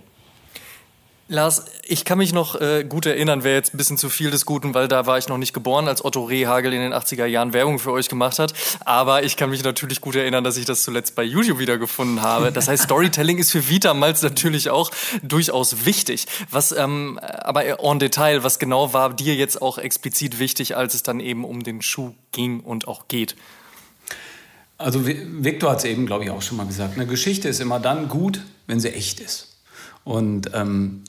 Lars, 1.30 1.64
ich 1.84 2.04
kann 2.04 2.18
mich 2.18 2.32
noch 2.32 2.60
äh, 2.60 2.82
gut 2.82 3.06
erinnern, 3.06 3.44
wäre 3.44 3.54
jetzt 3.54 3.72
ein 3.72 3.76
bisschen 3.76 3.96
zu 3.96 4.10
viel 4.10 4.32
des 4.32 4.46
Guten, 4.46 4.74
weil 4.74 4.88
da 4.88 5.06
war 5.06 5.16
ich 5.16 5.28
noch 5.28 5.38
nicht 5.38 5.52
geboren, 5.52 5.86
als 5.86 6.04
Otto 6.04 6.24
Rehagel 6.24 6.72
in 6.72 6.80
den 6.80 6.92
80er 6.92 7.24
Jahren 7.24 7.52
Werbung 7.52 7.78
für 7.78 7.92
euch 7.92 8.08
gemacht 8.08 8.40
hat. 8.40 8.52
Aber 8.84 9.22
ich 9.22 9.36
kann 9.36 9.48
mich 9.48 9.62
natürlich 9.62 10.00
gut 10.00 10.16
erinnern, 10.16 10.42
dass 10.42 10.56
ich 10.56 10.64
das 10.64 10.82
zuletzt 10.82 11.14
bei 11.14 11.22
YouTube 11.22 11.60
wiedergefunden 11.60 12.20
habe. 12.20 12.50
Das 12.50 12.66
heißt, 12.66 12.82
Storytelling 12.82 13.38
ist 13.38 13.52
für 13.52 13.68
Vita 13.68 13.94
Malz 13.94 14.22
natürlich 14.22 14.70
auch 14.70 14.90
durchaus 15.22 15.86
wichtig. 15.86 16.26
Was, 16.50 16.72
ähm, 16.72 17.20
aber 17.22 17.64
en 17.80 18.00
Detail, 18.00 18.42
was 18.42 18.58
genau 18.58 18.92
war 18.92 19.14
dir 19.14 19.36
jetzt 19.36 19.62
auch 19.62 19.78
explizit 19.78 20.40
wichtig, 20.40 20.76
als 20.76 20.94
es 20.94 21.04
dann 21.04 21.20
eben 21.20 21.44
um 21.44 21.62
den 21.62 21.80
Schuh 21.80 22.12
ging 22.32 22.58
und 22.58 22.88
auch 22.88 23.06
geht? 23.06 23.36
Also 24.78 25.06
Victor 25.06 25.70
hat 25.70 25.78
es 25.78 25.84
eben, 25.84 26.06
glaube 26.06 26.24
ich, 26.24 26.30
auch 26.30 26.42
schon 26.42 26.56
mal 26.56 26.66
gesagt. 26.66 26.94
Eine 26.96 27.06
Geschichte 27.06 27.48
ist 27.48 27.60
immer 27.60 27.78
dann 27.78 28.08
gut, 28.08 28.40
wenn 28.66 28.80
sie 28.80 28.92
echt 28.92 29.20
ist. 29.20 29.49
Und 30.04 30.50
ähm, 30.54 31.02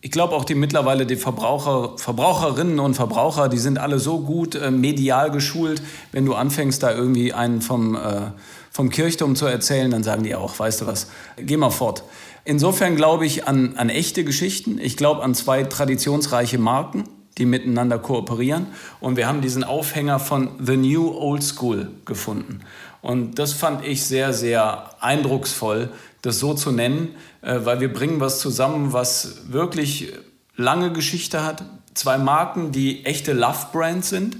ich 0.00 0.10
glaube 0.10 0.34
auch 0.34 0.44
die 0.44 0.54
mittlerweile 0.54 1.06
die 1.06 1.16
Verbraucher, 1.16 1.98
Verbraucherinnen 1.98 2.78
und 2.78 2.94
Verbraucher, 2.94 3.48
die 3.48 3.58
sind 3.58 3.78
alle 3.78 3.98
so 3.98 4.20
gut 4.20 4.54
äh, 4.54 4.70
medial 4.70 5.30
geschult. 5.30 5.82
Wenn 6.12 6.24
du 6.24 6.34
anfängst, 6.34 6.82
da 6.82 6.92
irgendwie 6.92 7.32
einen 7.32 7.60
vom, 7.60 7.96
äh, 7.96 8.30
vom 8.70 8.90
Kirchturm 8.90 9.34
zu 9.34 9.46
erzählen, 9.46 9.90
dann 9.90 10.04
sagen 10.04 10.22
die 10.22 10.34
auch, 10.34 10.58
weißt 10.58 10.82
du 10.82 10.86
was, 10.86 11.08
geh 11.36 11.56
mal 11.56 11.70
fort. 11.70 12.04
Insofern 12.44 12.94
glaube 12.94 13.26
ich 13.26 13.48
an, 13.48 13.74
an 13.76 13.88
echte 13.88 14.22
Geschichten. 14.22 14.78
Ich 14.78 14.96
glaube 14.96 15.24
an 15.24 15.34
zwei 15.34 15.64
traditionsreiche 15.64 16.58
Marken, 16.58 17.04
die 17.38 17.44
miteinander 17.44 17.98
kooperieren. 17.98 18.68
Und 19.00 19.16
wir 19.16 19.26
haben 19.26 19.40
diesen 19.40 19.64
Aufhänger 19.64 20.20
von 20.20 20.50
The 20.64 20.76
New 20.76 21.10
Old 21.10 21.42
School 21.42 21.90
gefunden. 22.04 22.60
Und 23.02 23.38
das 23.38 23.52
fand 23.52 23.84
ich 23.84 24.04
sehr, 24.04 24.32
sehr 24.32 24.90
eindrucksvoll, 25.00 25.90
das 26.22 26.38
so 26.38 26.54
zu 26.54 26.72
nennen, 26.72 27.14
äh, 27.42 27.60
weil 27.64 27.80
wir 27.80 27.92
bringen 27.92 28.20
was 28.20 28.40
zusammen, 28.40 28.92
was 28.92 29.52
wirklich 29.52 30.12
lange 30.56 30.92
Geschichte 30.92 31.44
hat. 31.44 31.64
Zwei 31.94 32.18
Marken, 32.18 32.72
die 32.72 33.04
echte 33.04 33.32
Love-Brands 33.32 34.08
sind. 34.08 34.36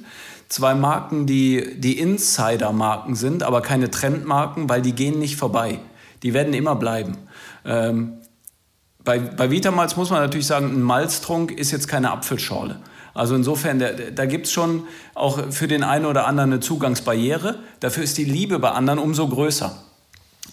Zwei 0.49 0.75
Marken, 0.75 1.27
die, 1.27 1.81
die 1.81 1.99
Insider-Marken 1.99 3.15
sind, 3.17 3.43
aber 3.43 3.63
keine 3.63 3.91
Trendmarken, 3.91 4.69
weil 4.69 4.83
die 4.83 4.93
gehen 4.93 5.19
nicht 5.19 5.37
vorbei. 5.37 5.81
Die 6.23 6.35
werden 6.35 6.55
immer 6.55 6.77
bleiben. 6.77 7.17
Ähm, 7.65 8.19
bei, 9.05 9.19
bei 9.19 9.51
Vitamalz 9.51 9.97
muss 9.97 10.11
man 10.11 10.21
natürlich 10.21 10.47
sagen, 10.47 10.73
ein 10.73 10.83
Malztrunk 10.83 11.53
ist 11.53 11.71
jetzt 11.71 11.89
keine 11.89 12.11
Apfelschorle. 12.11 12.81
Also 13.17 13.35
insofern, 13.35 13.79
da, 13.79 13.91
da 13.93 14.27
gibt 14.27 14.47
es 14.47 14.53
schon 14.53 14.85
auch 15.15 15.51
für 15.51 15.69
den 15.69 15.83
einen 15.83 16.05
oder 16.05 16.27
anderen 16.27 16.53
eine 16.53 16.61
Zugangsbarriere. 16.61 17.59
Dafür 17.81 18.05
ist 18.05 18.19
die 18.19 18.25
Liebe 18.25 18.59
bei 18.59 18.71
anderen 18.71 18.99
umso 18.99 19.27
größer. 19.27 19.75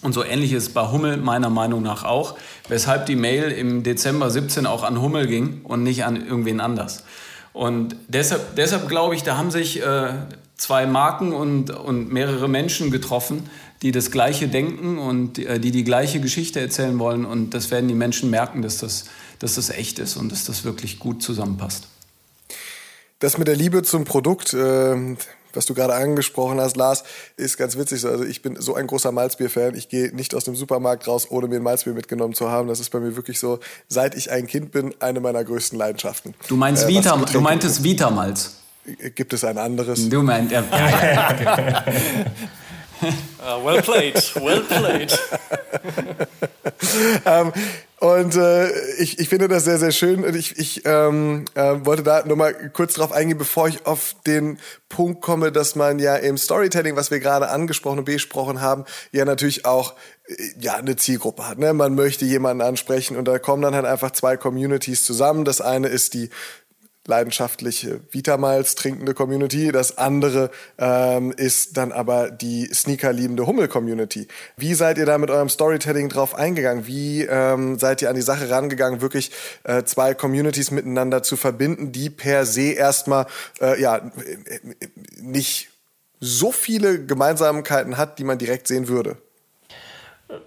Und 0.00 0.12
so 0.12 0.24
ähnlich 0.24 0.52
ist 0.52 0.62
es 0.64 0.68
bei 0.70 0.90
Hummel 0.90 1.16
meiner 1.16 1.50
Meinung 1.50 1.82
nach 1.82 2.04
auch, 2.04 2.36
weshalb 2.68 3.06
die 3.06 3.16
Mail 3.16 3.50
im 3.50 3.82
Dezember 3.82 4.30
17 4.30 4.66
auch 4.66 4.82
an 4.82 5.00
Hummel 5.00 5.26
ging 5.26 5.62
und 5.64 5.82
nicht 5.82 6.04
an 6.04 6.16
irgendwen 6.16 6.60
anders. 6.60 7.04
Und 7.52 7.96
deshalb, 8.08 8.56
deshalb 8.56 8.88
glaube 8.88 9.14
ich, 9.14 9.22
da 9.22 9.36
haben 9.36 9.50
sich 9.50 9.80
äh, 9.80 10.12
zwei 10.56 10.86
Marken 10.86 11.32
und, 11.32 11.70
und 11.70 12.12
mehrere 12.12 12.48
Menschen 12.48 12.90
getroffen, 12.90 13.48
die 13.82 13.92
das 13.92 14.10
Gleiche 14.10 14.48
denken 14.48 14.98
und 14.98 15.38
äh, 15.38 15.60
die 15.60 15.70
die 15.70 15.84
gleiche 15.84 16.20
Geschichte 16.20 16.60
erzählen 16.60 16.98
wollen. 16.98 17.24
Und 17.24 17.50
das 17.50 17.70
werden 17.70 17.88
die 17.88 17.94
Menschen 17.94 18.30
merken, 18.30 18.62
dass 18.62 18.78
das, 18.78 19.04
dass 19.38 19.54
das 19.54 19.70
echt 19.70 19.98
ist 19.98 20.16
und 20.16 20.32
dass 20.32 20.44
das 20.44 20.64
wirklich 20.64 20.98
gut 20.98 21.22
zusammenpasst. 21.22 21.88
Das 23.24 23.38
mit 23.38 23.48
der 23.48 23.56
Liebe 23.56 23.82
zum 23.82 24.04
Produkt, 24.04 24.52
äh, 24.52 25.16
was 25.54 25.64
du 25.64 25.72
gerade 25.72 25.94
angesprochen 25.94 26.60
hast, 26.60 26.76
Lars, 26.76 27.04
ist 27.38 27.56
ganz 27.56 27.78
witzig. 27.78 28.04
Also 28.04 28.22
ich 28.22 28.42
bin 28.42 28.60
so 28.60 28.74
ein 28.74 28.86
großer 28.86 29.12
Malzbier-Fan. 29.12 29.74
Ich 29.76 29.88
gehe 29.88 30.14
nicht 30.14 30.34
aus 30.34 30.44
dem 30.44 30.54
Supermarkt 30.54 31.08
raus, 31.08 31.28
ohne 31.30 31.48
mir 31.48 31.56
ein 31.56 31.62
Malzbier 31.62 31.94
mitgenommen 31.94 32.34
zu 32.34 32.50
haben. 32.50 32.68
Das 32.68 32.80
ist 32.80 32.90
bei 32.90 33.00
mir 33.00 33.16
wirklich 33.16 33.40
so, 33.40 33.60
seit 33.88 34.14
ich 34.14 34.30
ein 34.30 34.46
Kind 34.46 34.72
bin, 34.72 34.94
eine 35.00 35.20
meiner 35.20 35.42
größten 35.42 35.78
Leidenschaften. 35.78 36.34
Du 36.48 36.56
meinst 36.56 36.84
äh, 36.84 36.88
Vita, 36.88 37.16
du 37.16 37.40
meintest 37.40 37.82
Vita-Malz. 37.82 38.56
Gibt 39.14 39.32
es 39.32 39.42
ein 39.42 39.56
anderes? 39.56 40.06
Du 40.10 40.22
meinst, 40.22 40.52
ja, 40.52 40.62
ja, 40.70 41.34
ja. 41.42 41.84
uh, 43.58 43.64
well 43.64 43.80
played, 43.80 44.16
well 44.36 44.60
played. 44.60 45.18
ähm, 47.24 47.52
und 48.04 48.36
äh, 48.36 48.68
ich, 48.98 49.18
ich 49.18 49.30
finde 49.30 49.48
das 49.48 49.64
sehr, 49.64 49.78
sehr 49.78 49.90
schön. 49.90 50.26
Und 50.26 50.36
ich, 50.36 50.58
ich 50.58 50.82
ähm, 50.84 51.46
äh, 51.54 51.86
wollte 51.86 52.02
da 52.02 52.22
nur 52.26 52.36
mal 52.36 52.52
kurz 52.74 52.92
drauf 52.92 53.12
eingehen, 53.12 53.38
bevor 53.38 53.66
ich 53.66 53.86
auf 53.86 54.14
den 54.26 54.58
Punkt 54.90 55.22
komme, 55.22 55.50
dass 55.50 55.74
man 55.74 55.98
ja 55.98 56.14
im 56.16 56.36
Storytelling, 56.36 56.96
was 56.96 57.10
wir 57.10 57.18
gerade 57.18 57.48
angesprochen 57.48 58.00
und 58.00 58.04
besprochen 58.04 58.60
haben, 58.60 58.84
ja 59.12 59.24
natürlich 59.24 59.64
auch 59.64 59.94
äh, 60.26 60.34
ja 60.60 60.74
eine 60.74 60.96
Zielgruppe 60.96 61.48
hat. 61.48 61.58
Ne? 61.58 61.72
Man 61.72 61.94
möchte 61.94 62.26
jemanden 62.26 62.60
ansprechen 62.60 63.16
und 63.16 63.26
da 63.26 63.38
kommen 63.38 63.62
dann 63.62 63.74
halt 63.74 63.86
einfach 63.86 64.10
zwei 64.10 64.36
Communities 64.36 65.02
zusammen. 65.06 65.46
Das 65.46 65.62
eine 65.62 65.88
ist 65.88 66.12
die 66.12 66.28
leidenschaftliche 67.06 68.00
Vitamals 68.10 68.74
trinkende 68.74 69.14
Community. 69.14 69.72
Das 69.72 69.98
andere 69.98 70.50
ähm, 70.78 71.32
ist 71.36 71.76
dann 71.76 71.92
aber 71.92 72.30
die 72.30 72.66
Sneaker-liebende 72.72 73.46
Hummel-Community. 73.46 74.28
Wie 74.56 74.74
seid 74.74 74.98
ihr 74.98 75.06
da 75.06 75.18
mit 75.18 75.30
eurem 75.30 75.48
Storytelling 75.48 76.08
drauf 76.08 76.34
eingegangen? 76.34 76.86
Wie 76.86 77.22
ähm, 77.22 77.78
seid 77.78 78.02
ihr 78.02 78.08
an 78.08 78.16
die 78.16 78.22
Sache 78.22 78.48
rangegangen, 78.48 79.00
wirklich 79.00 79.30
äh, 79.64 79.84
zwei 79.84 80.14
Communities 80.14 80.70
miteinander 80.70 81.22
zu 81.22 81.36
verbinden, 81.36 81.92
die 81.92 82.10
per 82.10 82.46
se 82.46 82.72
erstmal 82.72 83.26
äh, 83.60 83.80
ja 83.80 84.10
nicht 85.20 85.70
so 86.20 86.52
viele 86.52 87.04
Gemeinsamkeiten 87.04 87.98
hat, 87.98 88.18
die 88.18 88.24
man 88.24 88.38
direkt 88.38 88.66
sehen 88.66 88.88
würde? 88.88 89.18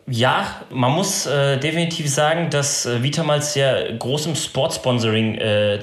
Ja, 0.10 0.62
man 0.70 0.94
muss 0.94 1.26
äh, 1.26 1.58
definitiv 1.58 2.10
sagen, 2.10 2.50
dass 2.50 2.86
äh, 2.86 3.04
Vitamals 3.04 3.54
sehr 3.54 3.92
groß 3.94 4.28
im 4.28 4.36
Sportsponsoring 4.36 5.36
äh, 5.36 5.80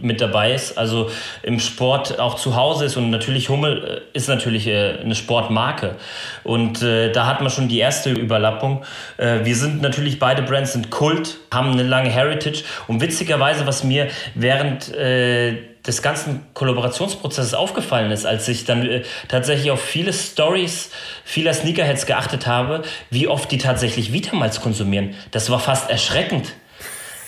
mit 0.00 0.20
dabei 0.20 0.54
ist. 0.54 0.78
Also 0.78 1.10
im 1.42 1.60
Sport 1.60 2.18
auch 2.18 2.36
zu 2.36 2.56
Hause 2.56 2.86
ist 2.86 2.96
und 2.96 3.10
natürlich 3.10 3.50
Hummel 3.50 4.02
äh, 4.12 4.16
ist 4.16 4.28
natürlich 4.28 4.66
äh, 4.66 4.98
eine 5.00 5.14
Sportmarke. 5.14 5.96
Und 6.42 6.82
äh, 6.82 7.12
da 7.12 7.26
hat 7.26 7.42
man 7.42 7.50
schon 7.50 7.68
die 7.68 7.78
erste 7.78 8.10
Überlappung. 8.10 8.84
Wir 9.18 9.56
sind 9.56 9.82
natürlich, 9.82 10.18
beide 10.18 10.42
Brands 10.42 10.72
sind 10.72 10.90
Kult, 10.90 11.36
haben 11.52 11.72
eine 11.72 11.82
lange 11.82 12.08
Heritage. 12.08 12.64
Und 12.88 13.00
witzigerweise, 13.00 13.66
was 13.66 13.84
mir 13.84 14.08
während 14.34 14.92
äh, 14.94 15.69
des 15.90 16.02
ganzen 16.02 16.40
Kollaborationsprozesses 16.54 17.52
aufgefallen 17.52 18.12
ist, 18.12 18.24
als 18.24 18.46
ich 18.48 18.64
dann 18.64 18.88
äh, 18.88 19.02
tatsächlich 19.28 19.70
auf 19.72 19.80
viele 19.82 20.12
Stories 20.12 20.90
vieler 21.24 21.52
Sneakerheads 21.52 22.06
geachtet 22.06 22.46
habe, 22.46 22.82
wie 23.10 23.26
oft 23.26 23.50
die 23.50 23.58
tatsächlich 23.58 24.12
Vitamals 24.12 24.60
konsumieren. 24.60 25.14
Das 25.32 25.50
war 25.50 25.58
fast 25.58 25.90
erschreckend. 25.90 26.54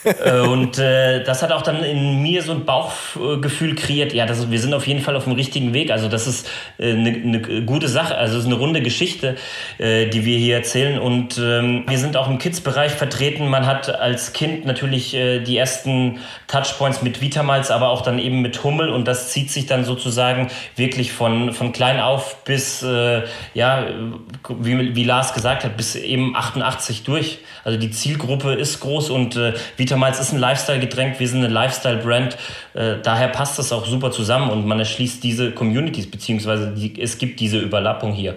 Äh, 0.04 0.40
und 0.40 0.78
äh, 0.78 1.22
das 1.22 1.42
hat 1.42 1.52
auch 1.52 1.62
dann 1.62 1.82
in 1.84 2.22
mir 2.22 2.42
so 2.42 2.52
ein 2.52 2.64
Bauchgefühl 2.64 3.74
kreiert, 3.74 4.12
ja, 4.12 4.26
das, 4.26 4.50
wir 4.50 4.58
sind 4.58 4.74
auf 4.74 4.86
jeden 4.86 5.00
Fall 5.00 5.16
auf 5.16 5.24
dem 5.24 5.34
richtigen 5.34 5.72
Weg. 5.72 5.90
Also 5.90 6.08
das 6.08 6.26
ist 6.26 6.48
eine 6.78 7.10
äh, 7.10 7.18
ne 7.18 7.62
gute 7.64 7.88
Sache, 7.88 8.16
also 8.16 8.34
es 8.34 8.40
ist 8.40 8.46
eine 8.46 8.56
runde 8.56 8.82
Geschichte, 8.82 9.36
äh, 9.78 10.06
die 10.06 10.24
wir 10.24 10.38
hier 10.38 10.56
erzählen. 10.56 10.98
Und 10.98 11.38
ähm, 11.38 11.84
wir 11.86 11.98
sind 11.98 12.16
auch 12.16 12.28
im 12.28 12.38
Kids-Bereich 12.38 12.92
vertreten. 12.92 13.48
Man 13.48 13.66
hat 13.66 13.94
als 13.94 14.32
Kind 14.32 14.64
natürlich 14.64 15.14
äh, 15.14 15.40
die 15.40 15.56
ersten 15.56 16.18
Touchpoints 16.48 17.02
mit 17.02 17.20
Vitamals, 17.20 17.70
aber 17.70 17.90
auch 17.90 18.02
dann 18.02 18.18
eben 18.18 18.42
mit 18.42 18.64
Hummel. 18.64 18.88
Und 18.88 19.06
das 19.06 19.30
zieht 19.30 19.50
sich 19.50 19.66
dann 19.66 19.84
sozusagen 19.84 20.48
wirklich 20.76 21.12
von, 21.12 21.52
von 21.52 21.72
klein 21.72 22.00
auf 22.00 22.44
bis, 22.44 22.82
äh, 22.82 23.22
ja, 23.54 23.86
wie, 24.48 24.96
wie 24.96 25.04
Lars 25.04 25.34
gesagt 25.34 25.64
hat, 25.64 25.76
bis 25.76 25.94
eben 25.94 26.34
88 26.34 27.04
durch. 27.04 27.38
Also 27.64 27.78
die 27.78 27.90
Zielgruppe 27.90 28.54
ist 28.54 28.80
groß 28.80 29.10
und 29.10 29.36
äh, 29.36 29.52
Vitamals 29.76 29.91
ist 30.20 30.32
ein 30.32 30.38
Lifestyle-Getränk, 30.38 31.18
wir 31.20 31.28
sind 31.28 31.44
eine 31.44 31.52
Lifestyle-Brand. 31.52 32.36
Äh, 32.74 32.96
daher 33.02 33.28
passt 33.28 33.58
das 33.58 33.72
auch 33.72 33.86
super 33.86 34.10
zusammen 34.10 34.50
und 34.50 34.66
man 34.66 34.78
erschließt 34.78 35.22
diese 35.22 35.52
Communities, 35.52 36.10
beziehungsweise 36.10 36.72
die, 36.72 37.00
es 37.00 37.18
gibt 37.18 37.40
diese 37.40 37.58
Überlappung 37.58 38.12
hier. 38.12 38.36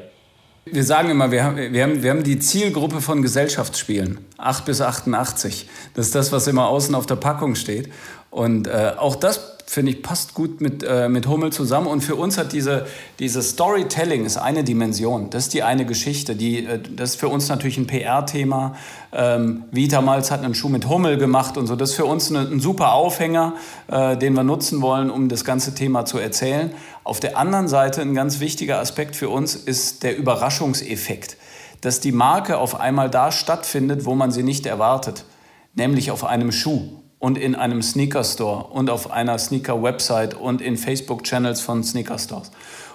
Wir 0.66 0.84
sagen 0.84 1.12
immer, 1.12 1.30
wir 1.30 1.44
haben, 1.44 1.58
wir, 1.58 1.84
haben, 1.84 2.02
wir 2.02 2.10
haben 2.10 2.24
die 2.24 2.40
Zielgruppe 2.40 3.00
von 3.00 3.22
Gesellschaftsspielen, 3.22 4.18
8 4.40 4.66
bis 4.66 4.82
88. 4.82 5.68
Das 5.94 6.08
ist 6.08 6.16
das, 6.16 6.32
was 6.32 6.48
immer 6.48 6.68
außen 6.68 6.96
auf 6.96 7.06
der 7.06 7.18
Packung 7.18 7.54
steht. 7.54 7.92
Und 8.32 8.68
äh, 8.68 8.94
auch 8.98 9.16
das 9.16 9.55
finde 9.68 9.92
ich, 9.92 10.04
passt 10.04 10.34
gut 10.34 10.62
mit, 10.62 10.84
äh, 10.84 11.10
mit 11.10 11.28
Hummel 11.28 11.52
zusammen. 11.52 11.88
Und 11.88 12.02
für 12.02 12.16
uns 12.16 12.38
hat 12.38 12.54
diese, 12.54 12.86
diese 13.20 13.42
Storytelling 13.42 14.26
ist 14.26 14.38
eine 14.38 14.64
Dimension. 14.64 15.30
Das 15.32 15.44
ist 15.44 15.54
die 15.54 15.64
eine 15.64 15.86
Geschichte. 15.86 16.36
Die, 16.36 16.66
äh, 16.66 16.80
das 16.80 17.12
ist 17.12 17.20
für 17.20 17.30
uns 17.30 17.50
natürlich 17.50 17.78
ein 17.78 17.88
PR-Thema. 17.88 18.76
Ähm, 19.12 19.64
Vitamals 19.72 20.30
hat 20.30 20.44
einen 20.44 20.54
Schuh 20.54 20.70
mit 20.70 20.88
Hummel 20.88 21.18
gemacht 21.18 21.58
und 21.58 21.68
so. 21.68 21.76
Das 21.76 21.92
ist 21.92 21.96
für 21.96 22.06
uns 22.06 22.30
eine, 22.30 22.42
ein 22.48 22.60
super 22.60 22.94
Aufhänger, 22.94 23.54
äh, 23.88 24.16
den 24.18 24.34
wir 24.34 24.44
nutzen 24.44 24.82
wollen, 24.82 25.10
um 25.10 25.30
das 25.30 25.44
ganze 25.44 25.74
Thema 25.74 26.06
zu 26.06 26.20
erzählen. 26.20 26.72
Auf 27.04 27.20
der 27.20 27.38
anderen 27.38 27.68
Seite 27.68 28.02
ein 28.02 28.14
ganz 28.14 28.40
wichtiger 28.40 28.80
Aspekt 28.80 29.16
für 29.16 29.30
uns 29.30 29.56
ist 29.56 30.04
der 30.04 30.16
Überraschungseffekt. 30.16 31.38
Dass 31.82 32.00
die 32.00 32.12
Marke 32.12 32.58
auf 32.58 32.80
einmal 32.80 33.10
da 33.10 33.32
stattfindet, 33.32 34.06
wo 34.06 34.16
man 34.16 34.32
sie 34.32 34.44
nicht 34.44 34.66
erwartet. 34.66 35.26
Nämlich 35.74 36.12
auf 36.12 36.24
einem 36.24 36.52
Schuh 36.52 37.02
und 37.26 37.40
in 37.40 37.56
einem 37.56 37.82
Sneaker-Store 37.82 38.66
und 38.66 38.92
auf 38.92 39.10
einer 39.10 39.40
Sneaker-Website 39.40 40.36
und 40.36 40.62
in 40.62 40.78
Facebook-Channels 40.78 41.60
von 41.60 41.84
Sneaker-Stores. 41.84 42.52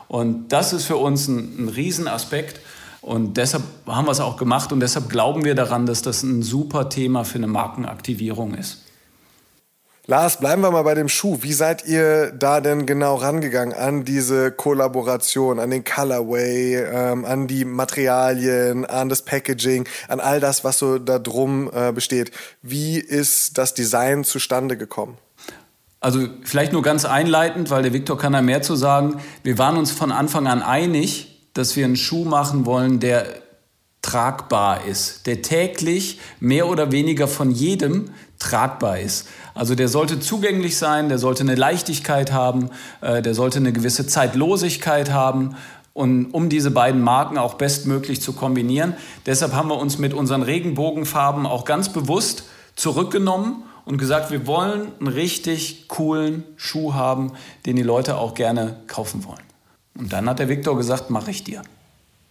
Und 0.07 0.51
das 0.51 0.73
ist 0.73 0.85
für 0.85 0.99
uns 0.99 1.27
ein, 1.27 1.65
ein 1.65 1.69
Riesenaspekt. 1.69 2.61
Und 3.03 3.39
deshalb 3.39 3.65
haben 3.89 4.07
wir 4.07 4.13
es 4.13 4.21
auch 4.21 4.37
gemacht 4.37 4.71
und 4.73 4.79
deshalb 4.79 5.09
glauben 5.09 5.45
wir 5.45 5.57
daran, 5.57 5.85
dass 5.85 6.03
das 6.03 6.23
ein 6.23 6.45
super 6.45 6.89
Thema 6.89 7.25
für 7.25 7.39
eine 7.39 7.49
Markenaktivierung 7.49 8.55
ist. 8.55 8.85
Lars, 10.11 10.41
bleiben 10.41 10.61
wir 10.61 10.73
mal 10.73 10.83
bei 10.83 10.97
dem 10.97 11.09
Schuh. 11.09 11.39
Wie 11.43 11.53
seid 11.53 11.87
ihr 11.87 12.33
da 12.33 12.61
denn 12.61 12.85
genau 12.85 13.15
rangegangen 13.15 13.73
an 13.73 14.05
diese 14.05 14.51
Kollaboration, 14.51 15.61
an 15.61 15.71
den 15.71 15.85
Colorway, 15.85 16.79
ähm, 16.79 17.25
an 17.25 17.47
die 17.47 17.65
Materialien, 17.65 18.85
an 18.85 19.09
das 19.09 19.23
Packaging, 19.23 19.87
an 20.09 20.19
all 20.19 20.41
das, 20.41 20.65
was 20.65 20.81
so 20.81 20.99
da 20.99 21.21
drum 21.21 21.71
äh, 21.73 21.93
besteht? 21.93 22.33
Wie 22.61 22.99
ist 22.99 23.57
das 23.57 23.73
Design 23.73 24.25
zustande 24.25 24.77
gekommen? 24.77 25.17
Also 26.01 26.27
vielleicht 26.43 26.73
nur 26.73 26.83
ganz 26.83 27.05
einleitend, 27.05 27.71
weil 27.71 27.85
der 27.85 27.93
Viktor 27.93 28.19
kann 28.19 28.33
da 28.33 28.43
mehr 28.43 28.63
zu 28.63 28.75
sagen. 28.75 29.21
Wir 29.45 29.59
waren 29.59 29.77
uns 29.77 29.93
von 29.93 30.11
Anfang 30.11 30.49
an 30.49 30.61
einig, 30.61 31.51
dass 31.55 31.77
wir 31.77 31.85
einen 31.85 31.95
Schuh 31.95 32.25
machen 32.25 32.67
wollen, 32.67 32.99
der 32.99 33.27
tragbar 34.03 34.87
ist, 34.87 35.29
der 35.29 35.43
täglich 35.43 36.19
mehr 36.41 36.67
oder 36.67 36.91
weniger 36.91 37.29
von 37.29 37.53
jedem 37.53 38.11
tragbar 38.41 38.99
ist. 38.99 39.29
Also 39.55 39.77
der 39.77 39.87
sollte 39.89 40.19
zugänglich 40.19 40.77
sein, 40.77 41.09
der 41.09 41.19
sollte 41.19 41.43
eine 41.45 41.55
Leichtigkeit 41.55 42.33
haben, 42.33 42.71
äh, 43.01 43.23
der 43.23 43.35
sollte 43.35 43.59
eine 43.59 43.73
gewisse 43.73 44.09
Zeitlosigkeit 44.09 45.13
haben. 45.13 45.55
Und 45.93 46.31
um 46.33 46.49
diese 46.49 46.71
beiden 46.71 47.03
Marken 47.03 47.37
auch 47.37 47.55
bestmöglich 47.55 48.21
zu 48.21 48.33
kombinieren. 48.33 48.95
Deshalb 49.27 49.53
haben 49.53 49.69
wir 49.69 49.77
uns 49.77 49.99
mit 49.99 50.15
unseren 50.15 50.43
Regenbogenfarben 50.43 51.47
auch 51.47 51.65
ganz 51.65 51.93
bewusst 51.93 52.45
zurückgenommen 52.75 53.65
und 53.85 53.99
gesagt, 53.99 54.31
wir 54.31 54.47
wollen 54.47 54.93
einen 54.99 55.09
richtig 55.09 55.89
coolen 55.89 56.45
Schuh 56.57 56.95
haben, 56.95 57.33
den 57.67 57.77
die 57.77 57.83
Leute 57.83 58.17
auch 58.17 58.35
gerne 58.35 58.77
kaufen 58.87 59.25
wollen. 59.25 59.43
Und 59.99 60.13
dann 60.13 60.29
hat 60.29 60.39
der 60.39 60.49
Viktor 60.49 60.77
gesagt, 60.77 61.11
mache 61.11 61.33
ich 61.33 61.45
dir. 61.45 61.63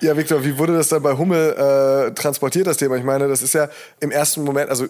Ja, 0.00 0.16
Victor, 0.16 0.44
wie 0.44 0.56
wurde 0.56 0.74
das 0.74 0.88
dann 0.88 1.02
bei 1.02 1.16
Hummel 1.16 1.54
äh, 1.54 2.14
transportiert, 2.14 2.68
das 2.68 2.76
Thema? 2.76 2.96
Ich 2.96 3.02
meine, 3.02 3.26
das 3.26 3.42
ist 3.42 3.54
ja 3.54 3.68
im 3.98 4.12
ersten 4.12 4.44
Moment, 4.44 4.70
also 4.70 4.84
äh, 4.84 4.88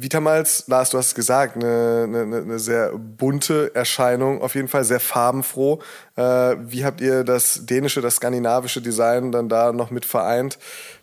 Vitamals, 0.00 0.64
Lars, 0.66 0.90
du 0.90 0.98
hast 0.98 1.08
es 1.08 1.14
gesagt, 1.14 1.54
eine, 1.54 2.08
eine, 2.08 2.36
eine 2.38 2.58
sehr 2.58 2.90
bunte 2.92 3.72
Erscheinung, 3.72 4.42
auf 4.42 4.56
jeden 4.56 4.66
Fall 4.66 4.82
sehr 4.82 4.98
farbenfroh. 4.98 5.78
Äh, 6.16 6.22
wie 6.58 6.84
habt 6.84 7.00
ihr 7.00 7.22
das 7.22 7.66
dänische, 7.66 8.00
das 8.00 8.16
skandinavische 8.16 8.82
Design 8.82 9.30
dann 9.30 9.48
da 9.48 9.72
noch 9.72 9.92
mit 9.92 10.04
vereint? 10.04 10.58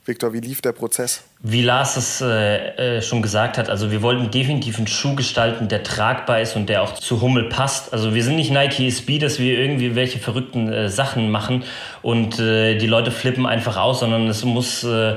Victor, 0.09 0.33
wie 0.33 0.39
lief 0.39 0.61
der 0.61 0.73
Prozess? 0.73 1.23
Wie 1.41 1.61
Lars 1.61 1.95
es 1.95 2.19
äh, 2.19 2.97
äh, 2.97 3.01
schon 3.01 3.21
gesagt 3.21 3.57
hat, 3.57 3.69
also 3.69 3.91
wir 3.91 4.01
wollten 4.01 4.31
definitiv 4.31 4.77
einen 4.77 4.87
Schuh 4.87 5.15
gestalten, 5.15 5.69
der 5.69 5.83
tragbar 5.83 6.41
ist 6.41 6.55
und 6.55 6.67
der 6.67 6.81
auch 6.81 6.95
zu 6.95 7.21
Hummel 7.21 7.47
passt. 7.47 7.93
Also 7.93 8.13
wir 8.13 8.23
sind 8.23 8.35
nicht 8.35 8.51
Nike 8.51 8.87
SB, 8.87 9.19
dass 9.19 9.39
wir 9.39 9.57
irgendwie 9.57 9.95
welche 9.95 10.19
verrückten 10.19 10.67
äh, 10.67 10.89
Sachen 10.89 11.29
machen 11.29 11.63
und 12.01 12.39
äh, 12.39 12.75
die 12.77 12.87
Leute 12.87 13.11
flippen 13.11 13.45
einfach 13.45 13.77
aus, 13.77 14.01
sondern 14.01 14.27
es 14.27 14.43
muss 14.43 14.83
äh, 14.83 15.15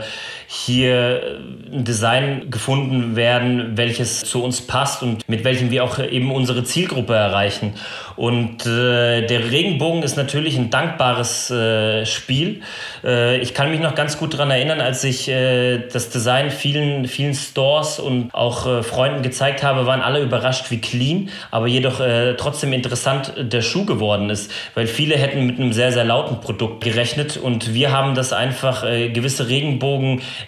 hier 0.55 1.41
ein 1.73 1.85
Design 1.85 2.51
gefunden 2.51 3.17
werden, 3.17 3.79
welches 3.79 4.21
zu 4.21 4.45
uns 4.45 4.61
passt 4.61 5.03
und 5.03 5.27
mit 5.27 5.45
welchem 5.45 5.71
wir 5.71 5.83
auch 5.83 5.99
eben 5.99 6.31
unsere 6.31 6.63
Zielgruppe 6.63 7.15
erreichen. 7.15 7.73
Und 8.17 8.67
äh, 8.67 9.27
der 9.27 9.51
Regenbogen 9.51 10.03
ist 10.03 10.19
natürlich 10.19 10.59
ein 10.59 10.69
dankbares 10.69 11.51
äh, 11.51 12.05
Spiel. 12.05 12.61
Äh, 13.03 13.39
ich 13.39 13.55
kann 13.55 13.71
mich 13.71 13.81
noch 13.81 13.95
ganz 13.95 14.19
gut 14.19 14.35
daran 14.35 14.51
erinnern, 14.51 14.83
als 14.83 15.03
ich 15.05 15.27
äh, 15.31 15.89
das 15.91 16.11
Design 16.11 16.51
vielen, 16.51 17.09
vielen 17.09 17.33
Stores 17.33 17.99
und 17.99 18.35
auch 18.35 18.67
äh, 18.67 18.83
Freunden 18.83 19.23
gezeigt 19.23 19.63
habe, 19.63 19.87
waren 19.87 20.03
alle 20.03 20.21
überrascht, 20.21 20.71
wie 20.71 20.83
clean, 20.83 21.31
aber 21.51 21.67
jedoch 21.67 21.99
äh, 22.01 22.35
trotzdem 22.35 22.75
interessant 22.75 23.33
der 23.39 23.63
Schuh 23.63 23.87
geworden 23.87 24.29
ist, 24.29 24.51
weil 24.75 24.87
viele 24.87 25.17
hätten 25.17 25.47
mit 25.47 25.59
einem 25.59 25.73
sehr, 25.73 25.93
sehr 25.93 26.05
lauten 26.05 26.43
Produkt 26.43 26.85
gerechnet 26.85 27.39
und 27.39 27.73
wir 27.73 27.91
haben 27.91 28.15
das 28.15 28.35
einfach 28.35 28.85
äh, 28.85 29.09
gewisse 29.09 29.49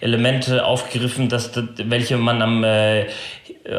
Regenbogen-Elemente 0.01 0.65
aufgegriffen, 0.65 1.29
dass, 1.29 1.51
welche 1.77 2.17
man 2.17 2.43
am 2.43 2.65
äh, 2.65 3.07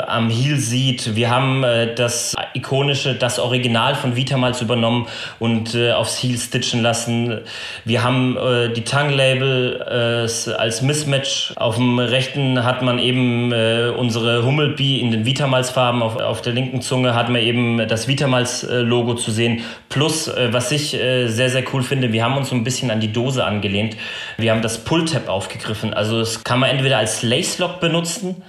am 0.08 0.30
Heel 0.30 0.58
sieht. 0.58 1.16
Wir 1.16 1.30
haben 1.30 1.64
äh, 1.64 1.94
das 1.94 2.36
ikonische, 2.54 3.14
das 3.14 3.38
Original 3.38 3.94
von 3.94 4.16
Vitamals 4.16 4.62
übernommen 4.62 5.08
und 5.38 5.76
äh, 5.76 5.92
aufs 5.92 6.18
Heel 6.18 6.38
stitchen 6.40 6.82
lassen. 6.82 7.42
Wir 7.84 8.04
haben 8.04 8.36
äh, 8.36 8.74
die 8.74 8.84
Tongue-Label 8.84 10.28
äh, 10.28 10.52
als 10.54 10.82
Mismatch. 10.82 11.54
Auf 11.56 11.76
dem 11.76 12.00
rechten 12.00 12.64
hat 12.64 12.82
man 12.82 12.98
eben 12.98 13.52
äh, 13.52 13.92
unsere 13.96 14.44
Hummelbee 14.44 15.00
in 15.00 15.12
den 15.12 15.26
Vitamals-Farben. 15.26 16.02
Auf, 16.02 16.18
auf 16.18 16.42
der 16.42 16.54
linken 16.54 16.82
Zunge 16.82 17.14
hat 17.14 17.30
man 17.30 17.42
eben 17.42 17.88
das 17.88 18.08
Vitamals-Logo 18.08 19.14
zu 19.14 19.30
sehen. 19.30 19.62
Plus, 19.90 20.28
äh, 20.28 20.52
was 20.52 20.72
ich 20.72 20.96
äh, 20.96 21.28
sehr, 21.28 21.52
sehr 21.52 21.64
cool 21.74 21.84
finde, 21.84 22.12
wir 22.12 22.24
haben 22.24 22.38
uns 22.38 22.50
so 22.50 22.56
ein 22.56 22.64
bisschen 22.64 22.90
an 22.90 23.02
die 23.02 23.14
Dose 23.14 23.46
angelehnt. 23.46 23.96
Wir 24.38 24.52
haben 24.52 24.64
das 24.64 24.84
Pull-Tab 24.84 25.30
aufgegriffen. 25.30 25.94
Also 25.94 26.20
das 26.20 26.44
kann 26.44 26.60
man 26.60 26.72
entweder 26.72 26.98
als 26.98 27.22
Lace-Lock 27.22 27.80
benutzen 27.80 28.42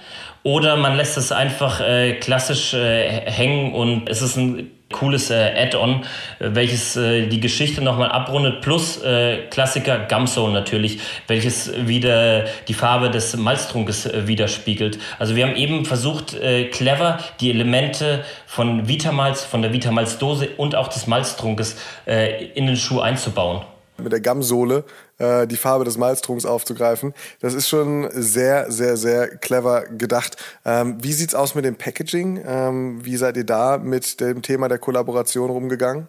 Oder 0.47 0.77
man 0.77 0.95
lässt 0.95 1.17
es 1.17 1.33
einfach 1.33 1.81
äh, 1.81 2.13
klassisch 2.13 2.73
äh, 2.73 3.29
hängen 3.29 3.73
und 3.73 4.07
es 4.07 4.21
ist 4.21 4.37
ein 4.37 4.71
cooles 4.93 5.29
äh, 5.29 5.35
Add-on, 5.35 6.05
äh, 6.39 6.51
welches 6.53 6.95
äh, 6.95 7.27
die 7.27 7.41
Geschichte 7.41 7.81
nochmal 7.81 8.13
abrundet, 8.13 8.61
plus 8.61 9.03
äh, 9.03 9.39
Klassiker 9.49 10.07
Gumzone 10.07 10.53
natürlich, 10.53 11.01
welches 11.27 11.73
wieder 11.85 12.45
die 12.69 12.73
Farbe 12.73 13.09
des 13.09 13.35
Malztrunkes 13.35 14.05
äh, 14.05 14.25
widerspiegelt. 14.29 14.99
Also 15.19 15.35
wir 15.35 15.45
haben 15.45 15.57
eben 15.57 15.83
versucht, 15.83 16.33
äh, 16.35 16.69
clever 16.69 17.19
die 17.41 17.49
Elemente 17.49 18.23
von 18.45 18.87
Vitamalz, 18.87 19.43
von 19.43 19.61
der 19.61 19.73
Vitamalz-Dose 19.73 20.47
und 20.55 20.75
auch 20.75 20.87
des 20.87 21.07
Malztrunkes 21.07 21.75
in 22.05 22.67
den 22.67 22.77
Schuh 22.77 23.01
einzubauen 23.01 23.63
mit 24.03 24.11
der 24.11 24.21
Gamsohle 24.21 24.85
äh, 25.17 25.47
die 25.47 25.57
Farbe 25.57 25.85
des 25.85 25.97
Malztrunks 25.97 26.45
aufzugreifen. 26.45 27.13
Das 27.39 27.53
ist 27.53 27.67
schon 27.67 28.07
sehr, 28.11 28.71
sehr, 28.71 28.97
sehr 28.97 29.27
clever 29.27 29.85
gedacht. 29.85 30.37
Ähm, 30.65 30.97
wie 31.01 31.13
sieht's 31.13 31.35
aus 31.35 31.55
mit 31.55 31.65
dem 31.65 31.75
Packaging? 31.75 32.41
Ähm, 32.45 33.05
wie 33.05 33.17
seid 33.17 33.37
ihr 33.37 33.45
da 33.45 33.77
mit 33.77 34.19
dem 34.19 34.41
Thema 34.41 34.67
der 34.67 34.79
Kollaboration 34.79 35.49
rumgegangen? 35.49 36.07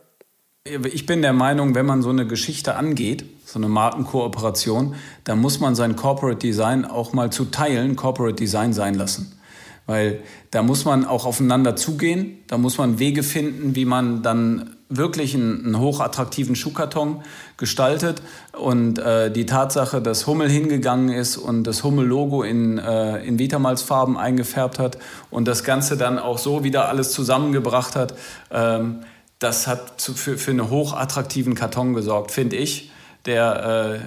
Ich 0.64 1.06
bin 1.06 1.22
der 1.22 1.32
Meinung, 1.32 1.74
wenn 1.74 1.86
man 1.86 2.02
so 2.02 2.10
eine 2.10 2.26
Geschichte 2.26 2.74
angeht, 2.74 3.24
so 3.46 3.58
eine 3.58 3.68
Markenkooperation, 3.68 4.96
dann 5.24 5.38
muss 5.38 5.60
man 5.60 5.74
sein 5.74 5.96
Corporate 5.96 6.38
Design 6.38 6.84
auch 6.84 7.14
mal 7.14 7.30
zu 7.30 7.46
Teilen 7.46 7.96
Corporate 7.96 8.34
Design 8.34 8.74
sein 8.74 8.94
lassen. 8.94 9.38
Weil 9.86 10.20
da 10.50 10.62
muss 10.62 10.84
man 10.84 11.06
auch 11.06 11.24
aufeinander 11.24 11.74
zugehen, 11.74 12.38
da 12.48 12.58
muss 12.58 12.76
man 12.76 12.98
Wege 12.98 13.22
finden, 13.22 13.74
wie 13.74 13.86
man 13.86 14.22
dann 14.22 14.76
wirklich 14.88 15.34
einen, 15.34 15.64
einen 15.64 15.78
hochattraktiven 15.78 16.56
Schuhkarton 16.56 17.22
gestaltet. 17.56 18.22
Und 18.52 18.98
äh, 18.98 19.30
die 19.30 19.46
Tatsache, 19.46 20.00
dass 20.00 20.26
Hummel 20.26 20.48
hingegangen 20.48 21.10
ist 21.10 21.36
und 21.36 21.64
das 21.64 21.84
Hummel-Logo 21.84 22.42
in, 22.42 22.78
äh, 22.78 23.18
in 23.24 23.38
Vitamals-Farben 23.38 24.16
eingefärbt 24.16 24.78
hat 24.78 24.98
und 25.30 25.46
das 25.46 25.64
Ganze 25.64 25.96
dann 25.96 26.18
auch 26.18 26.38
so 26.38 26.64
wieder 26.64 26.88
alles 26.88 27.12
zusammengebracht 27.12 27.96
hat, 27.96 28.14
ähm, 28.50 29.00
das 29.38 29.66
hat 29.66 30.00
zu, 30.00 30.14
für, 30.14 30.36
für 30.36 30.50
einen 30.50 30.70
hochattraktiven 30.70 31.54
Karton 31.54 31.94
gesorgt, 31.94 32.32
finde 32.32 32.56
ich, 32.56 32.90
der 33.24 34.00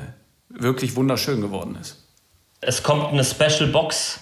äh, 0.49 0.61
wirklich 0.61 0.95
wunderschön 0.95 1.41
geworden 1.41 1.77
ist. 1.79 1.97
Es 2.59 2.83
kommt 2.83 3.05
eine 3.07 3.23
Special 3.23 3.67
Box 3.67 4.19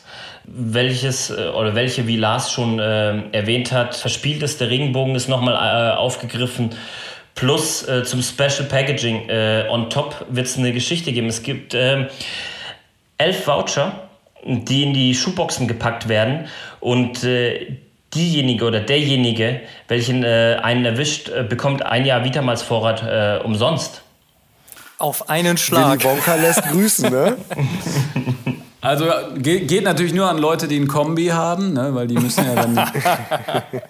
welches 0.55 1.29
äh, 1.29 1.49
oder 1.49 1.75
welche, 1.75 2.07
wie 2.07 2.17
Lars 2.17 2.51
schon 2.51 2.79
äh, 2.79 3.21
erwähnt 3.31 3.71
hat, 3.71 3.95
verspielt 3.95 4.43
ist. 4.43 4.61
Der 4.61 4.69
Regenbogen 4.69 5.15
ist 5.15 5.27
nochmal 5.27 5.55
äh, 5.55 5.97
aufgegriffen. 5.97 6.71
Plus 7.35 7.87
äh, 7.87 8.03
zum 8.03 8.21
Special 8.21 8.67
Packaging 8.67 9.29
äh, 9.29 9.65
on 9.69 9.89
top 9.89 10.25
wird 10.29 10.47
es 10.47 10.57
eine 10.57 10.73
Geschichte 10.73 11.11
geben. 11.13 11.27
Es 11.27 11.43
gibt 11.43 11.73
ähm, 11.73 12.07
elf 13.17 13.47
Voucher, 13.47 14.09
die 14.43 14.83
in 14.83 14.93
die 14.93 15.15
Schuhboxen 15.15 15.67
gepackt 15.67 16.09
werden 16.09 16.47
und 16.79 17.23
äh, 17.23 17.77
diejenige 18.13 18.65
oder 18.65 18.79
derjenige, 18.79 19.61
welchen 19.87 20.25
einen 20.25 20.83
erwischt, 20.83 21.29
bekommt 21.47 21.85
ein 21.85 22.05
Jahr 22.05 22.23
Vitamals 22.23 22.63
Vorrat 22.63 23.43
umsonst. 23.43 24.01
Auf 24.97 25.29
einen 25.29 25.57
Schlag. 25.57 26.03
Willy 26.03 26.15
Wonka 26.15 26.33
lässt 26.33 26.63
grüßen, 26.63 27.11
ne? 27.11 27.37
Also 28.81 29.05
geht 29.37 29.83
natürlich 29.83 30.13
nur 30.13 30.29
an 30.29 30.37
Leute, 30.37 30.67
die 30.67 30.79
ein 30.79 30.87
Kombi 30.87 31.27
haben, 31.27 31.73
ne, 31.73 31.93
weil 31.93 32.07
die 32.07 32.15
müssen 32.15 32.45
ja 32.45 32.55
dann 32.55 32.75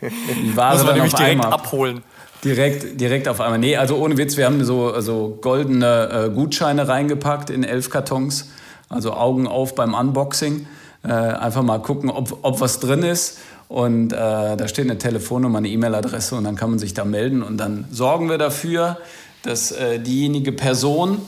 die 0.02 0.58
Ware 0.58 0.78
Muss 0.78 0.86
man 0.86 0.96
dann 0.96 1.06
auf 1.06 1.14
direkt 1.14 1.32
einmal 1.32 1.54
abholen. 1.54 2.04
Direkt, 2.44 3.00
direkt 3.00 3.28
auf 3.28 3.42
einmal. 3.42 3.60
Nee, 3.60 3.76
also 3.76 3.98
ohne 3.98 4.18
Witz, 4.18 4.38
wir 4.38 4.46
haben 4.46 4.64
so, 4.64 5.00
so 5.02 5.38
goldene 5.42 6.28
äh, 6.28 6.30
Gutscheine 6.30 6.88
reingepackt 6.88 7.50
in 7.50 7.64
elf 7.64 7.90
Kartons. 7.90 8.50
Also 8.88 9.14
Augen 9.14 9.46
auf 9.46 9.76
beim 9.76 9.94
Unboxing. 9.94 10.66
Äh, 11.04 11.12
einfach 11.12 11.62
mal 11.62 11.80
gucken, 11.80 12.10
ob, 12.10 12.40
ob 12.42 12.60
was 12.62 12.80
drin 12.80 13.04
ist. 13.04 13.40
Und 13.68 14.14
äh, 14.14 14.16
da 14.16 14.68
steht 14.68 14.86
eine 14.86 14.98
Telefonnummer, 14.98 15.60
eine 15.60 15.68
E-Mail-Adresse 15.68 16.36
und 16.36 16.46
dann 16.46 16.56
kann 16.56 16.72
man 16.72 16.80
sich 16.80 16.96
da 16.96 17.06
melden. 17.06 17.44
Und 17.44 17.58
dann 17.58 17.86
sorgen 17.92 18.30
wir 18.30 18.40
dafür, 18.40 18.98
dass 19.44 19.72
äh, 19.72 20.00
diejenige 20.00 20.52
Person, 20.52 21.20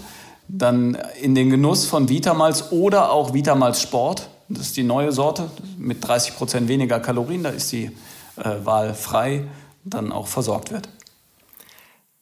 dann 0.57 0.97
in 1.21 1.35
den 1.35 1.49
Genuss 1.49 1.85
von 1.85 2.09
Vitamals 2.09 2.71
oder 2.71 3.11
auch 3.11 3.33
Vitamals 3.33 3.81
Sport. 3.81 4.29
Das 4.49 4.67
ist 4.67 4.77
die 4.77 4.83
neue 4.83 5.11
Sorte 5.11 5.49
mit 5.77 6.05
30 6.05 6.35
Prozent 6.35 6.67
weniger 6.67 6.99
Kalorien. 6.99 7.43
Da 7.43 7.49
ist 7.49 7.71
die 7.71 7.91
äh, 8.35 8.65
Wahl 8.65 8.93
frei, 8.93 9.45
dann 9.85 10.11
auch 10.11 10.27
versorgt 10.27 10.71
wird. 10.71 10.89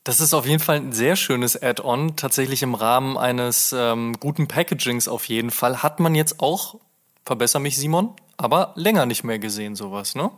Das 0.03 0.21
ist 0.21 0.33
auf 0.33 0.45
jeden 0.45 0.61
Fall 0.61 0.77
ein 0.77 0.93
sehr 0.93 1.15
schönes 1.15 1.61
Add-on, 1.61 2.15
tatsächlich 2.15 2.63
im 2.63 2.73
Rahmen 2.73 3.17
eines 3.17 3.73
ähm, 3.77 4.15
guten 4.19 4.47
Packagings 4.47 5.07
auf 5.07 5.25
jeden 5.25 5.51
Fall. 5.51 5.83
Hat 5.83 5.99
man 5.99 6.15
jetzt 6.15 6.39
auch, 6.39 6.75
verbessere 7.25 7.61
mich 7.61 7.77
Simon, 7.77 8.13
aber 8.37 8.73
länger 8.75 9.05
nicht 9.05 9.23
mehr 9.23 9.39
gesehen 9.39 9.75
sowas, 9.75 10.15
ne? 10.15 10.31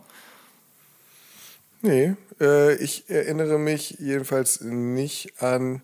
Nee, 1.82 2.14
äh, 2.40 2.74
ich 2.76 3.08
erinnere 3.08 3.58
mich 3.58 3.96
jedenfalls 3.98 4.60
nicht 4.60 5.42
an 5.42 5.82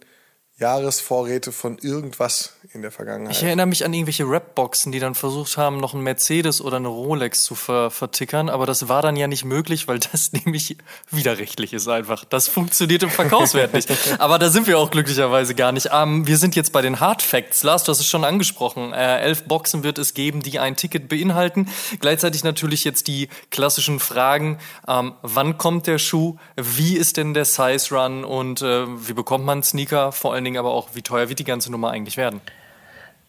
Jahresvorräte 0.59 1.53
von 1.53 1.79
irgendwas 1.79 2.55
in 2.73 2.83
der 2.83 2.91
Vergangenheit. 2.91 3.35
Ich 3.35 3.43
erinnere 3.43 3.67
mich 3.67 3.85
an 3.85 3.93
irgendwelche 3.95 4.25
Rapboxen, 4.25 4.93
die 4.93 4.99
dann 4.99 5.15
versucht 5.15 5.57
haben, 5.57 5.79
noch 5.79 5.95
einen 5.95 6.03
Mercedes 6.03 6.61
oder 6.61 6.77
eine 6.77 6.89
Rolex 6.89 7.43
zu 7.43 7.55
ver 7.55 7.91
vertickern, 7.91 8.49
aber 8.49 8.67
das 8.67 8.89
war 8.89 9.01
dann 9.01 9.17
ja 9.17 9.27
nicht 9.27 9.45
möglich, 9.45 9.89
weil 9.89 9.99
das 9.99 10.33
nämlich 10.45 10.77
widerrechtlich 11.11 11.73
ist 11.73 11.89
einfach. 11.89 12.25
Das 12.25 12.49
funktioniert 12.49 13.03
im 13.03 13.11
Verkaufswert 13.11 13.73
nicht. 13.73 13.89
Aber 14.19 14.39
da 14.39 14.51
sind 14.51 14.67
wir 14.67 14.79
auch 14.79 14.91
glücklicherweise 14.91 15.55
gar 15.55 15.73
nicht. 15.73 15.91
Ähm, 15.93 16.27
wir 16.27 16.37
sind 16.37 16.57
jetzt 16.57 16.73
bei 16.73 16.83
den 16.83 17.01
Hard 17.01 17.23
Facts. 17.23 17.63
Lars, 17.63 17.85
du 17.85 17.93
hast 17.93 18.01
es 18.01 18.07
schon 18.07 18.25
angesprochen. 18.25 18.93
Äh, 18.93 19.21
elf 19.21 19.45
Boxen 19.45 19.83
wird 19.83 19.99
es 19.99 20.15
geben, 20.15 20.43
die 20.43 20.59
ein 20.59 20.77
Ticket 20.77 21.09
beinhalten. 21.09 21.69
Gleichzeitig 22.01 22.45
natürlich 22.45 22.85
jetzt 22.85 23.09
die 23.09 23.29
klassischen 23.51 24.01
Fragen. 24.01 24.59
Ähm, 24.87 25.15
wann 25.23 25.59
kommt 25.59 25.87
der 25.87 25.99
Schuh? 25.99 26.37
Wie 26.57 26.97
ist 26.97 27.17
denn 27.17 27.35
der 27.35 27.45
Size 27.45 27.95
Run? 27.95 28.25
Und 28.25 28.63
äh, 28.63 28.87
wie 29.09 29.15
bekommt 29.15 29.45
man 29.45 29.63
Sneaker? 29.63 30.13
Vor 30.13 30.35
allen 30.35 30.45
Dingen 30.45 30.59
aber 30.59 30.73
auch, 30.73 30.91
wie 30.95 31.03
teuer 31.03 31.29
wird 31.29 31.39
die 31.39 31.45
ganze 31.45 31.71
Nummer 31.71 31.91
eigentlich 31.91 32.17
werden? 32.17 32.41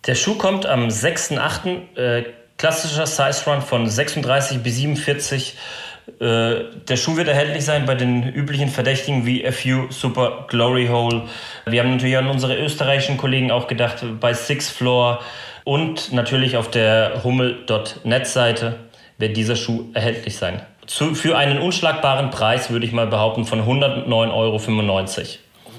Der 0.07 0.15
Schuh 0.15 0.35
kommt 0.35 0.65
am 0.65 0.87
6.8. 0.87 1.97
Äh, 1.97 2.23
klassischer 2.57 3.05
Size 3.05 3.49
Run 3.49 3.61
von 3.61 3.89
36 3.89 4.59
bis 4.59 4.77
47. 4.77 5.57
Äh, 6.19 6.55
der 6.87 6.95
Schuh 6.95 7.17
wird 7.17 7.27
erhältlich 7.27 7.65
sein 7.65 7.85
bei 7.85 7.95
den 7.95 8.23
üblichen 8.23 8.69
Verdächtigen 8.69 9.25
wie 9.25 9.45
FU, 9.51 9.87
Super, 9.91 10.45
Glory 10.47 10.87
Hole. 10.87 11.23
Wir 11.65 11.81
haben 11.81 11.91
natürlich 11.91 12.17
an 12.17 12.27
unsere 12.27 12.57
österreichischen 12.57 13.17
Kollegen 13.17 13.51
auch 13.51 13.67
gedacht, 13.67 14.03
bei 14.21 14.33
Six 14.33 14.69
Floor 14.69 15.19
und 15.65 16.13
natürlich 16.13 16.55
auf 16.55 16.71
der 16.71 17.23
Hummel.net 17.23 18.25
Seite 18.25 18.75
wird 19.17 19.35
dieser 19.35 19.57
Schuh 19.57 19.89
erhältlich 19.93 20.37
sein. 20.37 20.61
Zu, 20.87 21.13
für 21.13 21.37
einen 21.37 21.59
unschlagbaren 21.59 22.31
Preis 22.31 22.69
würde 22.69 22.85
ich 22.85 22.93
mal 22.93 23.07
behaupten 23.07 23.45
von 23.45 23.61
109,95 23.61 24.33
Euro 24.33 24.59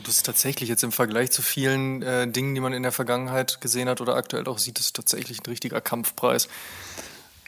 das 0.05 0.16
ist 0.16 0.26
tatsächlich 0.26 0.68
jetzt 0.68 0.82
im 0.82 0.92
Vergleich 0.92 1.30
zu 1.30 1.42
vielen 1.42 2.03
äh, 2.03 2.28
Dingen, 2.28 2.55
die 2.55 2.61
man 2.61 2.72
in 2.72 2.82
der 2.82 2.92
Vergangenheit 2.92 3.61
gesehen 3.61 3.88
hat 3.88 4.01
oder 4.01 4.16
aktuell 4.16 4.46
auch 4.46 4.59
sieht, 4.59 4.78
ist 4.78 4.96
tatsächlich 4.96 5.40
ein 5.40 5.46
richtiger 5.46 5.80
Kampfpreis. 5.80 6.48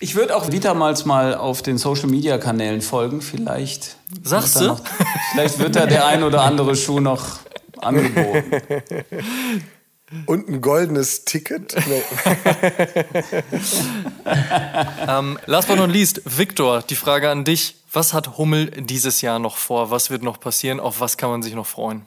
Ich 0.00 0.16
würde 0.16 0.34
auch 0.34 0.50
Vitamals 0.50 1.05
mal 1.05 1.34
auf 1.34 1.62
den 1.62 1.78
Social 1.78 2.09
Media 2.09 2.36
Kanälen 2.38 2.82
folgen. 2.82 3.22
Vielleicht. 3.22 3.96
Sagst 4.24 4.61
du? 4.61 4.76
vielleicht 5.30 5.61
wird 5.61 5.76
da 5.76 5.86
der 5.86 6.07
ein 6.07 6.24
oder 6.24 6.42
andere 6.42 6.74
Schuh 6.74 6.98
noch 6.98 7.38
angeboten. 7.78 8.50
Und 10.26 10.48
ein 10.48 10.61
goldenes 10.61 11.24
Ticket? 11.24 11.74
Nee. 11.86 12.03
ähm, 15.09 15.38
last 15.46 15.68
but 15.68 15.78
not 15.78 15.90
least, 15.90 16.20
Victor, 16.24 16.82
die 16.82 16.96
Frage 16.96 17.30
an 17.30 17.44
dich. 17.44 17.76
Was 17.92 18.12
hat 18.12 18.36
Hummel 18.36 18.70
dieses 18.72 19.22
Jahr 19.22 19.38
noch 19.38 19.57
vor? 19.57 19.90
Was 19.90 20.11
wird 20.11 20.22
noch 20.22 20.38
passieren? 20.38 20.80
Auf 20.80 21.00
was 21.00 21.16
kann 21.16 21.30
man 21.30 21.42
sich 21.42 21.55
noch 21.55 21.66
freuen? 21.66 22.05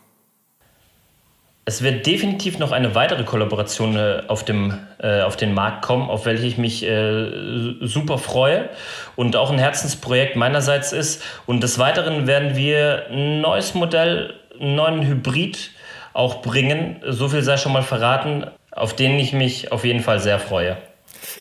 Es 1.68 1.82
wird 1.82 2.06
definitiv 2.06 2.60
noch 2.60 2.72
eine 2.72 2.94
weitere 2.94 3.24
Kollaboration 3.24 3.96
äh, 3.96 4.22
auf, 4.28 4.46
dem, 4.46 4.78
äh, 5.00 5.22
auf 5.22 5.36
den 5.36 5.56
Markt 5.56 5.84
kommen, 5.84 6.12
auf 6.12 6.28
welche 6.28 6.46
ich 6.46 6.60
mich 6.60 6.84
äh, 6.84 7.76
super 7.82 8.20
freue 8.20 8.70
und 9.16 9.36
auch 9.36 9.52
ein 9.52 9.58
Herzensprojekt 9.58 10.36
meinerseits 10.36 10.94
ist. 10.94 11.24
Und 11.48 11.64
des 11.64 11.80
Weiteren 11.80 12.28
werden 12.28 12.56
wir 12.56 13.08
ein 13.10 13.42
neues 13.42 13.74
Modell, 13.74 14.36
einen 14.60 14.76
neuen 14.76 15.08
Hybrid 15.08 15.72
auch 16.14 16.44
bringen. 16.44 17.02
So 17.08 17.30
viel 17.30 17.42
sei 17.42 17.58
schon 17.58 17.74
mal 17.74 17.82
verraten, 17.82 18.46
auf 18.70 18.96
den 18.96 19.18
ich 19.18 19.34
mich 19.34 19.72
auf 19.72 19.86
jeden 19.86 20.02
Fall 20.02 20.20
sehr 20.20 20.38
freue. 20.38 20.78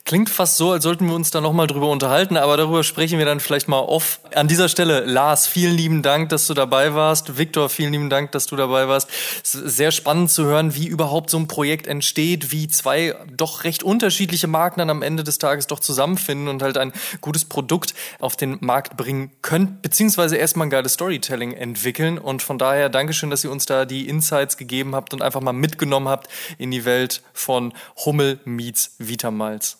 Klingt 0.05 0.29
fast 0.29 0.57
so, 0.57 0.71
als 0.71 0.83
sollten 0.83 1.07
wir 1.07 1.15
uns 1.15 1.31
da 1.31 1.41
nochmal 1.41 1.65
drüber 1.65 1.89
unterhalten, 1.89 2.37
aber 2.37 2.57
darüber 2.57 2.83
sprechen 2.83 3.17
wir 3.17 3.25
dann 3.25 3.39
vielleicht 3.39 3.67
mal 3.67 3.79
off. 3.79 4.19
An 4.35 4.47
dieser 4.47 4.69
Stelle, 4.69 4.99
Lars, 5.03 5.47
vielen 5.47 5.75
lieben 5.75 6.03
Dank, 6.03 6.29
dass 6.29 6.45
du 6.45 6.53
dabei 6.53 6.93
warst. 6.93 7.39
Viktor, 7.39 7.69
vielen 7.69 7.91
lieben 7.91 8.11
Dank, 8.11 8.31
dass 8.31 8.45
du 8.45 8.55
dabei 8.55 8.87
warst. 8.87 9.09
Sehr 9.41 9.89
spannend 9.89 10.29
zu 10.29 10.43
hören, 10.43 10.75
wie 10.75 10.85
überhaupt 10.85 11.31
so 11.31 11.39
ein 11.39 11.47
Projekt 11.47 11.87
entsteht, 11.87 12.51
wie 12.51 12.67
zwei 12.67 13.15
doch 13.35 13.63
recht 13.63 13.81
unterschiedliche 13.81 14.45
Marken 14.45 14.77
dann 14.77 14.91
am 14.91 15.01
Ende 15.01 15.23
des 15.23 15.39
Tages 15.39 15.65
doch 15.65 15.79
zusammenfinden 15.79 16.49
und 16.49 16.61
halt 16.61 16.77
ein 16.77 16.93
gutes 17.19 17.45
Produkt 17.45 17.95
auf 18.19 18.35
den 18.35 18.59
Markt 18.61 18.97
bringen 18.97 19.31
können, 19.41 19.79
beziehungsweise 19.81 20.37
erstmal 20.37 20.67
ein 20.67 20.69
geiles 20.69 20.93
Storytelling 20.93 21.53
entwickeln. 21.53 22.19
Und 22.19 22.43
von 22.43 22.59
daher 22.59 22.89
Dankeschön, 22.89 23.31
dass 23.31 23.43
ihr 23.43 23.51
uns 23.51 23.65
da 23.65 23.85
die 23.85 24.07
Insights 24.07 24.55
gegeben 24.57 24.93
habt 24.93 25.15
und 25.15 25.23
einfach 25.23 25.41
mal 25.41 25.51
mitgenommen 25.51 26.09
habt 26.09 26.27
in 26.59 26.69
die 26.69 26.85
Welt 26.85 27.23
von 27.33 27.73
Hummel 28.05 28.39
meets 28.45 28.93
Vitamals. 28.99 29.79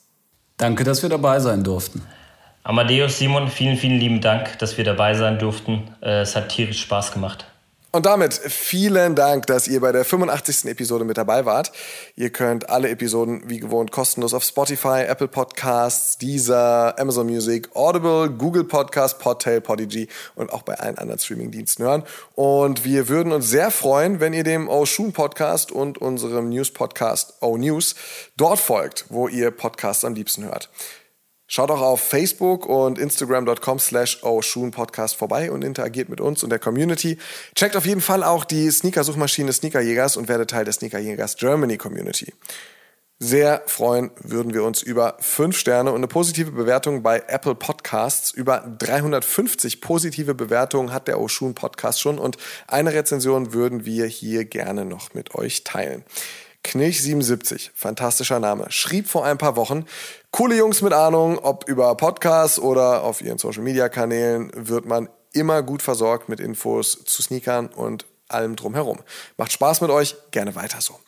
Danke, 0.58 0.84
dass 0.84 1.01
wir 1.03 1.10
dabei 1.10 1.39
sein 1.39 1.64
durften. 1.64 2.01
Amadeus, 2.64 3.20
Simon, 3.20 3.49
vielen, 3.49 3.78
vielen 3.78 3.99
lieben 3.99 4.22
Dank, 4.22 4.58
dass 4.60 4.78
wir 4.78 4.86
dabei 4.86 5.14
sein 5.14 5.38
durften. 5.38 5.93
Äh, 6.01 6.22
es 6.22 6.36
hat 6.36 6.49
tierisch 6.49 6.82
Spaß 6.82 7.12
gemacht. 7.12 7.45
Und 7.95 8.05
damit 8.05 8.33
vielen 8.33 9.15
Dank, 9.15 9.47
dass 9.47 9.69
ihr 9.69 9.79
bei 9.79 9.93
der 9.93 10.03
85. 10.03 10.65
Episode 10.65 11.05
mit 11.05 11.17
dabei 11.17 11.45
wart. 11.45 11.71
Ihr 12.17 12.29
könnt 12.29 12.69
alle 12.69 12.89
Episoden 12.89 13.43
wie 13.49 13.61
gewohnt 13.61 13.93
kostenlos 13.93 14.33
auf 14.33 14.43
Spotify, 14.43 15.05
Apple 15.07 15.29
Podcasts, 15.29 16.17
Deezer, 16.17 16.99
Amazon 16.99 17.25
Music, 17.25 17.73
Audible, 17.73 18.31
Google 18.31 18.65
Podcasts, 18.65 19.17
Podtail, 19.17 19.61
Podigy 19.61 20.09
und 20.35 20.51
auch 20.51 20.63
bei 20.63 20.77
allen 20.77 20.97
anderen 20.97 21.21
Streamingdiensten 21.21 21.85
hören. 21.85 22.03
Und 22.33 22.83
wir 22.83 23.07
würden 23.07 23.31
uns 23.31 23.49
sehr 23.49 23.71
freuen, 23.71 24.19
wenn 24.19 24.33
ihr 24.33 24.43
dem 24.43 24.67
Oshun 24.67 25.13
Podcast 25.13 25.71
und 25.71 25.97
unserem 25.97 26.49
News 26.49 26.71
Podcast 26.71 27.35
O 27.39 27.55
News 27.55 27.95
dort 28.35 28.59
folgt, 28.59 29.05
wo 29.07 29.29
ihr 29.29 29.51
Podcasts 29.51 30.03
am 30.03 30.15
liebsten 30.15 30.43
hört. 30.43 30.69
Schaut 31.47 31.69
auch 31.69 31.81
auf 31.81 32.01
Facebook 32.01 32.65
und 32.65 32.97
Instagram.com 32.97 33.79
slash 33.79 34.21
Podcast 34.71 35.15
vorbei 35.15 35.51
und 35.51 35.63
interagiert 35.63 36.09
mit 36.09 36.19
uns 36.19 36.43
und 36.43 36.49
der 36.49 36.59
Community. 36.59 37.17
Checkt 37.55 37.77
auf 37.77 37.85
jeden 37.85 38.01
Fall 38.01 38.23
auch 38.23 38.45
die 38.45 38.69
Sneaker-Suchmaschine 38.71 39.53
Sneakerjägers 39.53 40.17
und 40.17 40.27
werdet 40.27 40.49
Teil 40.49 40.65
der 40.65 40.73
Sneakerjägers 40.73 41.37
Germany 41.37 41.77
Community. 41.77 42.33
Sehr 43.17 43.63
freuen 43.65 44.11
würden 44.21 44.53
wir 44.53 44.63
uns 44.65 44.81
über 44.81 45.15
fünf 45.21 45.57
Sterne 45.57 45.91
und 45.91 45.97
eine 45.97 46.07
positive 46.07 46.51
Bewertung 46.51 47.01
bei 47.01 47.23
Apple 47.27 47.55
Podcasts. 47.55 48.31
Über 48.31 48.59
350 48.77 49.79
positive 49.79 50.35
Bewertungen 50.35 50.91
hat 50.91 51.07
der 51.07 51.21
Oshun 51.21 51.55
Podcast 51.55 52.01
schon 52.01 52.19
und 52.19 52.35
eine 52.67 52.91
Rezension 52.91 53.53
würden 53.53 53.85
wir 53.85 54.05
hier 54.05 54.43
gerne 54.43 54.83
noch 54.83 55.13
mit 55.13 55.33
euch 55.33 55.63
teilen. 55.63 56.03
Knilch77, 56.66 57.70
fantastischer 57.74 58.39
Name, 58.39 58.66
schrieb 58.70 59.07
vor 59.07 59.26
ein 59.26 59.38
paar 59.38 59.55
Wochen, 59.55 59.86
coole 60.32 60.55
Jungs 60.55 60.82
mit 60.82 60.93
Ahnung, 60.93 61.39
ob 61.39 61.68
über 61.70 61.95
Podcasts 61.95 62.59
oder 62.59 63.03
auf 63.03 63.22
ihren 63.22 63.38
Social 63.38 63.63
Media 63.63 63.88
Kanälen, 63.88 64.51
wird 64.55 64.86
man 64.86 65.09
immer 65.32 65.63
gut 65.63 65.82
versorgt 65.82 66.30
mit 66.30 66.39
Infos 66.39 67.03
zu 67.05 67.22
Sneakern 67.22 67.68
und 67.68 68.05
allem 68.28 68.55
drumherum. 68.55 68.99
Macht 69.38 69.51
Spaß 69.51 69.82
mit 69.82 69.91
euch, 69.91 70.16
gerne 70.32 70.55
weiter 70.55 70.82
so. 70.82 70.99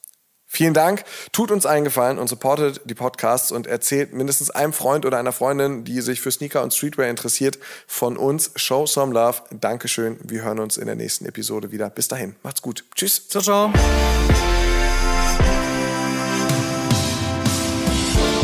Vielen 0.49 0.73
Dank, 0.73 1.03
tut 1.33 1.51
uns 1.51 1.65
eingefallen 1.65 2.17
und 2.17 2.29
supportet 2.29 2.81
die 2.85 2.93
Podcasts 2.93 3.51
und 3.51 3.67
erzählt 3.67 4.13
mindestens 4.13 4.49
einem 4.49 4.71
Freund 4.71 5.05
oder 5.05 5.17
einer 5.17 5.33
Freundin, 5.33 5.83
die 5.83 5.99
sich 5.99 6.21
für 6.21 6.31
Sneaker 6.31 6.63
und 6.63 6.73
Streetwear 6.73 7.09
interessiert, 7.09 7.59
von 7.85 8.15
uns. 8.15 8.51
Show 8.55 8.85
some 8.85 9.13
love. 9.13 9.41
Dankeschön. 9.51 10.17
Wir 10.23 10.43
hören 10.43 10.59
uns 10.59 10.77
in 10.77 10.85
der 10.85 10.95
nächsten 10.95 11.25
Episode 11.25 11.71
wieder. 11.71 11.89
Bis 11.89 12.07
dahin. 12.07 12.37
Macht's 12.43 12.61
gut. 12.61 12.85
Tschüss. 12.95 13.27
Ciao, 13.27 13.43
ciao. 13.43 13.73